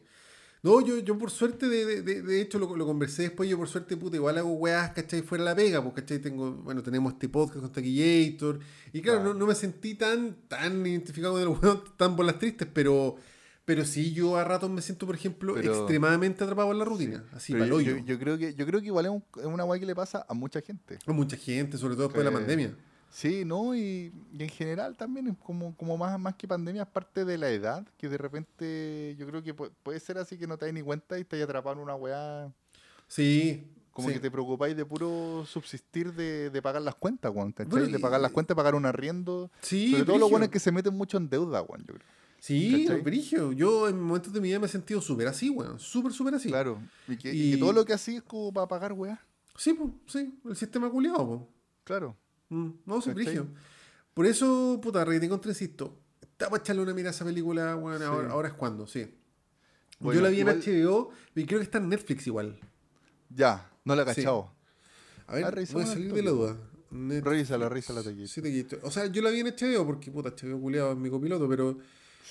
[0.65, 3.69] No, yo, yo por suerte, de, de- de, hecho lo, lo conversé después, yo por
[3.69, 5.21] suerte, puta, igual hago weas, ¿cachai?
[5.21, 6.19] Fuera de la pega, pues, ¿cachai?
[6.21, 8.59] Tengo, bueno, tenemos este podcast con Taquillator,
[8.93, 12.39] y claro, no, no me sentí tan, tan identificado con el weón, tan por las
[12.39, 13.17] tristes, pero,
[13.67, 17.25] pero sí yo a ratos me siento, por ejemplo, Pero- extremadamente atrapado en la rutina,
[17.33, 19.65] así, para yo, yo- yo creo que, yo creo que igual es, un- es una
[19.67, 20.99] weá que le pasa a mucha gente.
[21.07, 22.75] Hay mucha gente, sobre todo después de la pandemia.
[23.17, 23.77] Sí, ¿no?
[23.77, 27.39] Y, y en general también, es como, como más, más que pandemia, es parte de
[27.39, 30.65] la edad, que de repente yo creo que pu- puede ser así que no te
[30.67, 32.53] das ni cuenta y estás atrapado en una weá,
[33.07, 33.69] Sí.
[33.93, 34.15] como sí.
[34.15, 37.33] que te preocupáis de puro subsistir de, de pagar las cuentas.
[37.33, 39.49] Bueno, de pagar las cuentas, pagar un arriendo.
[39.61, 40.31] Sí, Sobre todo los brígido.
[40.31, 42.07] buenos que se meten mucho en deuda, weón, yo creo.
[42.41, 42.85] Sí.
[43.57, 45.79] Yo en momentos de mi vida me he sentido súper así, weón.
[45.79, 46.49] Súper, súper así.
[46.49, 46.79] Claro.
[47.07, 49.21] Y que, y que Y- todo lo que así es como para pagar weá.
[49.57, 50.37] Sí, pues, sí.
[50.45, 51.41] El sistema culiado, pues.
[51.85, 52.17] Claro.
[52.49, 53.25] Mm, no, sí, ¿Cachai?
[53.25, 53.47] brigio.
[54.13, 55.99] Por eso, puta, Reggaeton contra insisto.
[56.21, 57.75] Está para echarle una mirada a esa película.
[57.75, 58.05] Sí.
[58.05, 59.07] Ahora, ahora es cuando, sí.
[60.01, 62.59] Bueno, Yo la vi igual- en HBO y creo que está en Netflix igual.
[63.31, 64.21] Ya, no la he Sí.
[64.21, 64.53] cachado.
[65.27, 66.57] A ver, Ah, voy a salir al de la duda.
[66.91, 68.27] Net- Revísala, revísala, Taquito.
[68.29, 68.79] Sí, te quito.
[68.83, 71.79] O sea, yo la vi en HBO porque, puta, HBO culiado es mi copiloto, pero.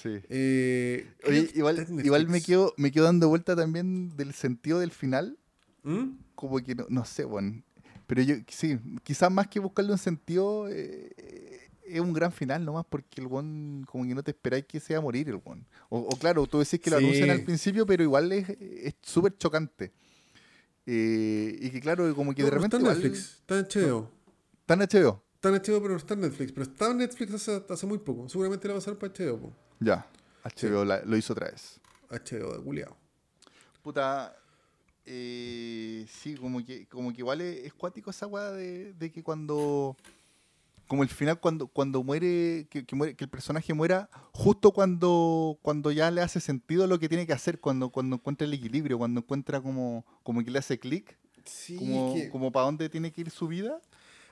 [0.01, 0.20] Sí.
[0.30, 4.91] Eh, Oye, que igual, igual me quedo, me quedo dando vuelta también del sentido del
[4.91, 5.38] final.
[5.84, 6.11] ¿Mm?
[6.36, 7.61] Como que no, no sé, bueno.
[8.08, 12.86] Pero yo, sí, quizás más que buscarle un sentido, eh, es un gran final nomás,
[12.89, 15.64] porque el one, como que no te esperáis que sea a morir el one.
[15.89, 17.04] O, o claro, tú decís que lo Sí.
[17.06, 18.45] anuncian al principio, pero igual es
[19.01, 19.93] súper chocante.
[20.86, 23.66] Eh, y que claro, como que No, de repente está en igual- Netflix, está en
[23.66, 24.12] HBO.
[24.62, 25.24] Está en HBO.
[25.36, 26.51] Está en HBO, pero no está en Netflix.
[26.51, 28.28] Pero estaba en Netflix hace, hace muy poco.
[28.30, 29.54] Seguramente la va a pasar para HBO, po.
[29.80, 30.06] Ya,
[30.43, 31.80] HBO la- lo hizo otra vez.
[32.10, 32.86] HBO de.
[33.82, 34.36] Puta,
[35.06, 39.24] eh, sí, como que, como que igual es, es cuático esa weá de, de que
[39.24, 39.97] cuando,
[40.88, 45.58] como el final cuando, cuando muere que, que muere, que el personaje muera justo cuando,
[45.62, 48.97] cuando ya le hace sentido lo que tiene que hacer, cuando, cuando encuentra el equilibrio,
[48.97, 53.12] cuando encuentra como, como que le hace clic, Sí, como, que- como para dónde tiene
[53.12, 53.82] que ir su vida,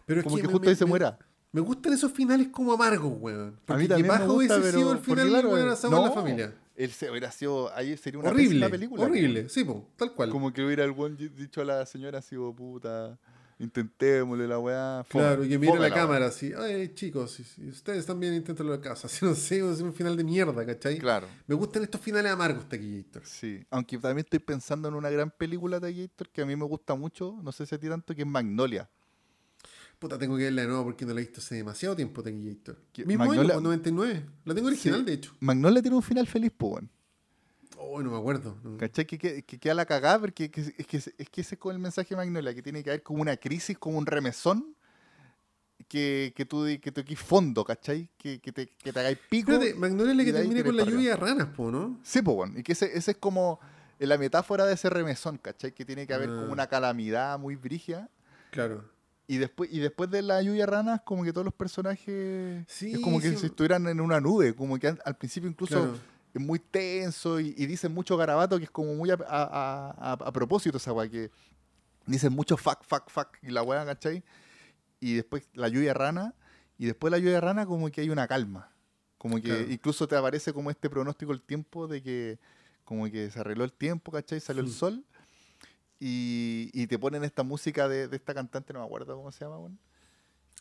[0.06, 1.18] pero es como que, me- justo ahí se me- muera.
[1.54, 3.60] Me gustan esos finales como amargos, weón.
[3.66, 6.08] Porque a mí bajo gusta, hubiese sido el final claro, del weón asado con la
[6.10, 6.56] no, familia.
[6.76, 7.72] Él se hubiera sido...
[7.76, 9.04] Ahí sería una Horrible, película.
[9.04, 10.30] horrible, sí, po, tal cual.
[10.30, 13.20] Como que hubiera el buen dicho a la señora así, oh, puta,
[13.60, 15.06] intentémosle la weá.
[15.10, 18.74] Claro, y que mira fome la cámara así, ay chicos, si, si ustedes también inténtenlo
[18.74, 19.08] en casa.
[19.10, 20.98] Si no sé, es un final de mierda, ¿cachai?
[20.98, 23.24] Claro, Me gustan estos finales amargos, Taquillator.
[23.26, 23.64] sí.
[23.70, 26.96] Aunque también estoy pensando en una gran película de Gator que a mí me gusta
[26.96, 28.90] mucho, no sé si a ti tanto, que es Magnolia.
[30.02, 32.76] Puta, tengo que verla de nuevo porque no la he visto hace demasiado tiempo, Taquillator.
[32.92, 33.06] ¿Qué?
[33.06, 34.26] Mismo Magnolia- año, pues, 99.
[34.46, 35.06] La tengo original, Sí.
[35.06, 35.36] de hecho.
[35.40, 36.84] Magnolia tiene un final feliz, pues.
[37.78, 38.58] Oh, no me acuerdo.
[38.64, 38.78] no.
[38.78, 39.06] ¿Cachai?
[39.06, 41.76] Que, que, que queda la cagada porque que- es, que, es que ese es con
[41.76, 44.76] el mensaje de Magnolia, que tiene que haber como una crisis, como un remesón,
[45.88, 48.10] que, que tú que toquís fondo, ¿cachai?
[48.18, 49.52] Que, que te, que te hagáis pico.
[49.52, 52.00] Espérate, Magnolia es la que termina con la lluvia de ranas, po, ¿no?
[52.02, 52.58] Sí, pues, bueno.
[52.58, 53.60] Y que ese, ese es como
[54.00, 55.74] la metáfora de ese remesón, ¿cachai?
[55.74, 56.34] Que tiene que haber Ah.
[56.42, 58.10] como una calamidad muy brigia.
[58.52, 58.90] Claro.
[59.28, 63.00] Y después, y después de la lluvia ranas, como que todos los personajes Sí, es
[63.00, 63.38] como que sí.
[63.38, 65.98] si estuvieran en una nube, como que al, principio incluso Claro.
[66.34, 70.14] es muy tenso y, y dicen mucho garabato que es como muy a, a- a-
[70.14, 71.32] a propósito esa weá, que
[72.06, 74.24] dicen mucho fuck, fuck, fuck y la weá, ¿cachai?
[75.00, 76.34] Y después la lluvia rana,
[76.78, 78.72] y después de la lluvia rana como que hay una calma.
[79.18, 79.72] Como que Claro.
[79.72, 82.40] incluso te aparece como este pronóstico del tiempo de que
[82.84, 84.40] como que se arregló el tiempo, ¿cachai?
[84.42, 84.74] Salió el Mm.
[84.74, 85.06] sol.
[86.04, 89.46] Y, y te ponen esta música de, de esta cantante, no me acuerdo cómo se
[89.46, 89.78] llama, weón.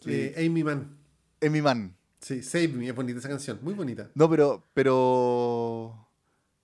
[0.04, 0.96] Eh, Amy Mann.
[1.40, 1.96] Emi Man.
[2.20, 4.10] Sí, Save Me, es bonita esa canción, muy bonita.
[4.14, 6.06] No, pero, pero.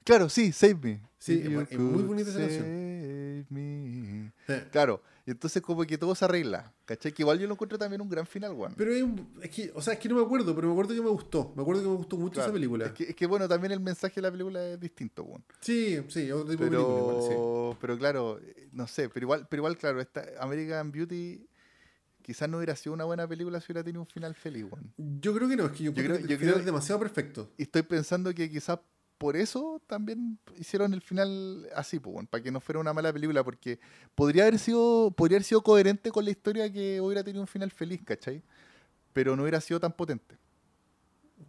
[0.04, 1.00] Claro, sí, Save Me.
[1.18, 2.62] Sí, es muy bonita esa canción.
[2.64, 4.32] save me.
[4.48, 6.72] Eh, Claro, y entonces como que todo se arregla.
[6.84, 7.12] ¿Cachai?
[7.12, 8.74] Que igual yo lo encuentro también un gran final, weón.
[8.76, 10.94] Pero es, un- es que, o sea, es que no me acuerdo, pero me acuerdo
[10.94, 11.52] que me gustó.
[11.56, 12.86] Me acuerdo que me gustó mucho Claro, esa película.
[12.86, 15.44] Es que, es que, bueno, también el mensaje de la película es distinto, weón.
[15.60, 17.28] Sí, sí, otro tipo de película igual, sí.
[17.30, 18.40] Pero, pero claro,
[18.72, 21.44] no sé, pero igual, pero igual, claro, esta American Beauty
[22.22, 24.92] quizás no hubiera sido una buena película si hubiera tenido un final feliz, weón.
[25.20, 26.64] Yo creo que no, es que yo, Yo creo que yo el final creo- es
[26.66, 27.50] demasiado perfecto.
[27.56, 28.78] Y estoy pensando que quizás
[29.18, 33.12] por eso también hicieron el final así, pues, bueno, para que no fuera una mala
[33.12, 33.78] película, porque
[34.14, 37.70] podría haber sido, podría haber sido coherente con la historia que hubiera tenido un final
[37.70, 38.42] feliz, ¿cachai?
[39.12, 40.36] Pero no hubiera sido tan potente.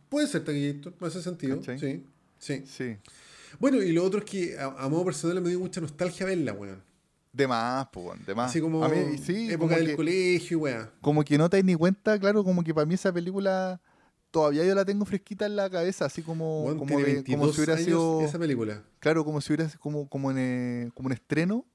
[0.10, 1.58] Puede ser taquillito, en ese sentido.
[1.60, 1.80] ¿Cachai?
[1.80, 2.04] Sí,
[2.40, 2.64] sí.
[2.66, 2.98] Sí.
[3.60, 6.54] Bueno, y lo otro es que a, a modo personal me dio mucha nostalgia verla,
[6.54, 6.82] weón.
[7.34, 8.50] De más, pues, bueno, de más.
[8.50, 10.90] Así como A mí, sí, época como del que, colegio, weón.
[11.02, 13.80] como que no te das ni cuenta, claro, como que para mí esa película
[14.32, 17.54] todavía yo la tengo fresquita en la cabeza, así como, como, tiene de- 22 como
[17.54, 18.84] si hubiera sido, esa película.
[19.00, 21.66] claro, como si hubiera sido como, como, en, eh, como un estreno.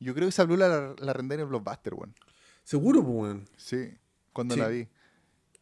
[0.00, 2.14] Yo creo que esa película la, la arrendé en el Blockbuster, weón.
[2.62, 3.48] Seguro, pues, weón.
[3.56, 3.94] Sí,
[4.32, 4.60] cuando Sí.
[4.60, 4.88] la vi.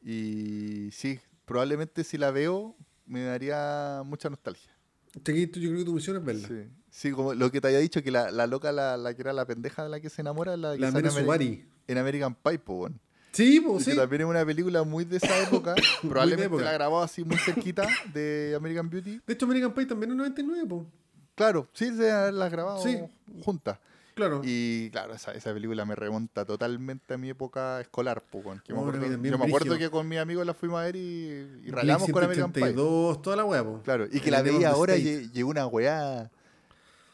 [0.04, 2.76] Y sí, probablemente si la veo
[3.06, 4.70] me daría mucha nostalgia.
[5.14, 6.48] Yo creo que tu misión es verla.
[6.48, 6.54] Sí,
[6.90, 9.32] sí como lo que te había dicho, que la, la loca, la, la que era
[9.32, 11.10] la pendeja de la que se enamora, la, que La Mena
[11.86, 13.00] en, American Pie, po, weón.
[13.32, 13.96] Sí, Y pues, sí.
[13.96, 15.74] también es una película muy de esa época.
[16.02, 16.64] probablemente época.
[16.64, 19.20] la grabó así muy cerquita de American Beauty.
[19.26, 20.82] De hecho, American Pie también es 99, pues.
[21.34, 22.98] Claro, sí, se la grabado Sí.
[23.42, 23.78] juntas.
[24.14, 24.42] Claro.
[24.44, 28.22] Y claro, esa, esa película me remonta totalmente a mi época escolar.
[28.22, 29.88] po, weón, que me Oh, acuerdo- a mí también, yo me acuerdo brígido.
[29.88, 31.00] que con mis amigos la fuimos a ver y,
[31.64, 32.62] y rayamos con American Pie.
[32.64, 33.82] 182, toda la pues.
[33.82, 36.30] Claro, y que la veía ahora y llegó una weá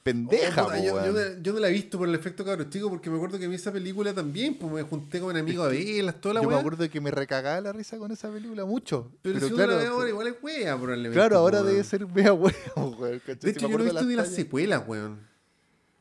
[0.03, 1.15] pendeja, Oh, yo, yo weón.
[1.15, 3.47] no, yo no la he visto por el efecto cabros chicos porque me acuerdo que
[3.49, 6.57] vi esa película también, pues me junté con amigos a verlas, toda la Yo me
[6.57, 9.11] acuerdo que me recagaba la risa con esa película mucho.
[9.23, 11.15] Pero, Pero, si uno claro, la ve ahora, igual es wea, probablemente.
[11.19, 13.21] claro, ahora debe ser mea weá, weón.
[13.27, 15.27] De hecho, yo no he visto ni las secuelas, weón.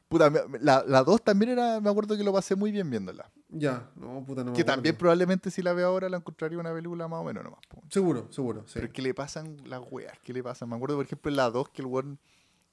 [0.10, 0.32] Puta,
[0.62, 3.30] la, la dos también era, me acuerdo que lo pasé muy bien viéndola.
[3.50, 7.10] Ya, no, puta, no que también probablemente si la veo ahora la encontraría una película
[7.10, 7.60] más o menos nomás.
[7.89, 8.72] Seguro, seguro, sí.
[8.76, 10.70] Pero es que le pasan las weas, ¿qué le pasan?
[10.70, 12.20] Me acuerdo, por ejemplo, en la 2 que el weón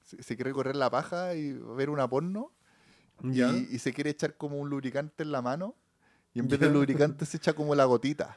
[0.04, 2.52] se, se quiere correr la paja y ver una porno
[3.22, 3.50] Ya.
[3.52, 5.74] y, y se quiere echar como un lubricante en la mano
[6.32, 6.66] y en vez Ya.
[6.66, 8.36] del lubricante se echa como la gotita.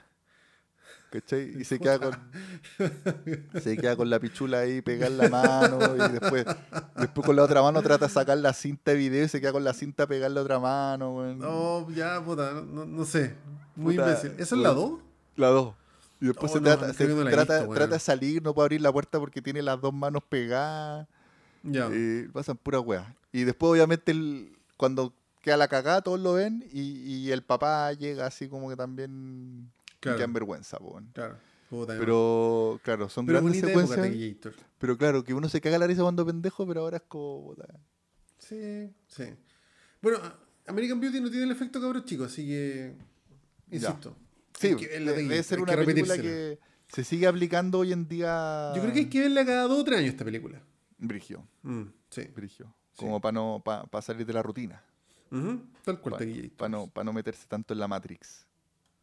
[1.10, 1.56] ¿Cachai?
[1.58, 2.12] Y se queda con
[3.62, 6.46] se queda con la pichula ahí pegada en la mano y después,
[6.98, 9.54] después con la otra mano trata de sacar la cinta de video y se queda
[9.54, 11.34] con la cinta pegada en la otra mano.
[11.36, 13.36] No, ya, puta, no, no sé.
[13.76, 14.32] Muy Puta, imbécil.
[14.38, 14.92] ¿Esa es la weón.
[14.92, 15.00] 2?
[15.38, 15.74] La 2.
[16.20, 18.82] Y después Oh, se no, trata, se trata, visto, trata de salir, no puede abrir
[18.82, 21.08] la puerta porque tiene las dos manos pegadas.
[21.72, 21.90] Ya.
[21.94, 23.16] Y pasan pura weá.
[23.32, 27.94] Y después, obviamente, el, cuando queda la cagada, todos lo ven y, y el papá
[27.94, 30.18] llega así como que también Claro.
[30.18, 30.78] queda en vergüenza.
[30.78, 31.10] po, weón.
[31.14, 31.38] Claro.
[31.70, 32.00] Puta, no.
[32.00, 34.54] Pero, claro, son Pero grandes época, secuencias.
[34.78, 37.44] Pero claro, que uno se caga la risa cuando pendejo, pero ahora es como.
[37.48, 37.68] puta.
[38.40, 39.26] Sí, sí.
[40.02, 40.20] Bueno,
[40.68, 42.96] American Beauty no tiene el efecto cabros chicos, así que.
[43.72, 44.16] Insisto.
[44.58, 46.58] Sí, que debe ser una película que
[46.88, 48.72] se sigue aplicando hoy en día.
[48.76, 50.62] Yo creo que hay que verla cada dos o tres años esta película.
[50.98, 52.24] Brigio, Mm, sí.
[52.36, 52.66] brigio.
[52.94, 53.06] Sí.
[53.06, 54.82] Como para no, pa, salir de la rutina.
[55.32, 56.70] Ujú, Tal cual, Para Taquillator.
[56.70, 58.46] no, pa no meterse tanto en la Matrix.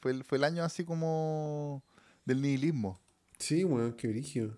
[0.00, 1.82] Fue el, fue el año así como
[2.24, 3.00] del nihilismo.
[3.38, 4.56] Sí, weón, qué brigio.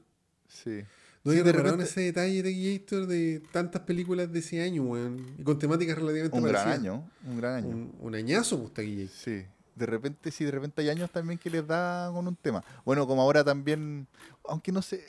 [0.49, 0.83] Sí.
[1.23, 4.83] No Sí, había de repente- ese detalle de Gator de tantas películas de ese año,
[4.83, 5.35] weón.
[5.39, 6.79] Y con temáticas relativamente Un gran parecidas.
[6.81, 7.69] año, un gran año.
[7.69, 9.11] Un, un añazo, pues.
[9.13, 9.45] Sí.
[9.81, 12.63] De repente, sí, de repente hay años también que les da con un tema.
[12.85, 14.07] Bueno, como ahora también,
[14.49, 15.05] aunque no sé,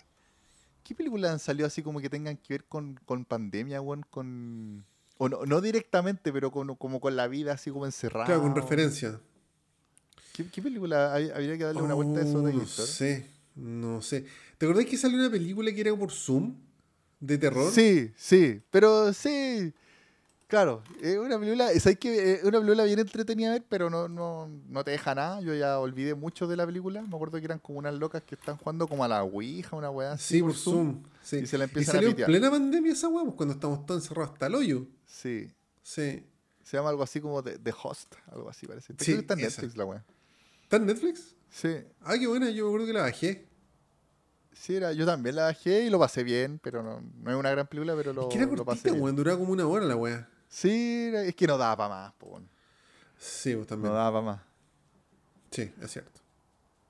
[0.84, 4.06] ¿qué películas han salido así como que tengan que ver con, con pandemia, weón?
[4.10, 4.85] Con,
[5.18, 8.26] o no, no directamente, pero con, como con la vida así como encerrada.
[8.26, 9.19] Claro, con referencia.
[10.34, 11.14] ¿Qué, qué película?
[11.14, 13.26] Hay- Habría que darle una vuelta a eso de Oh, No sé,
[13.56, 14.26] no sé.
[14.57, 16.56] ¿Te acordás que salió una película que era por Zoom?
[17.19, 17.72] ¿De terror?
[17.72, 19.73] Sí, sí, pero sí.
[20.52, 24.10] Claro, es una película, ¿sabes que Es una película bien entretenida a ver, pero no,
[24.10, 25.40] no, no te deja nada.
[25.40, 27.02] Yo ya olvidé mucho de la película.
[27.03, 29.90] Me acuerdo que eran como unas locas que están jugando como a la Ouija, una
[29.90, 30.36] weá así.
[30.36, 31.03] Sí, por Zoom.
[31.23, 31.38] Sí.
[31.38, 32.28] Y se la Y empiezan a salió en pitear.
[32.28, 34.86] plena pandemia esa weá, pues, cuando estamos todos encerrados hasta el hoyo.
[35.06, 35.49] Sí.
[35.84, 36.26] Sí.
[36.65, 38.94] Se llama algo así como The, The Host, algo así parece.
[38.99, 39.40] Sí, está en.
[39.40, 40.03] Netflix la weá.
[40.64, 41.34] ¿Está en Netflix?
[41.49, 41.78] Sí.
[42.02, 43.48] Ah, qué buena, yo me acuerdo que la bajé.
[44.52, 47.52] Sí, era, yo también la bajé y lo pasé bien, pero no, no es una
[47.52, 49.02] gran película, pero lo, es que era lo pasé bien.
[49.02, 50.28] weón, duraba como una hora la weá.
[50.52, 52.49] Sí, es que no daba para más, po, weón.
[53.18, 53.91] Sí, pues también.
[53.94, 54.41] no daba para más.
[55.49, 56.19] Sí, es cierto.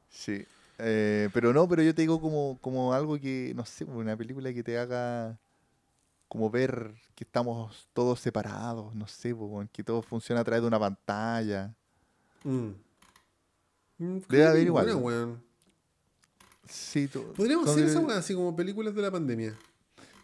[0.09, 0.43] Sí.
[0.79, 4.51] Eh, pero no, pero yo te digo como, como algo que, no sé, una película
[4.51, 5.37] que te haga
[6.27, 10.63] como ver que estamos todos separados, no sé, po, weón, que todo funciona a través
[10.63, 11.75] de una pantalla.
[12.43, 12.69] Mm.
[13.99, 14.95] Mm, Debe haber igual.
[14.95, 15.43] weón.
[16.67, 19.55] Sí, Podríamos hacer esa weá así como películas de la pandemia.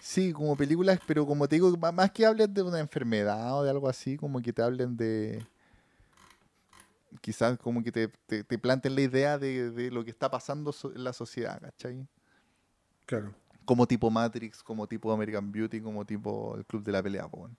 [0.07, 3.69] Sí, como películas, pero como te digo, más que hablen de una enfermedad o de
[3.69, 5.45] algo así, como que te hablen de...
[7.19, 10.73] Quizás como que te, te, te planten la idea de, de lo que está pasando
[10.95, 12.07] en la sociedad, ¿cachai?
[13.05, 13.35] Claro.
[13.65, 17.57] Como tipo Matrix, como tipo American Beauty, como tipo El Club de la Pelea, weón.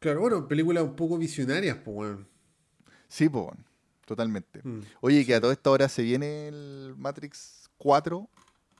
[0.00, 2.18] Claro, bueno, películas un poco visionarias, pues.
[3.06, 3.64] Sí, weón,
[4.04, 4.62] totalmente.
[4.64, 4.80] Mm.
[5.00, 8.28] Oye, que a toda esta hora se viene el Matrix 4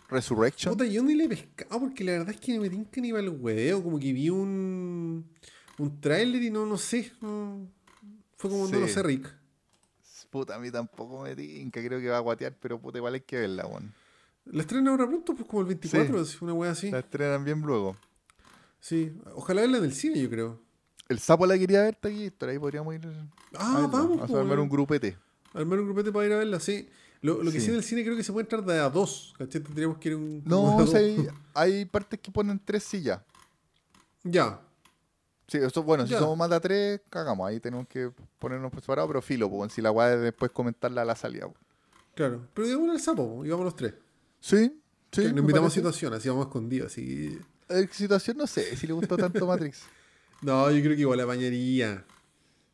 [0.09, 0.73] Resurrection.
[0.75, 3.23] Puta, yo ni le he pescado porque la verdad es que me tinca ni para
[3.25, 3.83] el hueveo.
[3.83, 5.27] Como que vi un,
[5.79, 7.13] un tráiler y no, no sé.
[7.21, 7.69] no-
[8.37, 8.93] fue como, no lo Sí.
[8.95, 9.35] sé, Rick.
[10.31, 13.21] Puta, a mí tampoco me tinca, creo que va a guatear, pero puta, igual hay
[13.21, 13.95] que verla, weón.
[14.45, 16.91] La estrena ahora pronto, pues como el 24, así, una wea así.
[16.91, 17.97] La estrenan bien luego.
[18.81, 20.61] Sí, ojalá verla en el cine, yo creo.
[21.09, 23.11] El sapo la quería ver, Taquito, ahí podríamos ir a,
[23.55, 24.69] Ah, verla, vamos, a pues, armar un weón.
[24.69, 25.17] grupete.
[25.55, 26.89] Armar un grupete para ir a verla, sí.
[27.23, 27.71] Lo, lo que sí Sí.
[27.71, 29.61] en el cine creo que se puede entrar de a dos, ¿cachai?
[29.63, 30.43] Tendríamos que ir a un.
[30.45, 33.21] No, o sea, hay, hay partes que ponen tres sillas.
[34.23, 34.61] Ya,
[35.49, 37.49] Sí, eso, bueno, si somos más de a tres, cagamos.
[37.49, 41.03] Ahí tenemos que ponernos por separado, pero filo, pues, si la guay es después comentarla
[41.03, 41.47] a la salida.
[41.47, 41.57] pues.
[42.17, 42.49] claro.
[42.53, 43.95] Pero digamos al sapo, pues, y vamos los tres.
[44.41, 44.83] Sí,
[45.13, 45.23] sí.
[45.29, 47.39] Nos invitamos a situación, así vamos escondidos, así.
[47.69, 49.83] Eh, situación no sé si le gustó tanto Matrix.
[50.43, 52.05] No, yo creo que igual la bañaría.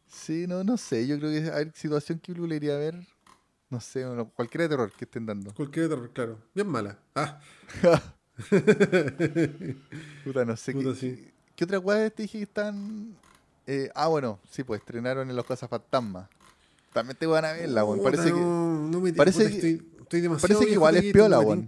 [0.09, 1.07] Sí, no, no sé.
[1.07, 3.07] Yo creo que a ver, situación que le iría a ver.
[3.73, 5.55] No sé, bueno, cualquiera de terror que estén dando.
[5.55, 6.39] Cualquier terror, claro.
[6.55, 6.99] Bien mala.
[7.15, 7.41] Ah,
[10.25, 10.73] Puta, no sé.
[10.73, 11.31] Puta, ¿qué, sí.
[11.57, 13.17] ¿Qué otra weá te dije que están?
[13.67, 16.29] eh, ah, bueno, sí, pues estrenaron en Los Casas Fantasmas.
[16.93, 18.03] También te van a verla, weón.
[18.03, 21.13] Parece que, no, no me parece puta, que- estoy, estoy demasiado parece que igual es
[21.13, 21.67] piola, no weón.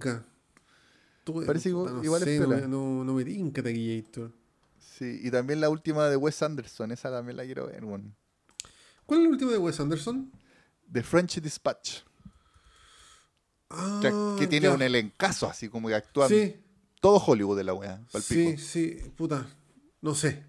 [1.47, 2.68] Parece que no igual es sé, no piola.
[2.68, 4.31] No, no me tinca Taquillator.
[4.78, 8.14] sí, y también la última de Wes Anderson, esa también la quiero ver, weón.
[9.06, 10.31] ¿Cuál es la última de Wes Anderson?
[10.94, 12.00] The French Dispatch.
[13.70, 14.10] Ah, que,
[14.40, 14.72] que tiene ya.
[14.74, 16.56] un elencazo así, como que actúan Sí,
[17.00, 18.00] todo Hollywood de la weá.
[18.20, 19.46] sí, sí, puta.
[20.00, 20.44] No sé,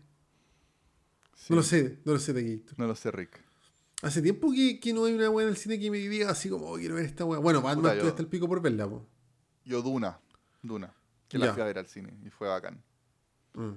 [1.35, 2.79] Sí, no lo sé, no lo sé Taquillator.
[2.79, 3.43] No lo sé, Rick.
[4.01, 6.49] Hace tiempo que, que no hay una weá en el cine que me diga así
[6.49, 7.39] como, oh, quiero ver esta weá.
[7.39, 9.05] Bueno, Batman Puta, yo- hasta el pico por verla, po.
[9.63, 10.19] Yo Duna,
[10.61, 10.93] Duna,
[11.27, 12.83] que la fui a ver al cine y fue bacán.
[13.53, 13.71] Mm.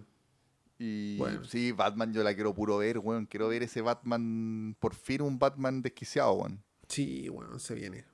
[1.18, 1.44] Bueno.
[1.44, 3.26] sí, Batman yo la quiero puro ver, weón.
[3.26, 6.62] Quiero ver ese Batman, por fin un Batman desquiciado, weón.
[6.88, 8.04] Sí, bueno, se viene.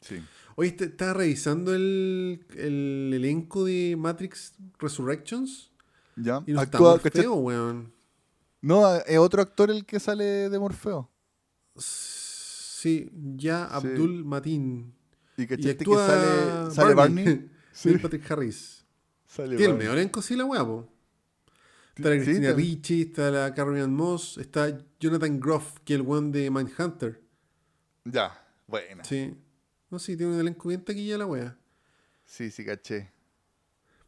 [0.00, 0.22] Sí.
[0.56, 5.72] Oye, estaba revisando el, el elenco de Matrix Resurrections
[6.16, 6.42] ¿Ya?
[6.46, 7.26] y no está Actúa, Morfeo, ¿cachai?
[7.28, 7.92] weón.
[8.60, 11.10] No, es otro actor el que sale de Morfeo.
[11.76, 14.94] Sí, ya Abdul Matin.
[15.36, 17.50] Y Y que sale, sale Barney.
[17.72, 17.92] Sí.
[17.92, 17.98] Sí.
[17.98, 18.84] Patrick Harris.
[19.26, 19.78] Sale Tiene el Barney.
[19.86, 20.88] mejor elenco, sí, la weá, po.
[21.98, 26.00] Está la Sí, Cristina Ricci, está la Carrie Ann Moss, está Jonathan Groff, que es
[26.00, 27.20] el one de Mindhunter.
[28.04, 29.04] Ya, buena.
[29.04, 29.36] Sí, Sí.
[29.90, 31.56] No, sí, tiene un elenco bien taquilla la wea.
[32.26, 33.10] sí, caché.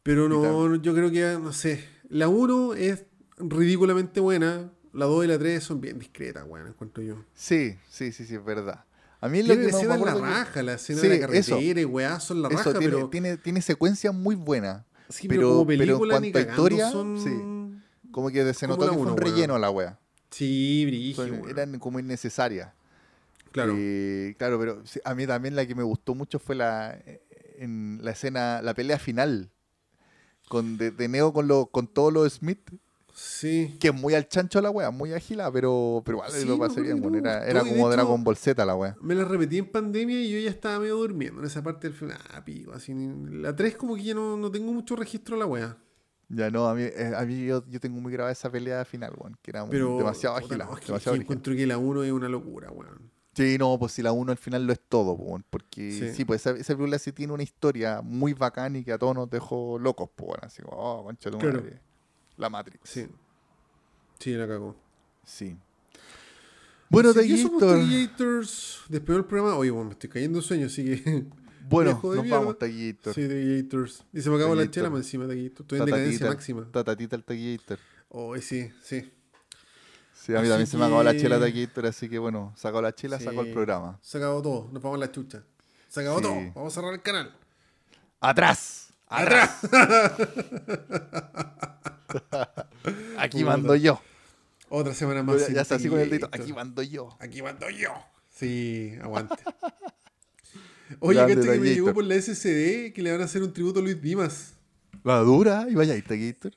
[0.03, 1.83] Pero no, yo creo que, no sé.
[2.09, 3.05] La 1 es
[3.37, 4.71] ridículamente buena.
[4.93, 7.23] La 2 y la 3 son bien discretas, weón, encuentro yo.
[7.33, 8.85] Sí, sí, sí, sí, es verdad.
[9.21, 11.85] A mí lo que me la que- raja, la escena Sí, de la carretera y
[11.85, 13.09] weá, son la Eso raja, tiene, pero.
[13.09, 14.83] tiene, tiene secuencias muy buenas.
[15.09, 17.19] sí, pero- pero, como pero en película ni a historia, son...
[17.19, 17.29] sí.
[18.11, 19.33] Como que se notó que fue uno, un weón.
[19.35, 19.99] relleno la wea.
[20.29, 21.49] Sí, weón.
[21.49, 22.71] Eran como innecesarias.
[23.51, 23.73] Claro.
[23.77, 26.97] Eh, claro, pero a mí también la que me gustó mucho fue la
[27.57, 29.51] en la escena, la pelea final
[30.47, 32.59] con de, de Neo con lo, con todos los Smith,
[33.13, 33.75] Sí.
[33.79, 36.81] que es muy al chancho la wea, muy agila, pero, pero igual Sí, lo pasé
[36.81, 38.95] bien, no era, era como Dragon Ball Z la wea.
[39.01, 41.95] Me la repetí en pandemia y yo ya estaba medio durmiendo en esa parte del
[41.95, 42.17] final.
[42.33, 42.93] Ah, pico, así.
[43.29, 45.77] La 3 como que ya no, no tengo mucho registro de la wea.
[46.33, 49.11] Ya no, a mí, eh, a mí yo, yo tengo muy grabada esa pelea final,
[49.17, 51.23] weón, que era Pero demasiado agila, no, es que- demasiado que brígida.
[51.23, 53.11] encuentro que la 1 es una locura, weón.
[53.33, 56.13] Sí, no, pues si la 1 al final lo es todo, pues, weón, porque Sí.
[56.13, 59.13] sí, pues esa, esa película sí tiene una historia muy bacán y que a todos
[59.15, 61.59] nos dejó locos, pues, weón, así como, oh, concha tu Claro.
[61.61, 61.79] madre.
[62.37, 62.89] La Matrix.
[62.89, 63.07] Sí.
[64.19, 64.75] Sí, la cagó.
[65.25, 65.57] Sí.
[66.89, 67.79] Bueno, Así que eso, pues, Taquillator.
[67.79, 68.81] Taquillator's.
[68.89, 69.55] Despegó el programa.
[69.57, 71.25] Oye, bueno, me estoy cayendo en sueño, así que.
[71.63, 72.39] Bueno, nos mierda.
[72.39, 73.13] vamos, Taquillator.
[73.13, 74.03] sí, Taquillator's.
[74.13, 75.61] Y se me acabó la chela más encima, Taquillator.
[75.63, 76.67] Estoy en decadencia máxima.
[76.71, 77.79] Tatatita el Taquillator.
[78.09, 79.11] Oh, sí, sí.
[80.13, 82.81] Sí, a mí Así también se me acabó la chela Taquillator, así que bueno, sacó
[82.81, 83.25] la chela, Sí.
[83.25, 83.97] sacó el programa.
[84.01, 84.69] Se acabó todo.
[84.71, 85.43] Nos vamos a la chucha.
[85.87, 86.23] Se acabó Sí.
[86.23, 86.35] todo.
[86.55, 87.33] Vamos a cerrar el canal.
[88.19, 88.89] ¡Atrás!
[89.07, 89.59] ¡Atrás!
[93.17, 94.01] Aquí mando yo.
[94.69, 95.47] Otra semana más.
[95.49, 96.29] Ya, está así con el dedito.
[96.31, 97.15] Aquí mando yo.
[97.19, 97.89] Aquí mando yo.
[98.29, 99.35] Sí, aguante.
[100.99, 103.79] Oye, Grande que me llegó por la SCD que le van a hacer un tributo
[103.79, 104.53] a Luis Dimas.
[105.03, 106.53] La dura, y vaya ahí, Taquillator.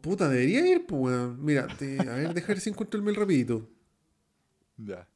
[0.00, 1.42] Puta, debería ir, pues, weón.
[1.44, 3.68] Mira, te- a ver, deja ver si encuentro el mail rapidito.
[4.76, 5.08] Ya.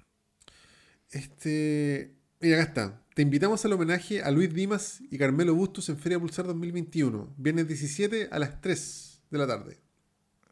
[1.10, 2.14] Este.
[2.40, 3.02] Mira, acá está.
[3.14, 7.66] Te invitamos al homenaje a Luis Dimas y Carmelo Bustos en Feria Pulsar 2021, viernes
[7.68, 9.78] 17 a las 3 de la tarde.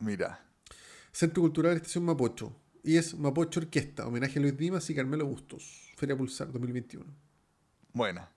[0.00, 0.44] Mira.
[1.12, 2.54] Centro Cultural Estación Mapocho.
[2.82, 5.92] Y es Mapocho Orquesta, homenaje a Luis Dimas y Carmelo Bustos.
[5.96, 7.06] Feria Pulsar 2021.
[7.92, 8.30] Buena.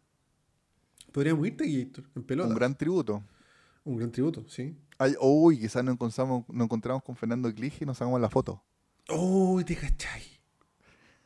[1.11, 2.49] Podríamos irte, Gator, en pelota.
[2.49, 3.23] Un gran tributo.
[3.83, 4.75] Un gran tributo, sí.
[4.97, 8.63] Ay, uy, quizás nos encontramos, nos encontramos con Fernando Clige y nos sacamos la foto.
[9.09, 10.21] ¡Oh, te cachai!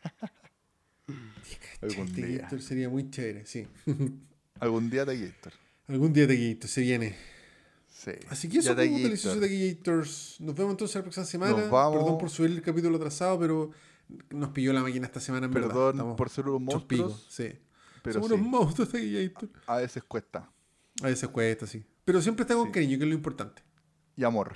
[1.05, 2.37] Te cachai, te.
[2.37, 3.67] Gator sería muy chévere, sí.
[4.59, 5.53] Algún día Taquillator.
[5.87, 7.15] Algún día te Gator se viene.
[7.87, 8.11] Sí.
[8.29, 9.03] Así que eso como Taquillator.
[9.03, 10.37] delicioso Taquillators.
[10.41, 11.51] Nos vemos entonces la próxima semana.
[11.57, 11.99] Nos vamos.
[11.99, 13.71] Perdón por subir el capítulo atrasado, pero
[14.31, 15.67] nos pilló la máquina esta semana en verdad.
[15.91, 17.49] Perdón por ser unos monstruos, Sí.
[18.05, 19.49] Pero Somos sí, unos monstruos Taquillator.
[19.67, 20.49] a veces cuesta.
[21.01, 21.85] A veces cuesta, sí.
[22.05, 22.71] Pero siempre está con Sí.
[22.71, 23.61] cariño, que es lo importante.
[24.15, 24.53] Y amor,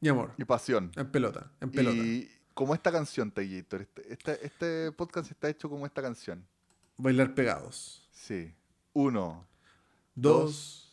[0.00, 0.34] Y amor.
[0.36, 0.90] y pasión.
[0.96, 1.50] En pelota.
[1.60, 1.96] En pelota.
[1.96, 3.80] Y como esta canción, Taquillator.
[3.82, 6.46] Este, este, este podcast está hecho como esta canción.
[6.98, 8.06] Bailar pegados.
[8.12, 8.54] Sí.
[8.92, 9.46] Uno,
[10.14, 10.92] Dos,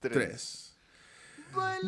[0.00, 0.12] tres.
[0.14, 0.76] tres.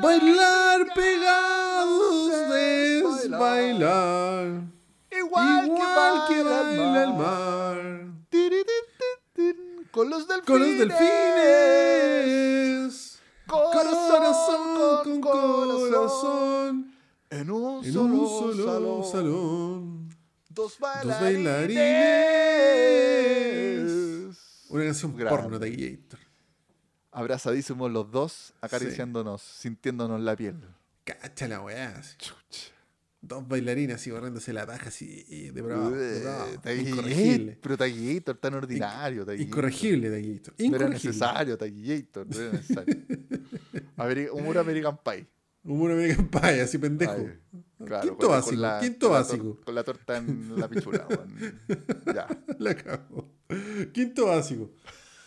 [0.02, 4.62] Bailar pegados es bailar.
[5.10, 7.18] Igual, Igual que baila el mar.
[7.18, 8.17] mar.
[9.98, 10.46] Con los delfines.
[10.46, 10.94] Con los delfines.
[13.48, 15.90] Corazón, con corazón.
[15.90, 16.94] corazón.
[17.30, 19.04] En un En solo, un solo salón.
[19.10, 20.08] salón.
[20.50, 21.74] Dos Dos bailarines.
[23.58, 24.66] bailarines.
[24.68, 25.36] Una canción Grande.
[25.36, 26.20] porno de Gator.
[27.10, 30.60] Abrazadísimos los dos, acariciándonos, sintiéndonos la piel.
[31.02, 31.88] Cacha la weá.
[31.98, 32.14] así.
[33.20, 35.90] Dos bailarinas así barriéndose la paja así y de bravo.
[35.90, 36.46] De bravo.
[36.52, 37.58] Eh, Taquillator, Incorregible.
[37.60, 39.26] Pero Taquillator tan ordinario.
[39.26, 39.46] Taquillator.
[39.48, 40.54] Incorregible Gator.
[40.58, 42.26] No era necesario, Taquillator.
[42.28, 42.96] No era necesario.
[43.96, 45.26] Ameri- humor American Pie.
[45.64, 47.12] Humor American Pie, así pendejo.
[47.12, 47.38] Ay,
[47.84, 49.60] claro, Quinto con básico, con la- quinto básico.
[49.64, 51.08] Con la torta en la pichula.
[52.14, 52.28] ya.
[52.60, 53.34] La cago.
[53.92, 54.70] Quinto básico.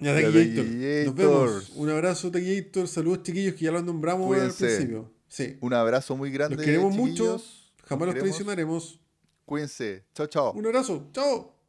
[0.00, 0.64] ya, Taquillator.
[1.06, 1.70] Nos vemos.
[1.74, 2.86] Un abrazo, Taquillator.
[2.88, 4.66] Saludos, chiquillos, que ya los nombramos al Cuídense.
[4.66, 5.12] principio.
[5.30, 5.56] Sí.
[5.60, 6.56] Un abrazo muy grande.
[6.56, 7.40] Los queremos mucho.
[7.86, 9.00] Jamás los traicionaremos.
[9.46, 10.04] Cuídense.
[10.14, 10.52] Chao, chao.
[10.52, 11.08] Un abrazo.
[11.12, 11.59] Chao.